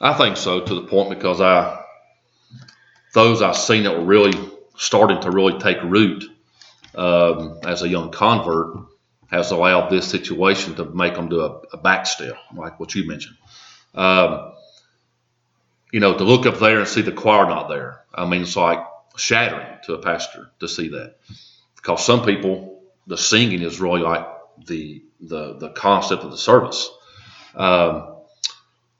I 0.00 0.14
think 0.14 0.36
so 0.36 0.60
to 0.60 0.74
the 0.74 0.82
point 0.82 1.10
because 1.10 1.40
I 1.40 1.84
those 3.12 3.42
I've 3.42 3.56
seen 3.56 3.84
that 3.84 3.98
were 3.98 4.04
really 4.04 4.32
starting 4.76 5.20
to 5.22 5.30
really 5.30 5.58
take 5.58 5.82
root 5.82 6.24
um, 6.94 7.60
as 7.64 7.82
a 7.82 7.88
young 7.88 8.10
convert 8.10 8.78
has 9.30 9.50
allowed 9.50 9.90
this 9.90 10.08
situation 10.08 10.74
to 10.76 10.84
make 10.84 11.14
them 11.14 11.28
do 11.28 11.40
a, 11.40 11.60
a 11.72 11.76
back 11.76 12.06
like 12.56 12.80
what 12.80 12.94
you 12.94 13.06
mentioned. 13.06 13.36
Um, 13.94 14.52
you 15.92 16.00
know, 16.00 16.16
to 16.16 16.24
look 16.24 16.46
up 16.46 16.58
there 16.58 16.78
and 16.78 16.88
see 16.88 17.02
the 17.02 17.12
choir 17.12 17.46
not 17.46 17.68
there. 17.68 18.04
I 18.14 18.26
mean, 18.26 18.42
it's 18.42 18.56
like 18.56 18.84
shattering 19.16 19.78
to 19.84 19.94
a 19.94 19.98
pastor 19.98 20.50
to 20.60 20.68
see 20.68 20.88
that 20.90 21.16
because 21.76 22.04
some 22.04 22.24
people 22.24 22.82
the 23.06 23.18
singing 23.18 23.62
is 23.62 23.80
really 23.80 24.00
like 24.00 24.26
the 24.66 25.02
the 25.20 25.56
the 25.58 25.70
concept 25.70 26.22
of 26.22 26.30
the 26.30 26.38
service. 26.38 26.88
Um, 27.54 28.09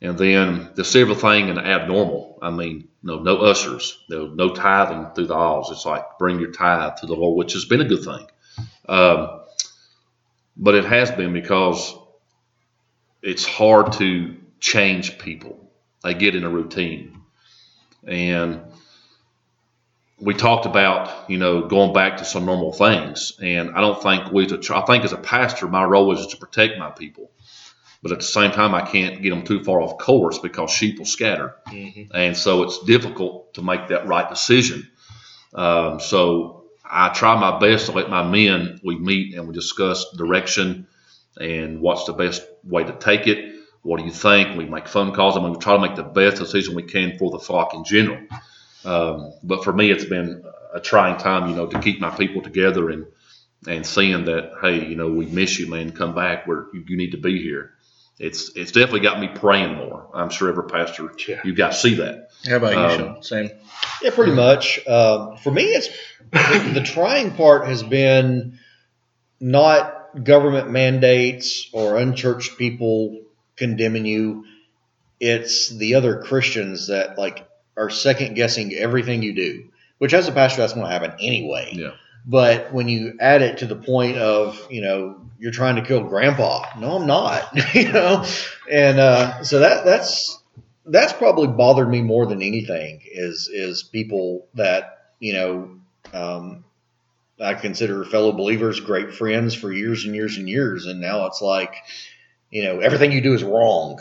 and 0.02 0.16
then 0.16 0.70
the 0.74 0.84
silver 0.84 1.14
thing 1.14 1.48
and 1.48 1.58
the 1.58 1.66
abnormal. 1.66 2.38
I 2.40 2.50
mean, 2.50 2.88
no, 3.02 3.18
no 3.18 3.38
ushers, 3.38 3.98
no, 4.08 4.28
no 4.28 4.54
tithing 4.54 5.14
through 5.14 5.26
the 5.26 5.34
aisles. 5.34 5.70
It's 5.70 5.84
like 5.84 6.18
bring 6.18 6.40
your 6.40 6.52
tithe 6.52 6.96
to 6.96 7.06
the 7.06 7.14
Lord, 7.14 7.36
which 7.36 7.52
has 7.52 7.66
been 7.66 7.80
a 7.80 7.84
good 7.84 8.04
thing. 8.04 8.26
Um, 8.88 9.40
but 10.56 10.74
it 10.74 10.84
has 10.84 11.10
been 11.10 11.32
because 11.32 11.94
it's 13.22 13.44
hard 13.44 13.92
to 13.94 14.36
change 14.58 15.18
people. 15.18 15.70
They 16.02 16.14
get 16.14 16.34
in 16.34 16.44
a 16.44 16.50
routine, 16.50 17.20
and 18.06 18.62
we 20.18 20.32
talked 20.32 20.64
about 20.64 21.28
you 21.28 21.36
know 21.36 21.68
going 21.68 21.92
back 21.92 22.18
to 22.18 22.24
some 22.24 22.46
normal 22.46 22.72
things. 22.72 23.34
And 23.42 23.72
I 23.72 23.82
don't 23.82 24.02
think 24.02 24.32
we, 24.32 24.44
I 24.46 24.80
think 24.82 25.04
as 25.04 25.12
a 25.12 25.18
pastor, 25.18 25.68
my 25.68 25.84
role 25.84 26.16
is 26.16 26.26
to 26.28 26.38
protect 26.38 26.78
my 26.78 26.90
people 26.90 27.30
but 28.02 28.12
at 28.12 28.18
the 28.18 28.24
same 28.24 28.50
time, 28.50 28.74
I 28.74 28.82
can't 28.82 29.22
get 29.22 29.30
them 29.30 29.42
too 29.44 29.62
far 29.64 29.80
off 29.80 29.98
course 29.98 30.38
because 30.38 30.70
sheep 30.70 30.98
will 30.98 31.06
scatter, 31.06 31.54
Mhm. 31.70 32.08
and 32.14 32.36
so 32.36 32.62
it's 32.62 32.82
difficult 32.84 33.54
to 33.54 33.62
make 33.62 33.88
that 33.88 34.06
right 34.06 34.28
decision. 34.28 34.88
Um, 35.54 36.00
so 36.00 36.64
I 36.84 37.08
try 37.10 37.38
my 37.38 37.58
best 37.58 37.86
to 37.86 37.92
let 37.92 38.10
my 38.10 38.28
men 38.28 38.80
we 38.84 38.98
meet 38.98 39.34
and 39.34 39.46
we 39.48 39.54
discuss 39.54 40.06
direction 40.16 40.86
and 41.40 41.80
what's 41.80 42.04
the 42.04 42.12
best 42.12 42.42
way 42.64 42.84
to 42.84 42.92
take 42.92 43.26
it. 43.26 43.54
What 43.82 43.98
do 43.98 44.04
you 44.04 44.10
think? 44.12 44.56
We 44.58 44.66
make 44.66 44.88
phone 44.88 45.12
calls. 45.12 45.36
I 45.36 45.40
mean, 45.40 45.52
we 45.52 45.58
try 45.58 45.74
to 45.74 45.80
make 45.80 45.96
the 45.96 46.02
best 46.02 46.36
decision 46.36 46.74
we 46.74 46.82
can 46.82 47.16
for 47.18 47.30
the 47.30 47.38
flock 47.38 47.72
in 47.74 47.84
general. 47.84 48.18
Um, 48.84 49.32
but 49.42 49.64
for 49.64 49.72
me, 49.72 49.90
it's 49.90 50.04
been 50.04 50.42
a 50.74 50.80
trying 50.80 51.16
time, 51.18 51.48
you 51.48 51.56
know, 51.56 51.66
to 51.66 51.78
keep 51.80 52.00
my 52.00 52.10
people 52.10 52.42
together 52.42 52.90
and 52.90 53.06
and 53.68 53.84
seeing 53.84 54.24
that, 54.24 54.52
hey, 54.62 54.86
you 54.86 54.96
know, 54.96 55.08
we 55.10 55.26
miss 55.26 55.58
you, 55.58 55.68
man. 55.68 55.92
Come 55.92 56.14
back. 56.14 56.46
Where 56.46 56.66
you, 56.72 56.82
you 56.88 56.96
need 56.96 57.10
to 57.10 57.18
be 57.18 57.42
here. 57.42 57.72
It's 58.20 58.50
it's 58.54 58.70
definitely 58.72 59.00
got 59.00 59.18
me 59.18 59.28
praying 59.28 59.74
more. 59.76 60.06
I'm 60.12 60.28
sure 60.28 60.50
every 60.50 60.66
pastor 60.66 61.10
Yeah. 61.26 61.40
you 61.42 61.54
guys 61.54 61.80
see 61.80 61.94
that. 61.94 62.28
How 62.46 62.56
about 62.56 62.72
you, 62.74 62.78
Um, 62.78 62.98
Sean? 63.14 63.22
Same. 63.22 63.50
Yeah, 64.02 64.10
pretty 64.10 64.32
much. 64.32 64.86
Um, 64.86 65.38
for 65.38 65.50
me, 65.50 65.62
it's 65.64 65.88
the, 66.30 66.70
the 66.74 66.82
trying 66.82 67.32
part 67.32 67.66
has 67.66 67.82
been 67.82 68.58
not 69.40 70.22
government 70.22 70.70
mandates 70.70 71.68
or 71.72 71.96
unchurched 71.96 72.58
people 72.58 73.22
condemning 73.56 74.04
you. 74.04 74.44
It's 75.18 75.70
the 75.70 75.94
other 75.94 76.22
Christians 76.22 76.88
that 76.88 77.16
like 77.18 77.48
are 77.76 77.88
second 77.88 78.34
guessing 78.34 78.74
everything 78.74 79.22
you 79.22 79.34
do, 79.34 79.70
which 79.96 80.12
as 80.12 80.28
a 80.28 80.32
pastor, 80.32 80.60
that's 80.60 80.74
going 80.74 80.84
to 80.86 80.92
happen 80.92 81.12
anyway. 81.20 81.70
Yeah. 81.72 81.92
But 82.26 82.72
when 82.72 82.88
you 82.88 83.16
add 83.20 83.42
it 83.42 83.58
to 83.58 83.66
the 83.66 83.76
point 83.76 84.18
of, 84.18 84.66
you 84.70 84.82
know, 84.82 85.20
you're 85.38 85.52
trying 85.52 85.76
to 85.76 85.82
kill 85.82 86.04
grandpa. 86.04 86.66
No, 86.78 86.96
I'm 86.96 87.06
not, 87.06 87.50
you 87.74 87.90
know? 87.90 88.24
And, 88.70 88.98
uh, 88.98 89.42
so 89.42 89.60
that, 89.60 89.84
that's, 89.84 90.38
that's 90.84 91.12
probably 91.12 91.48
bothered 91.48 91.88
me 91.88 92.02
more 92.02 92.26
than 92.26 92.42
anything 92.42 93.00
is, 93.10 93.48
is 93.52 93.82
people 93.82 94.46
that, 94.54 95.12
you 95.18 95.32
know, 95.32 95.76
um, 96.12 96.64
I 97.40 97.54
consider 97.54 98.04
fellow 98.04 98.32
believers 98.32 98.80
great 98.80 99.14
friends 99.14 99.54
for 99.54 99.72
years 99.72 100.04
and 100.04 100.14
years 100.14 100.36
and 100.36 100.48
years. 100.48 100.86
And 100.86 101.00
now 101.00 101.26
it's 101.26 101.40
like, 101.40 101.74
you 102.50 102.64
know, 102.64 102.80
everything 102.80 103.12
you 103.12 103.22
do 103.22 103.32
is 103.32 103.42
wrong. 103.42 104.00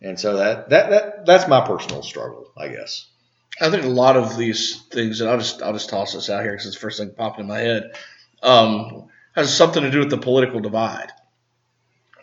And 0.00 0.20
so 0.20 0.36
that, 0.36 0.68
that, 0.68 0.90
that, 0.90 1.26
that's 1.26 1.48
my 1.48 1.66
personal 1.66 2.02
struggle, 2.02 2.52
I 2.56 2.68
guess. 2.68 3.06
I 3.60 3.70
think 3.70 3.84
a 3.84 3.88
lot 3.88 4.16
of 4.16 4.36
these 4.36 4.82
things, 4.90 5.20
and 5.20 5.30
I'll 5.30 5.38
just 5.38 5.62
I'll 5.62 5.72
just 5.72 5.88
toss 5.88 6.12
this 6.12 6.28
out 6.28 6.42
here 6.42 6.52
because 6.52 6.66
it's 6.66 6.76
the 6.76 6.80
first 6.80 6.98
thing 6.98 7.10
popped 7.10 7.40
in 7.40 7.46
my 7.46 7.58
head, 7.58 7.92
um, 8.42 9.08
has 9.34 9.54
something 9.54 9.82
to 9.82 9.90
do 9.90 10.00
with 10.00 10.10
the 10.10 10.18
political 10.18 10.60
divide 10.60 11.10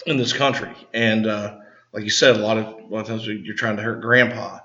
in 0.06 0.18
this 0.18 0.34
country. 0.34 0.74
And 0.94 1.26
uh, 1.26 1.58
like 1.92 2.04
you 2.04 2.10
said, 2.10 2.36
a 2.36 2.40
lot 2.40 2.58
of 2.58 2.66
a 2.66 2.86
lot 2.88 3.02
of 3.02 3.08
times 3.08 3.26
you're 3.26 3.56
trying 3.56 3.78
to 3.78 3.84
hurt 3.84 4.02
grandpa, 4.02 4.60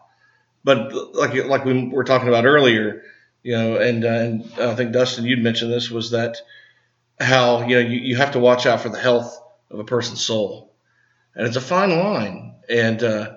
but 0.62 0.92
like 1.14 1.34
like 1.46 1.64
we 1.64 1.88
were 1.88 2.04
talking 2.04 2.28
about 2.28 2.44
earlier, 2.44 3.02
you 3.42 3.52
know, 3.52 3.76
and 3.78 4.04
uh, 4.04 4.08
and 4.08 4.52
I 4.58 4.74
think 4.74 4.92
Dustin, 4.92 5.24
you'd 5.24 5.42
mentioned 5.42 5.72
this 5.72 5.90
was 5.90 6.10
that 6.10 6.36
how 7.18 7.66
you 7.66 7.76
know 7.76 7.88
you, 7.88 7.98
you 8.00 8.16
have 8.16 8.32
to 8.32 8.40
watch 8.40 8.66
out 8.66 8.80
for 8.82 8.90
the 8.90 8.98
health 8.98 9.40
of 9.70 9.78
a 9.78 9.84
person's 9.84 10.24
soul, 10.24 10.74
and 11.34 11.46
it's 11.46 11.56
a 11.56 11.62
fine 11.62 11.90
line. 11.90 12.56
And 12.68 13.02
uh, 13.02 13.34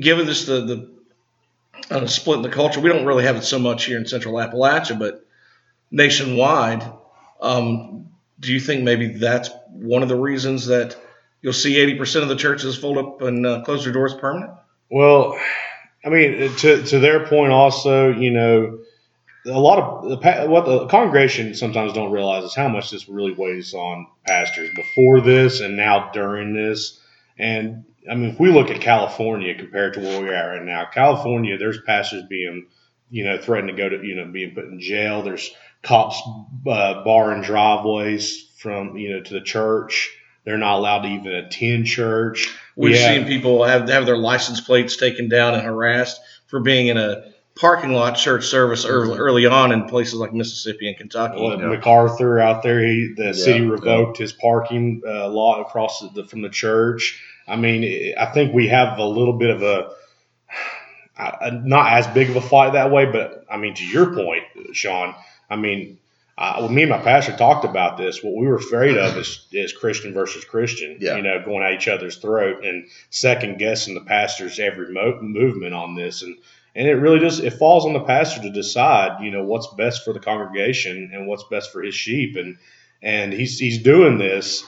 given 0.00 0.26
this 0.26 0.44
the 0.44 0.60
the 0.60 0.95
uh, 1.90 2.06
split 2.06 2.38
in 2.38 2.42
the 2.42 2.48
culture. 2.48 2.80
We 2.80 2.88
don't 2.88 3.06
really 3.06 3.24
have 3.24 3.36
it 3.36 3.44
so 3.44 3.58
much 3.58 3.84
here 3.84 3.96
in 3.96 4.06
Central 4.06 4.34
Appalachia, 4.34 4.98
but 4.98 5.26
nationwide. 5.90 6.84
Um, 7.40 8.08
do 8.40 8.52
you 8.52 8.60
think 8.60 8.82
maybe 8.82 9.18
that's 9.18 9.50
one 9.70 10.02
of 10.02 10.08
the 10.08 10.16
reasons 10.16 10.66
that 10.66 10.96
you'll 11.42 11.52
see 11.52 11.74
80% 11.74 12.22
of 12.22 12.28
the 12.28 12.36
churches 12.36 12.76
fold 12.76 12.98
up 12.98 13.22
and 13.22 13.46
uh, 13.46 13.62
close 13.62 13.84
their 13.84 13.92
doors 13.92 14.14
permanent? 14.14 14.52
Well, 14.90 15.38
I 16.04 16.08
mean, 16.08 16.54
to 16.56 16.82
to 16.82 16.98
their 16.98 17.26
point, 17.26 17.52
also, 17.52 18.12
you 18.12 18.30
know, 18.30 18.78
a 19.46 19.58
lot 19.58 19.78
of 19.78 20.08
the 20.08 20.46
what 20.46 20.66
the 20.66 20.86
congregation 20.86 21.54
sometimes 21.54 21.92
don't 21.92 22.12
realize 22.12 22.44
is 22.44 22.54
how 22.54 22.68
much 22.68 22.90
this 22.90 23.08
really 23.08 23.32
weighs 23.32 23.74
on 23.74 24.06
pastors 24.26 24.70
before 24.74 25.20
this 25.20 25.60
and 25.60 25.76
now 25.76 26.10
during 26.12 26.54
this. 26.54 27.00
And 27.38 27.84
I 28.10 28.14
mean, 28.14 28.30
if 28.30 28.40
we 28.40 28.50
look 28.50 28.70
at 28.70 28.80
California 28.80 29.54
compared 29.54 29.94
to 29.94 30.00
where 30.00 30.22
we 30.22 30.28
are 30.28 30.50
right 30.56 30.62
now, 30.62 30.86
California, 30.92 31.58
there's 31.58 31.80
pastors 31.82 32.22
being, 32.28 32.66
you 33.10 33.24
know, 33.24 33.38
threatened 33.38 33.70
to 33.70 33.76
go 33.76 33.88
to, 33.88 34.04
you 34.04 34.14
know, 34.16 34.26
being 34.26 34.54
put 34.54 34.64
in 34.66 34.80
jail. 34.80 35.22
There's 35.22 35.50
cops 35.82 36.20
uh, 36.66 37.04
barring 37.04 37.42
driveways 37.42 38.48
from, 38.58 38.96
you 38.96 39.10
know, 39.10 39.20
to 39.22 39.34
the 39.34 39.40
church. 39.40 40.10
They're 40.44 40.58
not 40.58 40.78
allowed 40.78 41.02
to 41.02 41.08
even 41.08 41.32
attend 41.32 41.86
church. 41.86 42.48
We've 42.76 42.92
We 42.92 42.98
have- 42.98 43.14
seen 43.14 43.26
people 43.26 43.64
have 43.64 43.88
have 43.88 44.06
their 44.06 44.16
license 44.16 44.60
plates 44.60 44.96
taken 44.96 45.28
down 45.28 45.54
and 45.54 45.62
harassed 45.64 46.20
for 46.46 46.60
being 46.60 46.86
in 46.86 46.96
a 46.96 47.24
parking 47.58 47.92
lot 47.92 48.12
church 48.16 48.44
service 48.46 48.84
early, 48.84 49.18
early 49.18 49.46
on 49.46 49.72
in 49.72 49.86
places 49.88 50.14
like 50.14 50.32
Mississippi 50.32 50.88
and 50.88 50.96
Kentucky. 50.96 51.40
Well, 51.40 51.58
Yeah. 51.58 51.66
MacArthur 51.68 52.38
out 52.38 52.62
there, 52.62 52.80
he, 52.86 53.14
the 53.16 53.32
city 53.34 53.60
Yeah, 53.64 53.70
revoked 53.70 54.18
his 54.18 54.32
parking 54.32 55.00
uh, 55.06 55.28
law 55.28 55.60
across 55.62 56.04
the, 56.14 56.24
from 56.24 56.42
the 56.42 56.50
church. 56.50 57.20
I 57.48 57.56
mean, 57.56 58.14
I 58.18 58.26
think 58.26 58.52
we 58.54 58.68
have 58.68 58.98
a 58.98 59.04
little 59.04 59.34
bit 59.38 59.50
of 59.50 59.62
a, 59.62 59.92
not 61.64 61.92
as 61.92 62.06
big 62.08 62.28
of 62.30 62.36
a 62.36 62.40
fight 62.40 62.72
that 62.74 62.90
way, 62.90 63.06
but 63.06 63.44
I 63.50 63.56
mean, 63.56 63.74
to 63.74 63.84
your 63.86 64.14
point, 64.14 64.44
Sean, 64.72 65.14
I 65.48 65.56
mean, 65.56 65.98
uh, 66.38 66.60
when 66.62 66.74
me 66.74 66.82
and 66.82 66.90
my 66.90 66.98
pastor 66.98 67.34
talked 67.34 67.64
about 67.64 67.96
this, 67.96 68.22
what 68.22 68.34
we 68.36 68.46
were 68.46 68.56
afraid 68.56 68.98
of 68.98 69.16
is, 69.16 69.46
is 69.52 69.72
Christian 69.72 70.12
versus 70.12 70.44
Christian, 70.44 70.98
Yeah. 71.00 71.16
you 71.16 71.22
know, 71.22 71.42
going 71.42 71.64
at 71.64 71.72
each 71.72 71.88
other's 71.88 72.18
throat 72.18 72.62
and 72.64 72.86
second 73.08 73.58
guessing 73.58 73.94
the 73.94 74.02
pastor's 74.02 74.58
every 74.58 74.92
mo- 74.92 75.18
movement 75.22 75.72
on 75.72 75.94
this. 75.94 76.20
And, 76.22 76.36
and 76.74 76.86
it 76.86 76.94
really 76.96 77.20
just, 77.20 77.42
it 77.42 77.54
falls 77.54 77.86
on 77.86 77.94
the 77.94 78.00
pastor 78.04 78.42
to 78.42 78.50
decide, 78.50 79.22
you 79.24 79.30
know, 79.30 79.44
what's 79.44 79.68
best 79.78 80.04
for 80.04 80.12
the 80.12 80.20
congregation 80.20 81.10
and 81.14 81.26
what's 81.26 81.44
best 81.44 81.72
for 81.72 81.82
his 81.82 81.94
sheep. 81.94 82.36
And, 82.36 82.58
and 83.00 83.32
he's, 83.32 83.58
he's 83.58 83.82
doing 83.82 84.18
this 84.18 84.62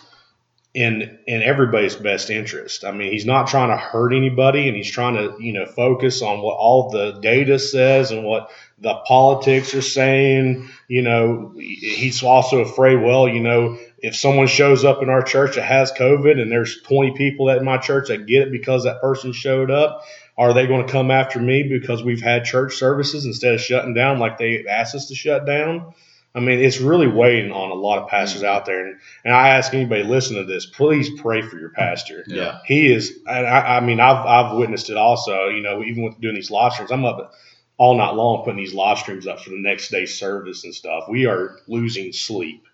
in, 0.78 1.18
in 1.26 1.42
everybody's 1.42 1.96
best 1.96 2.30
interest. 2.30 2.84
I 2.84 2.92
mean, 2.92 3.10
he's 3.10 3.26
not 3.26 3.48
trying 3.48 3.70
to 3.70 3.76
hurt 3.76 4.14
anybody 4.14 4.68
and 4.68 4.76
he's 4.76 4.88
trying 4.88 5.16
to, 5.16 5.34
you 5.42 5.52
know, 5.52 5.66
focus 5.66 6.22
on 6.22 6.40
what 6.40 6.54
all 6.56 6.88
the 6.90 7.18
data 7.20 7.58
says 7.58 8.12
and 8.12 8.22
what 8.22 8.52
the 8.78 8.94
politics 9.04 9.74
are 9.74 9.82
saying. 9.82 10.70
You 10.86 11.02
know, 11.02 11.52
he's 11.58 12.22
also 12.22 12.60
afraid, 12.60 12.94
well, 12.94 13.28
you 13.28 13.40
know, 13.40 13.76
if 13.98 14.14
someone 14.14 14.46
shows 14.46 14.84
up 14.84 15.02
in 15.02 15.10
our 15.10 15.22
church 15.22 15.56
that 15.56 15.64
has 15.64 15.90
COVID 15.90 16.40
and 16.40 16.52
there's 16.52 16.80
20 16.82 17.16
people 17.16 17.50
at 17.50 17.64
my 17.64 17.78
church 17.78 18.06
that 18.06 18.28
get 18.28 18.42
it 18.42 18.52
because 18.52 18.84
that 18.84 19.00
person 19.00 19.32
showed 19.32 19.72
up, 19.72 20.04
are 20.36 20.54
they 20.54 20.68
going 20.68 20.86
to 20.86 20.92
come 20.92 21.10
after 21.10 21.40
me 21.40 21.64
because 21.64 22.04
we've 22.04 22.22
had 22.22 22.44
church 22.44 22.76
services 22.76 23.24
instead 23.24 23.54
of 23.54 23.60
shutting 23.60 23.94
down 23.94 24.20
like 24.20 24.38
they 24.38 24.64
asked 24.68 24.94
us 24.94 25.08
to 25.08 25.16
shut 25.16 25.44
down? 25.44 25.92
I 26.38 26.40
mean, 26.40 26.60
it's 26.60 26.80
really 26.80 27.08
weighing 27.08 27.50
on 27.50 27.70
a 27.70 27.74
lot 27.74 27.98
of 27.98 28.08
pastors 28.08 28.42
mm. 28.42 28.46
out 28.46 28.64
there. 28.64 28.86
And, 28.86 29.00
and 29.24 29.34
I 29.34 29.48
ask 29.48 29.74
anybody 29.74 30.04
listening 30.04 30.46
to 30.46 30.52
this, 30.52 30.66
please 30.66 31.10
pray 31.20 31.42
for 31.42 31.58
your 31.58 31.70
pastor. 31.70 32.22
Yeah. 32.28 32.60
He 32.64 32.92
is, 32.92 33.18
and 33.26 33.44
I, 33.44 33.78
I 33.78 33.80
mean, 33.80 33.98
I've, 33.98 34.24
I've 34.24 34.56
witnessed 34.56 34.88
it 34.88 34.96
also, 34.96 35.48
you 35.48 35.60
know, 35.60 35.82
even 35.82 36.04
with 36.04 36.20
doing 36.20 36.36
these 36.36 36.50
live 36.50 36.72
streams, 36.72 36.92
I'm 36.92 37.04
up 37.04 37.32
all 37.76 37.96
night 37.96 38.14
long 38.14 38.44
putting 38.44 38.58
these 38.58 38.72
live 38.72 38.98
streams 38.98 39.26
up 39.26 39.40
for 39.40 39.50
the 39.50 39.60
next 39.60 39.90
day's 39.90 40.16
service 40.16 40.62
and 40.62 40.74
stuff. 40.74 41.04
We 41.08 41.26
are 41.26 41.56
losing 41.66 42.12
sleep, 42.12 42.66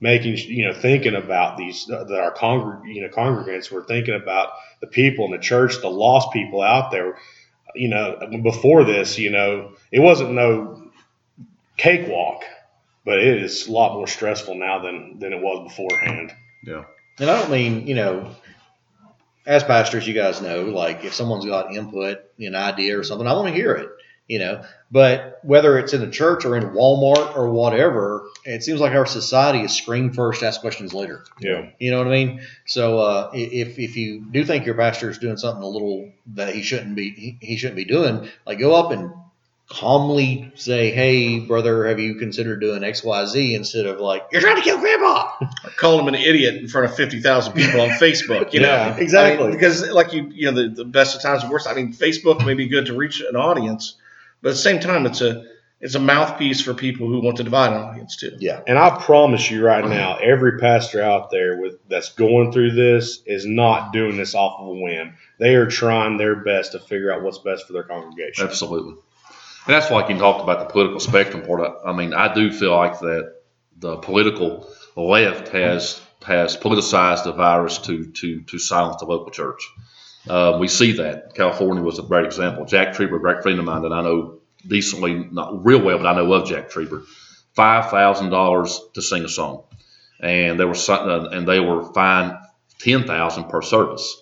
making, 0.00 0.38
you 0.38 0.66
know, 0.66 0.72
thinking 0.72 1.14
about 1.14 1.58
these, 1.58 1.86
that 1.86 2.10
our 2.10 2.34
congreg, 2.34 2.94
you 2.94 3.02
know, 3.02 3.08
congregants, 3.08 3.70
we're 3.70 3.84
thinking 3.84 4.14
about 4.14 4.48
the 4.80 4.86
people 4.86 5.26
in 5.26 5.32
the 5.32 5.38
church, 5.38 5.80
the 5.82 5.90
lost 5.90 6.32
people 6.32 6.62
out 6.62 6.90
there. 6.90 7.18
You 7.74 7.88
know, 7.88 8.18
before 8.42 8.84
this, 8.84 9.18
you 9.18 9.30
know, 9.30 9.72
it 9.92 10.00
wasn't 10.00 10.32
no 10.32 10.90
cakewalk, 11.76 12.42
but 13.08 13.20
it 13.20 13.42
is 13.42 13.68
a 13.68 13.72
lot 13.72 13.94
more 13.94 14.06
stressful 14.06 14.54
now 14.54 14.80
than, 14.80 15.18
than 15.18 15.32
it 15.32 15.40
was 15.40 15.66
beforehand. 15.66 16.30
Yeah. 16.62 16.84
And 17.18 17.30
I 17.30 17.40
don't 17.40 17.50
mean, 17.50 17.86
you 17.86 17.94
know, 17.94 18.32
as 19.46 19.64
pastors, 19.64 20.06
you 20.06 20.12
guys 20.12 20.42
know, 20.42 20.64
like 20.64 21.06
if 21.06 21.14
someone's 21.14 21.46
got 21.46 21.74
input, 21.74 22.18
an 22.38 22.54
idea 22.54 22.98
or 22.98 23.02
something, 23.02 23.26
I 23.26 23.32
want 23.32 23.48
to 23.48 23.54
hear 23.54 23.72
it, 23.72 23.88
you 24.26 24.38
know. 24.38 24.62
But 24.90 25.40
whether 25.42 25.78
it's 25.78 25.94
in 25.94 26.02
the 26.02 26.10
church 26.10 26.44
or 26.44 26.54
in 26.58 26.64
Walmart 26.64 27.34
or 27.34 27.48
whatever, 27.48 28.28
it 28.44 28.62
seems 28.62 28.78
like 28.78 28.92
our 28.92 29.06
society 29.06 29.60
is 29.60 29.74
scream 29.74 30.12
first, 30.12 30.42
ask 30.42 30.60
questions 30.60 30.92
later. 30.92 31.24
Yeah. 31.40 31.70
You 31.78 31.90
know 31.92 31.98
what 31.98 32.08
I 32.08 32.10
mean? 32.10 32.42
So 32.66 32.98
uh, 32.98 33.30
if 33.32 33.78
if 33.78 33.96
you 33.96 34.20
do 34.20 34.44
think 34.44 34.66
your 34.66 34.74
pastor 34.74 35.08
is 35.08 35.16
doing 35.16 35.38
something 35.38 35.62
a 35.62 35.66
little 35.66 36.12
that 36.34 36.54
he 36.54 36.60
shouldn't 36.60 36.94
be 36.94 37.10
he, 37.12 37.38
he 37.40 37.56
shouldn't 37.56 37.76
be 37.76 37.86
doing, 37.86 38.28
like 38.44 38.58
go 38.58 38.74
up 38.74 38.92
and 38.92 39.12
calmly 39.68 40.50
say, 40.54 40.90
"Hey, 40.90 41.40
brother, 41.40 41.86
have 41.86 41.98
you 41.98 42.14
considered 42.14 42.60
doing 42.60 42.82
X, 42.82 43.04
Y, 43.04 43.26
Z?" 43.26 43.54
Instead 43.54 43.86
of 43.86 44.00
like, 44.00 44.26
"You're 44.32 44.40
trying 44.40 44.56
to 44.56 44.62
kill 44.62 44.78
grandpa." 44.78 45.30
Or 45.40 45.70
call 45.76 46.00
him 46.00 46.08
an 46.08 46.14
idiot 46.14 46.56
in 46.56 46.68
front 46.68 46.90
of 46.90 46.96
50,000 46.96 47.52
people 47.52 47.80
on 47.80 47.90
Facebook, 47.90 48.52
you 48.52 48.60
know? 48.60 48.68
Yeah, 48.68 48.96
exactly. 48.96 49.44
I 49.44 49.48
mean, 49.48 49.56
because, 49.56 49.88
like 49.90 50.12
you, 50.12 50.30
you 50.32 50.50
know, 50.50 50.62
the, 50.62 50.68
the 50.68 50.84
best 50.84 51.16
of 51.16 51.22
times 51.22 51.42
and 51.42 51.52
worst. 51.52 51.68
I 51.68 51.74
mean, 51.74 51.92
Facebook 51.92 52.44
may 52.44 52.54
be 52.54 52.68
good 52.68 52.86
to 52.86 52.96
reach 52.96 53.20
an 53.20 53.36
audience, 53.36 53.96
but 54.42 54.50
at 54.50 54.52
the 54.52 54.58
same 54.58 54.80
time, 54.80 55.06
it's 55.06 55.20
a 55.20 55.44
it's 55.80 55.94
a 55.94 56.00
mouthpiece 56.00 56.60
for 56.60 56.74
people 56.74 57.06
who 57.06 57.20
want 57.20 57.36
to 57.36 57.44
divide 57.44 57.72
an 57.72 57.78
audience 57.78 58.16
too. 58.16 58.36
Yeah. 58.40 58.62
And 58.66 58.76
I 58.76 58.98
promise 59.00 59.48
you 59.48 59.64
right 59.64 59.84
now, 59.84 60.16
every 60.16 60.58
pastor 60.58 61.00
out 61.02 61.30
there 61.30 61.56
with 61.60 61.78
that's 61.88 62.08
going 62.14 62.52
through 62.52 62.72
this 62.72 63.22
is 63.26 63.46
not 63.46 63.92
doing 63.92 64.16
this 64.16 64.34
off 64.34 64.60
of 64.60 64.66
a 64.66 64.72
whim. 64.72 65.14
They 65.38 65.54
are 65.54 65.66
trying 65.66 66.16
their 66.16 66.34
best 66.34 66.72
to 66.72 66.80
figure 66.80 67.12
out 67.12 67.22
what's 67.22 67.38
best 67.38 67.66
for 67.66 67.74
their 67.74 67.84
congregation. 67.84 68.44
Absolutely. 68.44 68.94
And 69.68 69.74
that's 69.74 69.90
why 69.90 70.08
you 70.08 70.16
talked 70.16 70.42
about 70.42 70.60
the 70.60 70.72
political 70.72 70.98
spectrum 70.98 71.42
part. 71.42 71.60
I, 71.84 71.92
mean, 71.92 72.14
I 72.14 72.32
do 72.32 72.50
feel 72.50 72.74
like 72.74 73.00
that 73.00 73.34
the 73.76 73.96
political 73.98 74.66
left 74.96 75.48
has 75.48 76.00
has 76.24 76.56
politicized 76.56 77.24
the 77.24 77.32
virus 77.32 77.76
to 77.78 78.06
to 78.06 78.40
to 78.44 78.58
silence 78.58 78.96
the 79.00 79.04
local 79.04 79.30
church. 79.30 79.68
Uh, 80.26 80.56
we 80.58 80.68
see 80.68 80.92
that. 80.92 81.34
California 81.34 81.82
was 81.82 81.98
a 81.98 82.02
great 82.02 82.24
example. 82.24 82.64
Jack 82.64 82.94
Trieber, 82.94 83.16
a 83.16 83.20
great 83.20 83.42
friend 83.42 83.58
of 83.58 83.66
mine 83.66 83.82
that 83.82 83.92
I 83.92 84.00
know 84.02 84.40
decently, 84.66 85.14
not 85.14 85.64
real 85.66 85.82
well, 85.82 85.98
but 85.98 86.06
I 86.06 86.14
know 86.14 86.32
of 86.32 86.48
Jack 86.48 86.70
Trieber. 86.70 87.04
Five 87.52 87.90
thousand 87.90 88.30
dollars 88.30 88.80
to 88.94 89.02
sing 89.02 89.22
a 89.24 89.28
song, 89.28 89.64
and 90.18 90.58
they 90.58 90.64
were 90.64 90.76
uh, 90.88 91.28
and 91.28 91.46
they 91.46 91.60
were 91.60 91.92
fined 91.92 92.38
ten 92.78 93.04
thousand 93.04 93.50
per 93.50 93.60
service, 93.60 94.16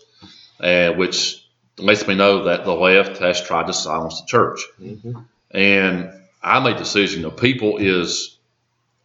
uh, 0.58 0.90
which 0.94 1.46
lets 1.78 2.04
me 2.08 2.16
know 2.16 2.44
that 2.44 2.64
the 2.64 2.72
left 2.72 3.18
has 3.18 3.40
tried 3.40 3.68
to 3.68 3.72
silence 3.72 4.20
the 4.22 4.26
church. 4.26 4.60
Mm-hmm. 4.82 5.20
And 5.50 6.12
I 6.42 6.60
made 6.60 6.76
a 6.76 6.78
decision. 6.78 7.22
You 7.22 7.30
people 7.30 7.78
is 7.78 8.38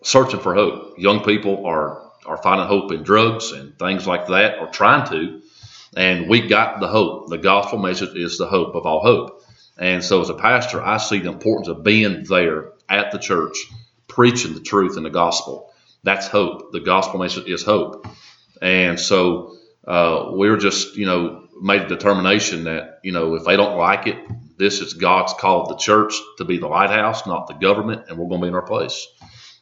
searching 0.03 0.39
for 0.39 0.53
hope. 0.53 0.95
Young 0.97 1.23
people 1.23 1.65
are 1.65 2.01
are 2.25 2.37
finding 2.37 2.67
hope 2.67 2.91
in 2.91 3.03
drugs 3.03 3.51
and 3.51 3.77
things 3.79 4.05
like 4.05 4.27
that, 4.27 4.59
or 4.59 4.67
trying 4.67 5.09
to. 5.09 5.41
And 5.97 6.29
we 6.29 6.47
got 6.47 6.79
the 6.79 6.87
hope. 6.87 7.29
The 7.29 7.37
gospel 7.37 7.79
message 7.79 8.15
is 8.15 8.37
the 8.37 8.47
hope 8.47 8.75
of 8.75 8.85
all 8.85 9.01
hope. 9.01 9.43
And 9.77 10.03
so, 10.03 10.21
as 10.21 10.29
a 10.29 10.35
pastor, 10.35 10.81
I 10.81 10.97
see 10.97 11.19
the 11.19 11.29
importance 11.29 11.67
of 11.67 11.83
being 11.83 12.23
there 12.23 12.71
at 12.87 13.11
the 13.11 13.17
church, 13.17 13.57
preaching 14.07 14.53
the 14.53 14.61
truth 14.61 14.97
in 14.97 15.03
the 15.03 15.09
gospel. 15.09 15.73
That's 16.03 16.27
hope. 16.27 16.71
The 16.71 16.79
gospel 16.79 17.19
message 17.19 17.47
is 17.47 17.63
hope. 17.63 18.07
And 18.61 18.99
so, 18.99 19.55
uh, 19.85 20.27
we're 20.29 20.57
just, 20.57 20.95
you 20.95 21.05
know, 21.05 21.47
made 21.59 21.81
a 21.81 21.87
determination 21.87 22.65
that, 22.65 22.99
you 23.03 23.11
know, 23.11 23.35
if 23.35 23.43
they 23.43 23.57
don't 23.57 23.77
like 23.77 24.07
it, 24.07 24.17
this 24.61 24.79
is 24.79 24.93
God's 24.93 25.33
called 25.33 25.69
the 25.69 25.75
church 25.75 26.13
to 26.37 26.45
be 26.45 26.59
the 26.59 26.67
lighthouse, 26.67 27.25
not 27.25 27.47
the 27.47 27.55
government, 27.55 28.03
and 28.07 28.17
we're 28.17 28.27
going 28.27 28.41
to 28.41 28.45
be 28.45 28.49
in 28.49 28.53
our 28.53 28.61
place. 28.61 29.07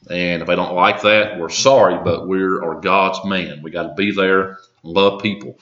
And 0.09 0.41
if 0.41 0.47
they 0.47 0.57
don't 0.57 0.75
like 0.75 1.03
that, 1.03 1.39
we're 1.39 1.47
sorry, 1.47 2.03
but 2.03 2.27
we're 2.27 2.61
are 2.61 2.81
God's 2.81 3.23
man. 3.23 3.61
We 3.63 3.71
got 3.71 3.83
to 3.83 3.93
be 3.93 4.11
there, 4.11 4.57
love 4.83 5.21
people. 5.21 5.57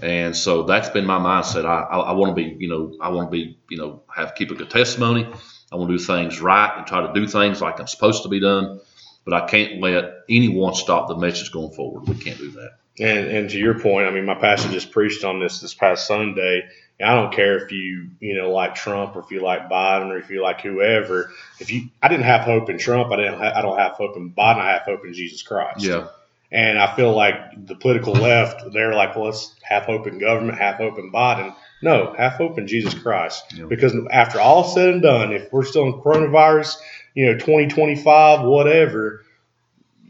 And 0.00 0.36
so 0.36 0.62
that's 0.62 0.90
been 0.90 1.06
my 1.06 1.18
mindset. 1.18 1.64
I, 1.64 1.82
I, 1.90 1.98
I 1.98 2.12
want 2.12 2.36
to 2.36 2.40
be, 2.40 2.56
you 2.60 2.68
know, 2.68 2.96
I 3.00 3.08
want 3.08 3.26
to 3.26 3.32
be, 3.32 3.58
you 3.68 3.78
know, 3.78 4.04
have 4.14 4.36
keep 4.36 4.52
a 4.52 4.54
good 4.54 4.70
testimony. 4.70 5.28
I 5.72 5.76
want 5.76 5.90
to 5.90 5.98
do 5.98 6.02
things 6.02 6.40
right 6.40 6.72
and 6.78 6.86
try 6.86 7.04
to 7.04 7.12
do 7.12 7.26
things 7.26 7.60
like 7.60 7.80
I'm 7.80 7.88
supposed 7.88 8.22
to 8.22 8.28
be 8.28 8.38
done. 8.38 8.80
But 9.24 9.42
I 9.42 9.46
can't 9.48 9.80
let 9.80 10.04
anyone 10.28 10.74
stop 10.74 11.08
the 11.08 11.16
message 11.16 11.50
going 11.50 11.72
forward. 11.72 12.08
We 12.08 12.14
can't 12.14 12.38
do 12.38 12.52
that. 12.52 12.78
And 13.00 13.26
and 13.26 13.50
to 13.50 13.58
your 13.58 13.78
point, 13.78 14.06
I 14.06 14.10
mean, 14.10 14.24
my 14.24 14.36
pastor 14.36 14.70
just 14.70 14.92
preached 14.92 15.24
on 15.24 15.40
this 15.40 15.60
this 15.60 15.74
past 15.74 16.06
Sunday. 16.06 16.62
I 17.00 17.14
don't 17.14 17.32
care 17.32 17.58
if 17.58 17.70
you 17.70 18.10
you 18.20 18.34
know 18.34 18.50
like 18.50 18.74
Trump 18.74 19.14
or 19.14 19.20
if 19.20 19.30
you 19.30 19.40
like 19.40 19.68
Biden 19.68 20.08
or 20.08 20.18
if 20.18 20.30
you 20.30 20.42
like 20.42 20.60
whoever. 20.60 21.30
If 21.60 21.70
you, 21.72 21.88
I 22.02 22.08
didn't 22.08 22.24
have 22.24 22.42
hope 22.42 22.68
in 22.70 22.78
Trump. 22.78 23.12
I 23.12 23.16
didn't. 23.16 23.38
Ha- 23.38 23.52
I 23.54 23.62
don't 23.62 23.78
have 23.78 23.92
hope 23.92 24.16
in 24.16 24.32
Biden. 24.32 24.58
I 24.58 24.72
have 24.72 24.82
hope 24.82 25.04
in 25.04 25.14
Jesus 25.14 25.42
Christ. 25.42 25.84
Yeah. 25.84 26.08
And 26.50 26.78
I 26.78 26.94
feel 26.96 27.14
like 27.14 27.66
the 27.66 27.74
political 27.74 28.14
left, 28.14 28.72
they're 28.72 28.94
like, 28.94 29.14
well, 29.14 29.26
let's 29.26 29.54
have 29.62 29.82
hope 29.82 30.06
in 30.06 30.18
government, 30.18 30.58
have 30.58 30.76
hope 30.76 30.98
in 30.98 31.12
Biden. 31.12 31.54
No, 31.82 32.14
have 32.16 32.32
hope 32.32 32.58
in 32.58 32.66
Jesus 32.66 32.94
Christ. 32.94 33.44
Yeah. 33.54 33.66
Because 33.66 33.94
after 34.10 34.40
all 34.40 34.64
said 34.64 34.88
and 34.88 35.02
done, 35.02 35.32
if 35.32 35.52
we're 35.52 35.64
still 35.64 35.84
in 35.84 36.00
coronavirus, 36.00 36.76
you 37.14 37.26
know, 37.26 37.34
2025, 37.34 38.46
whatever, 38.46 39.24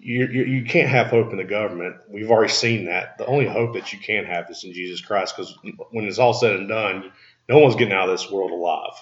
you, 0.01 0.27
you, 0.27 0.65
can't 0.65 0.89
have 0.89 1.09
hope 1.09 1.31
in 1.33 1.39
the 1.39 1.45
government. 1.45 1.97
We've 2.09 2.31
already 2.31 2.53
seen 2.53 2.87
that. 2.87 3.19
The 3.19 3.27
only 3.27 3.47
hope 3.47 3.75
that 3.75 3.93
you 3.93 3.99
can 3.99 4.25
have 4.25 4.51
is 4.51 4.65
in 4.65 4.73
Jesus 4.73 5.01
Christ 5.01 5.37
because 5.37 5.57
when 5.91 6.05
it's 6.05 6.19
all 6.19 6.35
said 6.35 6.57
and 6.57 6.69
done, 6.69 7.13
no 7.49 7.59
one's 7.59 7.77
getting 7.77 7.95
out 7.95 8.09
of 8.09 8.19
this 8.19 8.31
world 8.31 8.51
alive. 8.51 8.93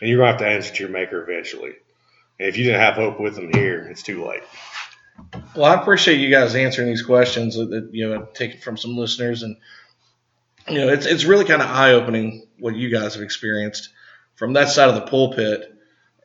And 0.00 0.10
you're 0.10 0.20
to 0.20 0.26
have 0.26 0.38
to 0.38 0.46
answer 0.46 0.74
to 0.74 0.82
your 0.82 0.92
maker 0.92 1.22
eventually. 1.22 1.72
And 2.38 2.48
if 2.48 2.56
you 2.56 2.64
didn't 2.64 2.80
have 2.80 2.94
hope 2.94 3.20
with 3.20 3.36
them 3.36 3.50
here, 3.52 3.86
it's 3.88 4.02
too 4.02 4.24
late. 4.26 4.42
Well, 5.54 5.64
I 5.64 5.80
appreciate 5.80 6.18
you 6.18 6.30
guys 6.30 6.54
answering 6.54 6.88
these 6.88 7.02
questions 7.02 7.56
that, 7.56 7.70
that 7.70 7.90
you 7.92 8.08
know 8.08 8.26
taken 8.34 8.60
from 8.60 8.76
some 8.76 8.96
listeners, 8.96 9.44
and 9.44 9.56
you 10.68 10.78
know 10.78 10.88
it's 10.88 11.06
it's 11.06 11.24
really 11.24 11.44
kind 11.44 11.62
of 11.62 11.68
eye 11.68 11.92
opening 11.92 12.48
what 12.58 12.74
you 12.74 12.90
guys 12.90 13.14
have 13.14 13.22
experienced 13.22 13.90
from 14.34 14.54
that 14.54 14.70
side 14.70 14.88
of 14.88 14.96
the 14.96 15.02
pulpit, 15.02 15.72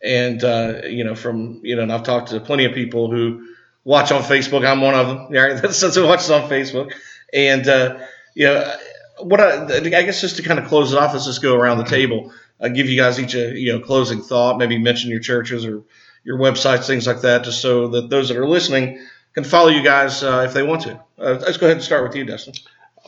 and 0.04 0.44
uh, 0.44 0.82
you 0.86 1.04
know 1.04 1.14
from 1.14 1.62
you 1.64 1.76
know 1.76 1.84
and 1.84 1.94
I've 1.94 2.02
talked 2.02 2.30
to 2.30 2.40
plenty 2.40 2.66
of 2.66 2.74
people 2.74 3.12
who 3.12 3.46
watch 3.90 4.12
on 4.12 4.22
Facebook. 4.22 4.66
I'm 4.66 4.82
one 4.82 4.94
of 4.94 5.08
them. 5.08 5.34
Yeah, 5.34 5.54
that's 5.62 5.82
who 5.96 6.06
watches 6.06 6.30
on 6.30 6.48
Facebook, 6.48 6.94
and 7.34 7.68
uh, 7.68 8.00
you 8.36 8.46
know 8.46 8.76
what 9.20 9.42
I, 9.42 9.78
I 9.78 9.80
guess 9.80 10.22
just 10.22 10.38
to 10.38 10.44
kind 10.44 10.60
of 10.60 10.68
close 10.68 10.94
it 10.94 11.00
off, 11.00 11.14
let's 11.14 11.26
just 11.26 11.42
go 11.42 11.56
around 11.56 11.80
the 11.80 11.86
table. 11.86 12.32
I 12.62 12.70
give 12.70 12.88
you 12.88 12.98
guys 12.98 13.20
each 13.20 13.34
a 13.34 13.58
you 13.58 13.74
know 13.74 13.80
closing 13.80 14.22
thought, 14.22 14.60
maybe 14.60 14.78
mention 14.78 15.10
your 15.10 15.20
churches 15.20 15.66
or 15.66 15.84
your 16.24 16.38
websites, 16.38 16.86
things 16.86 17.08
like 17.08 17.22
that, 17.22 17.44
just 17.44 17.62
so 17.62 17.88
that 17.90 18.10
those 18.10 18.30
that 18.30 18.38
are 18.38 18.48
listening 18.48 19.00
can 19.34 19.44
follow 19.44 19.70
you 19.70 19.84
guys 19.84 20.22
uh, 20.24 20.44
if 20.48 20.54
they 20.54 20.64
want 20.64 20.84
to. 20.84 20.94
Uh, 21.18 21.40
let's 21.42 21.58
go 21.58 21.66
ahead 21.66 21.78
and 21.78 21.84
start 21.84 22.04
with 22.04 22.16
you, 22.16 22.26
Dustin. 22.26 22.54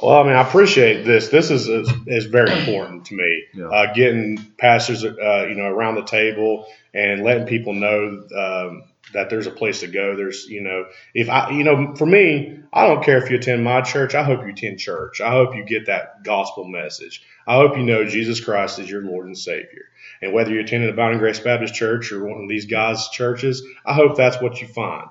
Well, 0.02 0.20
I 0.20 0.24
mean, 0.24 0.34
I 0.34 0.42
appreciate 0.42 1.04
this. 1.04 1.28
This 1.28 1.52
is 1.52 1.68
is, 1.68 1.92
is 2.08 2.26
very 2.26 2.52
important 2.60 3.06
to 3.06 3.16
me. 3.16 3.44
Yeah. 3.54 3.66
Uh, 3.68 3.94
getting 3.94 4.38
pastors, 4.58 5.06
uh, 5.06 5.46
you 5.48 5.56
know, 5.56 5.66
around 5.66 5.96
the 5.96 6.06
table 6.06 6.66
and 6.94 7.24
letting 7.24 7.46
people 7.46 7.74
know 7.74 8.24
um, 8.36 8.84
that 9.14 9.30
there's 9.30 9.47
a 9.47 9.52
place 9.52 9.82
to 9.82 9.88
go. 9.88 10.16
There's, 10.16 10.47
you 10.47 10.62
know, 10.62 10.86
if 11.14 11.30
I, 11.30 11.52
you 11.52 11.64
know, 11.64 11.95
for 11.95 12.06
me, 12.06 12.60
I 12.72 12.88
don't 12.88 13.04
care 13.04 13.18
if 13.18 13.30
you 13.30 13.38
attend 13.38 13.64
my 13.64 13.82
church. 13.82 14.16
I 14.16 14.24
hope 14.24 14.41
you 14.43 14.49
attend 14.49 14.80
church. 14.80 15.22
I 15.22 15.32
hope 15.32 15.56
you 15.56 15.64
get 15.66 15.88
that 15.88 16.24
gospel 16.24 16.66
message. 16.66 17.24
I 17.45 17.56
hope 17.56 17.76
you 17.76 17.84
know 17.84 18.06
Jesus 18.06 18.39
Christ 18.39 18.80
is 18.80 18.89
your 18.89 19.02
Lord 19.02 19.26
and 19.26 19.38
Savior. 19.38 19.86
And 20.22 20.34
whether 20.34 20.52
you 20.52 20.62
attend 20.62 20.86
a 20.86 20.93
Bounding 20.93 21.20
Grace 21.20 21.39
Baptist 21.39 21.74
Church 21.74 22.12
or 22.12 22.26
one 22.26 22.41
of 22.41 22.49
these 22.49 22.66
guys' 22.66 23.10
churches, 23.10 23.64
I 23.86 23.93
hope 23.93 24.16
that's 24.16 24.41
what 24.41 24.62
you 24.62 24.68
find. 24.68 25.10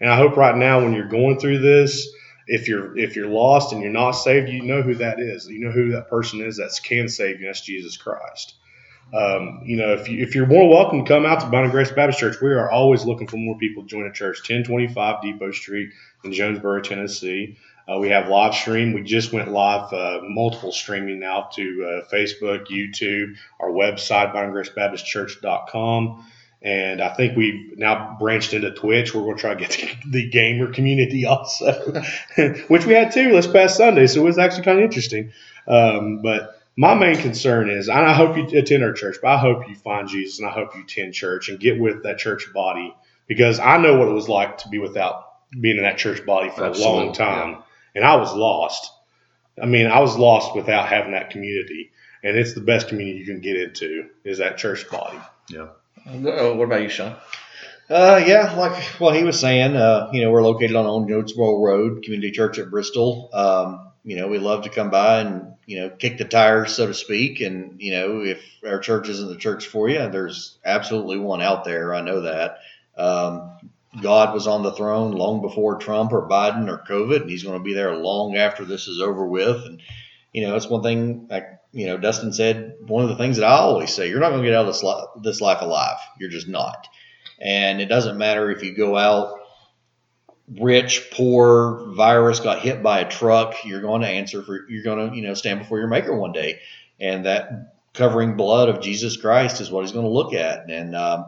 And 0.00 0.10
I 0.10 0.16
hope 0.16 0.36
right 0.36 0.56
now, 0.56 0.82
when 0.82 0.92
you're 0.92 1.08
going 1.08 1.38
through 1.38 1.58
this, 1.58 2.08
if 2.46 2.68
you're 2.68 2.96
if 2.98 3.16
you're 3.16 3.28
lost 3.28 3.72
and 3.72 3.82
you're 3.82 3.92
not 3.92 4.12
saved, 4.12 4.48
you 4.48 4.62
know 4.62 4.82
who 4.82 4.94
that 4.96 5.20
is. 5.20 5.46
You 5.46 5.60
know 5.60 5.70
who 5.70 5.92
that 5.92 6.08
person 6.08 6.40
is 6.40 6.56
that 6.56 6.78
can 6.82 7.08
save 7.08 7.40
you. 7.40 7.46
That's 7.46 7.60
Jesus 7.60 7.96
Christ. 7.96 8.54
Um, 9.12 9.62
you 9.64 9.76
know, 9.76 9.92
if 9.94 10.08
you 10.08 10.22
if 10.22 10.34
you're 10.34 10.46
more 10.46 10.68
welcome 10.68 11.04
to 11.04 11.08
come 11.08 11.26
out 11.26 11.40
to 11.40 11.46
Bounding 11.46 11.72
Grace 11.72 11.90
Baptist 11.90 12.20
Church, 12.20 12.36
we 12.40 12.50
are 12.50 12.70
always 12.70 13.04
looking 13.04 13.26
for 13.26 13.36
more 13.36 13.58
people 13.58 13.82
to 13.82 13.88
join 13.88 14.06
a 14.06 14.12
church. 14.12 14.38
1025 14.38 15.22
Depot 15.22 15.52
Street 15.52 15.90
in 16.24 16.30
Jonesborough, 16.30 16.82
Tennessee. 16.82 17.56
Uh, 17.90 17.98
we 17.98 18.08
have 18.08 18.28
live 18.28 18.54
stream. 18.54 18.92
We 18.92 19.02
just 19.02 19.32
went 19.32 19.50
live, 19.50 19.92
uh, 19.92 20.20
multiple 20.22 20.70
streaming 20.70 21.18
now 21.18 21.48
to 21.54 21.84
uh, 21.84 22.14
Facebook, 22.14 22.68
YouTube, 22.68 23.34
our 23.58 23.70
website, 23.70 24.32
BoundingGraceBaptistChurch.com. 24.32 26.24
And 26.62 27.00
I 27.00 27.14
think 27.14 27.36
we've 27.36 27.76
now 27.78 28.16
branched 28.20 28.52
into 28.52 28.70
Twitch. 28.70 29.14
We're 29.14 29.22
going 29.22 29.36
to 29.36 29.40
try 29.40 29.54
to 29.54 29.60
get 29.60 29.96
the 30.06 30.28
gamer 30.30 30.72
community 30.72 31.24
also, 31.26 31.72
which 32.68 32.86
we 32.86 32.92
had 32.92 33.12
too 33.12 33.32
this 33.32 33.46
past 33.46 33.76
Sunday. 33.76 34.06
So 34.06 34.20
it 34.20 34.24
was 34.24 34.38
actually 34.38 34.64
kind 34.64 34.78
of 34.78 34.84
interesting. 34.84 35.32
Um, 35.66 36.20
but 36.22 36.59
my 36.80 36.94
main 36.94 37.18
concern 37.18 37.68
is, 37.68 37.90
and 37.90 37.98
I 37.98 38.14
hope 38.14 38.38
you 38.38 38.58
attend 38.58 38.82
our 38.82 38.94
church, 38.94 39.18
but 39.20 39.28
I 39.28 39.36
hope 39.36 39.68
you 39.68 39.74
find 39.74 40.08
Jesus 40.08 40.38
and 40.38 40.48
I 40.48 40.50
hope 40.50 40.74
you 40.74 40.82
attend 40.82 41.12
church 41.12 41.50
and 41.50 41.60
get 41.60 41.78
with 41.78 42.04
that 42.04 42.16
church 42.16 42.50
body 42.54 42.96
because 43.26 43.60
I 43.60 43.76
know 43.76 43.98
what 43.98 44.08
it 44.08 44.12
was 44.12 44.30
like 44.30 44.56
to 44.58 44.68
be 44.70 44.78
without 44.78 45.26
being 45.60 45.76
in 45.76 45.82
that 45.82 45.98
church 45.98 46.24
body 46.24 46.48
for 46.48 46.62
a 46.62 46.72
long 46.78 47.08
Absolutely, 47.10 47.14
time. 47.16 47.62
And 47.94 48.02
I 48.02 48.16
was 48.16 48.32
lost. 48.32 48.90
I 49.62 49.66
mean, 49.66 49.88
I 49.88 50.00
was 50.00 50.16
lost 50.16 50.56
without 50.56 50.88
having 50.88 51.12
that 51.12 51.28
community. 51.28 51.90
And 52.24 52.38
it's 52.38 52.54
the 52.54 52.62
best 52.62 52.88
community 52.88 53.18
you 53.18 53.26
can 53.26 53.40
get 53.40 53.56
into 53.56 54.06
is 54.24 54.38
that 54.38 54.56
church 54.56 54.88
body. 54.88 55.18
Yeah. 55.50 55.68
Uh, 56.06 56.54
what 56.54 56.64
about 56.64 56.80
you, 56.80 56.88
Sean? 56.88 57.14
Uh, 57.90 58.24
yeah, 58.26 58.54
like 58.54 58.82
well, 58.98 59.12
he 59.12 59.24
was 59.24 59.38
saying, 59.38 59.76
uh, 59.76 60.08
you 60.14 60.22
know, 60.22 60.30
we're 60.30 60.42
located 60.42 60.76
on 60.76 60.86
Old 60.86 61.10
Jonesboro 61.10 61.62
Road, 61.62 62.04
Community 62.04 62.30
Church 62.30 62.58
at 62.58 62.70
Bristol. 62.70 63.28
Um, 63.34 63.89
you 64.04 64.16
know, 64.16 64.28
we 64.28 64.38
love 64.38 64.64
to 64.64 64.70
come 64.70 64.90
by 64.90 65.20
and 65.20 65.54
you 65.66 65.80
know 65.80 65.90
kick 65.90 66.18
the 66.18 66.24
tires, 66.24 66.74
so 66.74 66.86
to 66.86 66.94
speak. 66.94 67.40
And 67.40 67.80
you 67.80 67.92
know, 67.92 68.20
if 68.20 68.42
our 68.66 68.78
church 68.78 69.08
isn't 69.08 69.28
the 69.28 69.36
church 69.36 69.66
for 69.66 69.88
you, 69.88 70.08
there's 70.08 70.58
absolutely 70.64 71.18
one 71.18 71.42
out 71.42 71.64
there. 71.64 71.94
I 71.94 72.00
know 72.00 72.22
that. 72.22 72.58
Um, 72.96 73.52
God 74.00 74.34
was 74.34 74.46
on 74.46 74.62
the 74.62 74.72
throne 74.72 75.12
long 75.12 75.40
before 75.40 75.76
Trump 75.76 76.12
or 76.12 76.28
Biden 76.28 76.68
or 76.68 76.84
COVID, 76.88 77.22
and 77.22 77.30
He's 77.30 77.42
going 77.42 77.58
to 77.58 77.64
be 77.64 77.74
there 77.74 77.96
long 77.96 78.36
after 78.36 78.64
this 78.64 78.86
is 78.86 79.00
over 79.00 79.26
with. 79.26 79.64
And 79.66 79.82
you 80.32 80.46
know, 80.46 80.56
it's 80.56 80.68
one 80.68 80.82
thing 80.82 81.26
like 81.28 81.46
you 81.72 81.86
know 81.86 81.96
Dustin 81.96 82.32
said. 82.32 82.76
One 82.86 83.02
of 83.02 83.10
the 83.10 83.16
things 83.16 83.36
that 83.36 83.46
I 83.46 83.58
always 83.58 83.92
say: 83.92 84.08
you're 84.08 84.20
not 84.20 84.30
going 84.30 84.42
to 84.42 84.48
get 84.48 84.56
out 84.56 84.66
of 84.66 84.72
this 84.72 84.84
this 85.22 85.40
life 85.40 85.60
alive. 85.60 85.98
You're 86.18 86.30
just 86.30 86.48
not. 86.48 86.86
And 87.40 87.80
it 87.80 87.86
doesn't 87.86 88.18
matter 88.18 88.50
if 88.50 88.62
you 88.62 88.74
go 88.74 88.96
out 88.96 89.39
rich, 90.58 91.08
poor, 91.12 91.92
virus, 91.94 92.40
got 92.40 92.60
hit 92.60 92.82
by 92.82 93.00
a 93.00 93.08
truck, 93.08 93.64
you're 93.64 93.80
going 93.80 94.02
to 94.02 94.08
answer 94.08 94.42
for, 94.42 94.68
you're 94.68 94.82
going 94.82 95.10
to, 95.10 95.16
you 95.16 95.22
know, 95.22 95.34
stand 95.34 95.60
before 95.60 95.78
your 95.78 95.88
maker 95.88 96.16
one 96.16 96.32
day. 96.32 96.60
And 96.98 97.26
that 97.26 97.74
covering 97.94 98.36
blood 98.36 98.68
of 98.68 98.80
Jesus 98.80 99.16
Christ 99.16 99.60
is 99.60 99.70
what 99.70 99.82
he's 99.84 99.92
going 99.92 100.04
to 100.04 100.10
look 100.10 100.34
at. 100.34 100.70
And, 100.70 100.94
um, 100.94 101.26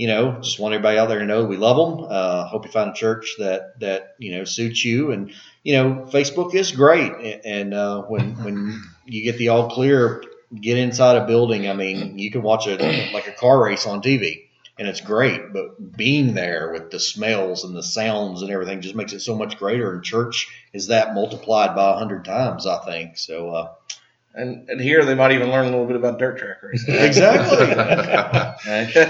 you 0.00 0.06
know, 0.06 0.38
just 0.40 0.58
want 0.58 0.72
everybody 0.72 0.98
out 0.98 1.10
there 1.10 1.18
to 1.18 1.26
know 1.26 1.44
we 1.44 1.58
love 1.58 1.76
them. 1.76 2.06
Uh, 2.08 2.46
hope 2.46 2.64
you 2.64 2.72
find 2.72 2.88
a 2.88 2.94
church 2.94 3.34
that 3.38 3.78
that 3.80 4.14
you 4.18 4.34
know 4.34 4.44
suits 4.44 4.82
you, 4.82 5.12
and 5.12 5.34
you 5.62 5.74
know, 5.74 6.06
Facebook 6.10 6.54
is 6.54 6.72
great. 6.72 7.12
And 7.44 7.74
uh, 7.74 8.02
when 8.04 8.34
when 8.42 8.82
you 9.04 9.22
get 9.22 9.36
the 9.36 9.48
all 9.48 9.68
clear, 9.68 10.24
get 10.58 10.78
inside 10.78 11.18
a 11.18 11.26
building. 11.26 11.68
I 11.68 11.74
mean, 11.74 12.18
you 12.18 12.30
can 12.30 12.40
watch 12.40 12.66
it 12.66 12.80
like 13.12 13.26
a 13.26 13.32
car 13.32 13.62
race 13.62 13.86
on 13.86 14.00
TV, 14.00 14.48
and 14.80 14.88
it's 14.88 15.00
great. 15.00 15.52
But 15.52 15.96
being 15.96 16.34
there 16.34 16.72
with 16.72 16.90
the 16.90 16.98
smells 16.98 17.62
and 17.62 17.76
the 17.76 17.82
sounds 17.84 18.42
and 18.42 18.50
everything 18.50 18.80
just 18.80 18.96
makes 18.96 19.12
it 19.12 19.20
so 19.20 19.36
much 19.36 19.58
greater. 19.58 19.92
And 19.94 20.02
church 20.02 20.48
is 20.72 20.88
that 20.88 21.14
multiplied 21.14 21.76
by 21.76 21.92
a 21.92 21.96
hundred 21.96 22.24
times, 22.24 22.66
I 22.66 22.78
think. 22.84 23.16
So. 23.18 23.50
Uh, 23.50 23.68
And, 24.32 24.68
and 24.70 24.80
here 24.80 25.04
they 25.04 25.16
might 25.16 25.32
even 25.32 25.50
learn 25.50 25.66
a 25.66 25.70
little 25.70 25.86
bit 25.86 25.96
about 25.96 26.20
dirt 26.20 26.38
track 26.38 26.62
racing. 26.62 26.94
exactly. 27.08 27.66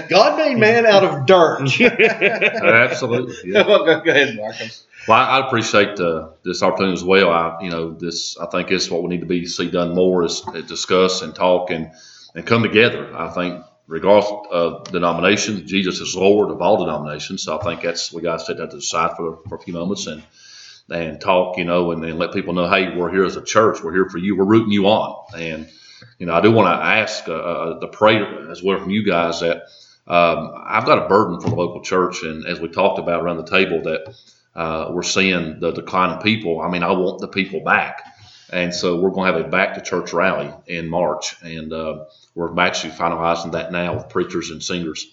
God 0.09 0.37
made 0.37 0.57
man 0.57 0.87
out 0.87 1.03
of 1.03 1.27
dirt. 1.27 1.61
Absolutely. 1.79 3.35
Yeah. 3.51 3.67
well, 3.67 3.85
go, 3.85 4.01
go 4.01 4.11
ahead, 4.11 4.35
Markham. 4.35 4.69
Well, 5.07 5.19
I, 5.19 5.39
I 5.39 5.47
appreciate 5.47 5.99
uh, 5.99 6.29
this 6.43 6.63
opportunity 6.63 6.93
as 6.93 7.03
well. 7.03 7.29
I, 7.31 7.57
you 7.61 7.69
know, 7.69 7.91
this 7.93 8.35
I 8.39 8.47
think 8.47 8.71
is 8.71 8.89
what 8.89 9.03
we 9.03 9.09
need 9.09 9.21
to 9.21 9.27
be 9.27 9.45
see 9.45 9.69
done 9.69 9.93
more 9.93 10.23
is 10.23 10.41
uh, 10.47 10.61
discuss 10.61 11.21
and 11.21 11.35
talk 11.35 11.69
and 11.69 11.91
and 12.33 12.45
come 12.45 12.63
together. 12.63 13.15
I 13.15 13.29
think 13.29 13.63
regardless 13.87 14.31
of 14.51 14.91
denomination, 14.91 15.67
Jesus 15.67 15.99
is 15.99 16.15
Lord 16.15 16.51
of 16.51 16.61
all 16.61 16.85
denominations. 16.85 17.43
So 17.43 17.59
I 17.59 17.63
think 17.63 17.81
that's 17.81 18.13
we 18.13 18.21
got 18.21 18.39
to 18.39 18.45
set 18.45 18.57
that 18.57 18.71
to 18.71 18.77
the 18.77 18.81
side 18.81 19.15
for, 19.17 19.37
for 19.47 19.55
a 19.55 19.59
few 19.59 19.73
moments 19.73 20.07
and 20.07 20.23
and 20.89 21.21
talk, 21.21 21.57
you 21.57 21.63
know, 21.63 21.91
and, 21.91 22.03
and 22.03 22.19
let 22.19 22.33
people 22.33 22.53
know, 22.53 22.69
hey, 22.69 22.95
we're 22.95 23.11
here 23.11 23.23
as 23.23 23.37
a 23.37 23.43
church. 23.43 23.81
We're 23.81 23.93
here 23.93 24.09
for 24.09 24.17
you. 24.17 24.35
We're 24.35 24.45
rooting 24.45 24.73
you 24.73 24.87
on. 24.87 25.25
And 25.37 25.69
you 26.19 26.25
know, 26.25 26.33
I 26.33 26.41
do 26.41 26.51
want 26.51 26.67
to 26.67 26.85
ask 26.85 27.27
uh, 27.27 27.33
uh, 27.33 27.79
the 27.79 27.87
prayer 27.87 28.49
as 28.51 28.61
well 28.61 28.79
from 28.79 28.89
you 28.89 29.05
guys 29.05 29.39
that 29.41 29.63
um, 30.07 30.53
I've 30.57 30.85
got 30.85 31.05
a 31.05 31.07
burden 31.07 31.39
for 31.39 31.49
the 31.49 31.55
local 31.55 31.81
church, 31.81 32.23
and 32.23 32.45
as 32.45 32.59
we 32.59 32.67
talked 32.67 32.99
about 32.99 33.21
around 33.21 33.37
the 33.37 33.45
table, 33.45 33.81
that 33.83 34.15
uh, 34.55 34.91
we're 34.91 35.03
seeing 35.03 35.59
the 35.59 35.71
decline 35.71 36.09
of 36.09 36.23
people. 36.23 36.59
I 36.59 36.69
mean, 36.69 36.83
I 36.83 36.91
want 36.91 37.21
the 37.21 37.27
people 37.27 37.63
back. 37.63 38.03
And 38.51 38.73
so 38.73 38.99
we're 38.99 39.11
going 39.11 39.31
to 39.31 39.37
have 39.37 39.45
a 39.45 39.49
back 39.49 39.75
to 39.75 39.81
church 39.81 40.13
rally 40.13 40.53
in 40.67 40.89
March. 40.89 41.35
And 41.41 41.71
uh, 41.71 42.05
we're 42.35 42.57
actually 42.59 42.93
finalizing 42.93 43.53
that 43.53 43.71
now 43.71 43.95
with 43.95 44.09
preachers 44.09 44.49
and 44.49 44.61
singers. 44.61 45.07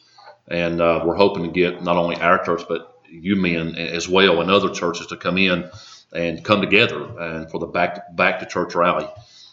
And 0.49 0.81
uh, 0.81 1.03
we're 1.05 1.15
hoping 1.15 1.45
to 1.45 1.51
get 1.51 1.83
not 1.83 1.97
only 1.97 2.17
our 2.17 2.43
church, 2.45 2.63
but 2.69 3.01
you 3.09 3.37
men 3.37 3.77
as 3.77 4.09
well 4.09 4.41
and 4.41 4.51
other 4.51 4.71
churches 4.71 5.07
to 5.09 5.17
come 5.17 5.39
in 5.39 5.71
and 6.13 6.45
come 6.45 6.61
together 6.61 7.19
and 7.19 7.51
for 7.51 7.59
the 7.59 7.67
back 7.67 7.95
to, 7.95 8.03
back 8.13 8.41
to 8.41 8.47
church 8.47 8.75
rally 8.75 9.09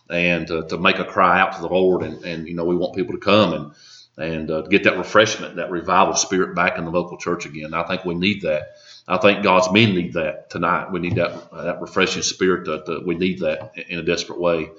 and 0.10 0.50
uh, 0.50 0.64
to 0.64 0.78
make 0.78 1.00
a 1.00 1.06
cry 1.06 1.40
out 1.40 1.56
to 1.56 1.62
the 1.62 1.68
Lord. 1.68 2.04
And, 2.04 2.24
and, 2.24 2.48
you 2.48 2.56
know, 2.56 2.66
we 2.66 2.76
want 2.76 2.96
people 2.96 3.14
to 3.14 3.20
come 3.20 3.54
and, 3.54 3.72
and 4.18 4.50
uh, 4.50 4.62
get 4.62 4.84
that 4.84 4.98
refreshment, 4.98 5.58
that 5.58 5.72
revival 5.72 6.16
spirit 6.16 6.56
back 6.56 6.78
in 6.78 6.86
the 6.86 6.92
local 6.92 7.18
church 7.18 7.46
again. 7.46 7.74
I 7.74 7.84
think 7.84 8.06
we 8.06 8.16
need 8.16 8.44
that. 8.44 8.76
I 9.08 9.18
think 9.18 9.44
God's 9.44 9.72
men 9.72 9.94
need 9.94 10.14
that 10.14 10.50
tonight. 10.50 10.92
We 10.92 11.00
need 11.00 11.16
that 11.16 11.32
uh, 11.52 11.64
that 11.64 11.82
refreshing 11.82 12.24
spirit. 12.24 12.66
That, 12.66 12.86
that 12.86 13.06
we 13.06 13.16
need 13.16 13.40
that 13.40 13.74
in 13.90 14.00
a 14.00 14.04
desperate 14.04 14.40
way. 14.40 14.70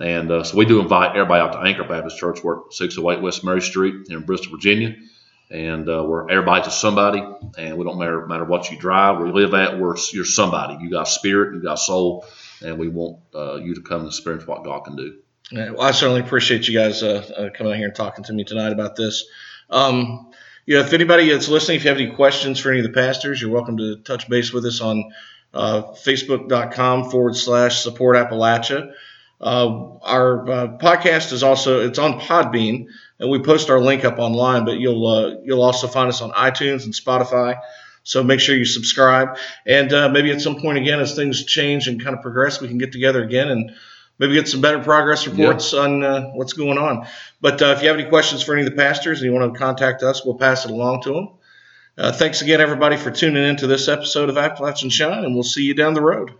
And 0.00 0.30
uh, 0.30 0.42
so 0.42 0.56
we 0.56 0.64
do 0.64 0.80
invite 0.80 1.10
everybody 1.10 1.40
out 1.40 1.52
to 1.52 1.60
Anchor 1.60 1.84
Baptist 1.84 2.18
Church. 2.18 2.42
We're 2.42 2.58
at 2.58 2.72
608 2.72 3.22
West 3.22 3.44
Mary 3.44 3.62
Street 3.62 4.08
in 4.08 4.22
Bristol, 4.22 4.50
Virginia. 4.50 4.96
And 5.50 5.88
uh, 5.88 6.04
we're 6.04 6.28
everybody's 6.28 6.66
a 6.66 6.70
somebody, 6.70 7.22
and 7.56 7.76
we 7.76 7.84
don't 7.84 7.98
matter 7.98 8.26
matter 8.26 8.44
what 8.44 8.70
you 8.70 8.78
drive, 8.78 9.18
where 9.18 9.28
you 9.28 9.32
live 9.32 9.54
at. 9.54 9.78
We're 9.78 9.94
you're 10.12 10.24
somebody. 10.24 10.82
You 10.82 10.90
got 10.90 11.06
spirit, 11.06 11.54
you 11.54 11.62
got 11.62 11.78
soul, 11.78 12.24
and 12.60 12.78
we 12.78 12.88
want 12.88 13.18
uh, 13.34 13.56
you 13.56 13.74
to 13.76 13.82
come 13.82 14.00
and 14.00 14.08
experience 14.08 14.46
what 14.46 14.64
God 14.64 14.80
can 14.80 14.96
do. 14.96 15.18
Well, 15.52 15.80
I 15.82 15.90
certainly 15.90 16.20
appreciate 16.20 16.68
you 16.68 16.78
guys 16.78 17.02
uh, 17.02 17.22
uh, 17.36 17.50
coming 17.50 17.72
out 17.72 17.76
here 17.76 17.88
and 17.88 17.94
talking 17.94 18.24
to 18.24 18.32
me 18.32 18.44
tonight 18.44 18.72
about 18.72 18.96
this. 18.96 19.26
Um, 19.68 20.30
you 20.64 20.74
know, 20.74 20.80
if 20.80 20.94
anybody 20.94 21.28
that's 21.28 21.48
listening, 21.48 21.76
if 21.76 21.84
you 21.84 21.90
have 21.90 22.00
any 22.00 22.10
questions 22.14 22.58
for 22.58 22.70
any 22.70 22.80
of 22.80 22.86
the 22.86 22.92
pastors, 22.92 23.42
you're 23.42 23.50
welcome 23.50 23.76
to 23.76 23.96
touch 23.96 24.26
base 24.28 24.54
with 24.54 24.64
us 24.64 24.80
on 24.80 25.12
uh, 25.52 25.82
facebook.com 25.82 27.10
forward 27.10 27.36
slash 27.36 27.82
support 27.82 28.16
Appalachia. 28.16 28.92
Uh, 29.38 29.98
our 30.00 30.50
uh, 30.50 30.68
podcast 30.78 31.32
is 31.32 31.42
also 31.42 31.86
it's 31.86 31.98
on 31.98 32.18
Podbean, 32.18 32.86
and 33.18 33.30
we 33.30 33.40
post 33.40 33.68
our 33.68 33.80
link 33.80 34.06
up 34.06 34.18
online. 34.18 34.64
But 34.64 34.78
you'll 34.78 35.06
uh, 35.06 35.34
you'll 35.44 35.62
also 35.62 35.88
find 35.88 36.08
us 36.08 36.22
on 36.22 36.30
iTunes 36.30 36.84
and 36.84 36.94
Spotify. 36.94 37.60
So 38.02 38.22
make 38.22 38.40
sure 38.40 38.56
you 38.56 38.64
subscribe, 38.64 39.36
and 39.66 39.92
uh, 39.92 40.08
maybe 40.08 40.30
at 40.30 40.40
some 40.40 40.56
point 40.60 40.78
again, 40.78 41.00
as 41.00 41.14
things 41.14 41.44
change 41.44 41.86
and 41.86 42.02
kind 42.02 42.16
of 42.16 42.22
progress, 42.22 42.62
we 42.62 42.68
can 42.68 42.78
get 42.78 42.92
together 42.92 43.22
again 43.22 43.48
and 43.48 43.72
maybe 44.18 44.34
get 44.34 44.48
some 44.48 44.60
better 44.60 44.78
progress 44.78 45.26
reports 45.26 45.72
on 45.74 46.02
uh, 46.02 46.30
what's 46.30 46.52
going 46.52 46.78
on. 46.78 47.06
But 47.40 47.60
uh, 47.62 47.74
if 47.76 47.82
you 47.82 47.88
have 47.88 47.98
any 47.98 48.08
questions 48.08 48.42
for 48.42 48.54
any 48.54 48.66
of 48.66 48.70
the 48.70 48.76
pastors 48.76 49.20
and 49.20 49.30
you 49.30 49.38
want 49.38 49.52
to 49.52 49.58
contact 49.58 50.02
us, 50.02 50.24
we'll 50.24 50.36
pass 50.36 50.64
it 50.64 50.70
along 50.70 51.02
to 51.02 51.12
them. 51.12 51.28
Uh, 51.96 52.12
thanks 52.12 52.42
again, 52.42 52.60
everybody, 52.60 52.96
for 52.96 53.10
tuning 53.10 53.44
in 53.44 53.56
to 53.56 53.66
this 53.66 53.88
episode 53.88 54.28
of 54.28 54.36
Appalachian 54.36 54.90
Shine, 54.90 55.24
and 55.24 55.34
we'll 55.34 55.44
see 55.44 55.62
you 55.62 55.74
down 55.74 55.94
the 55.94 56.00
road. 56.00 56.32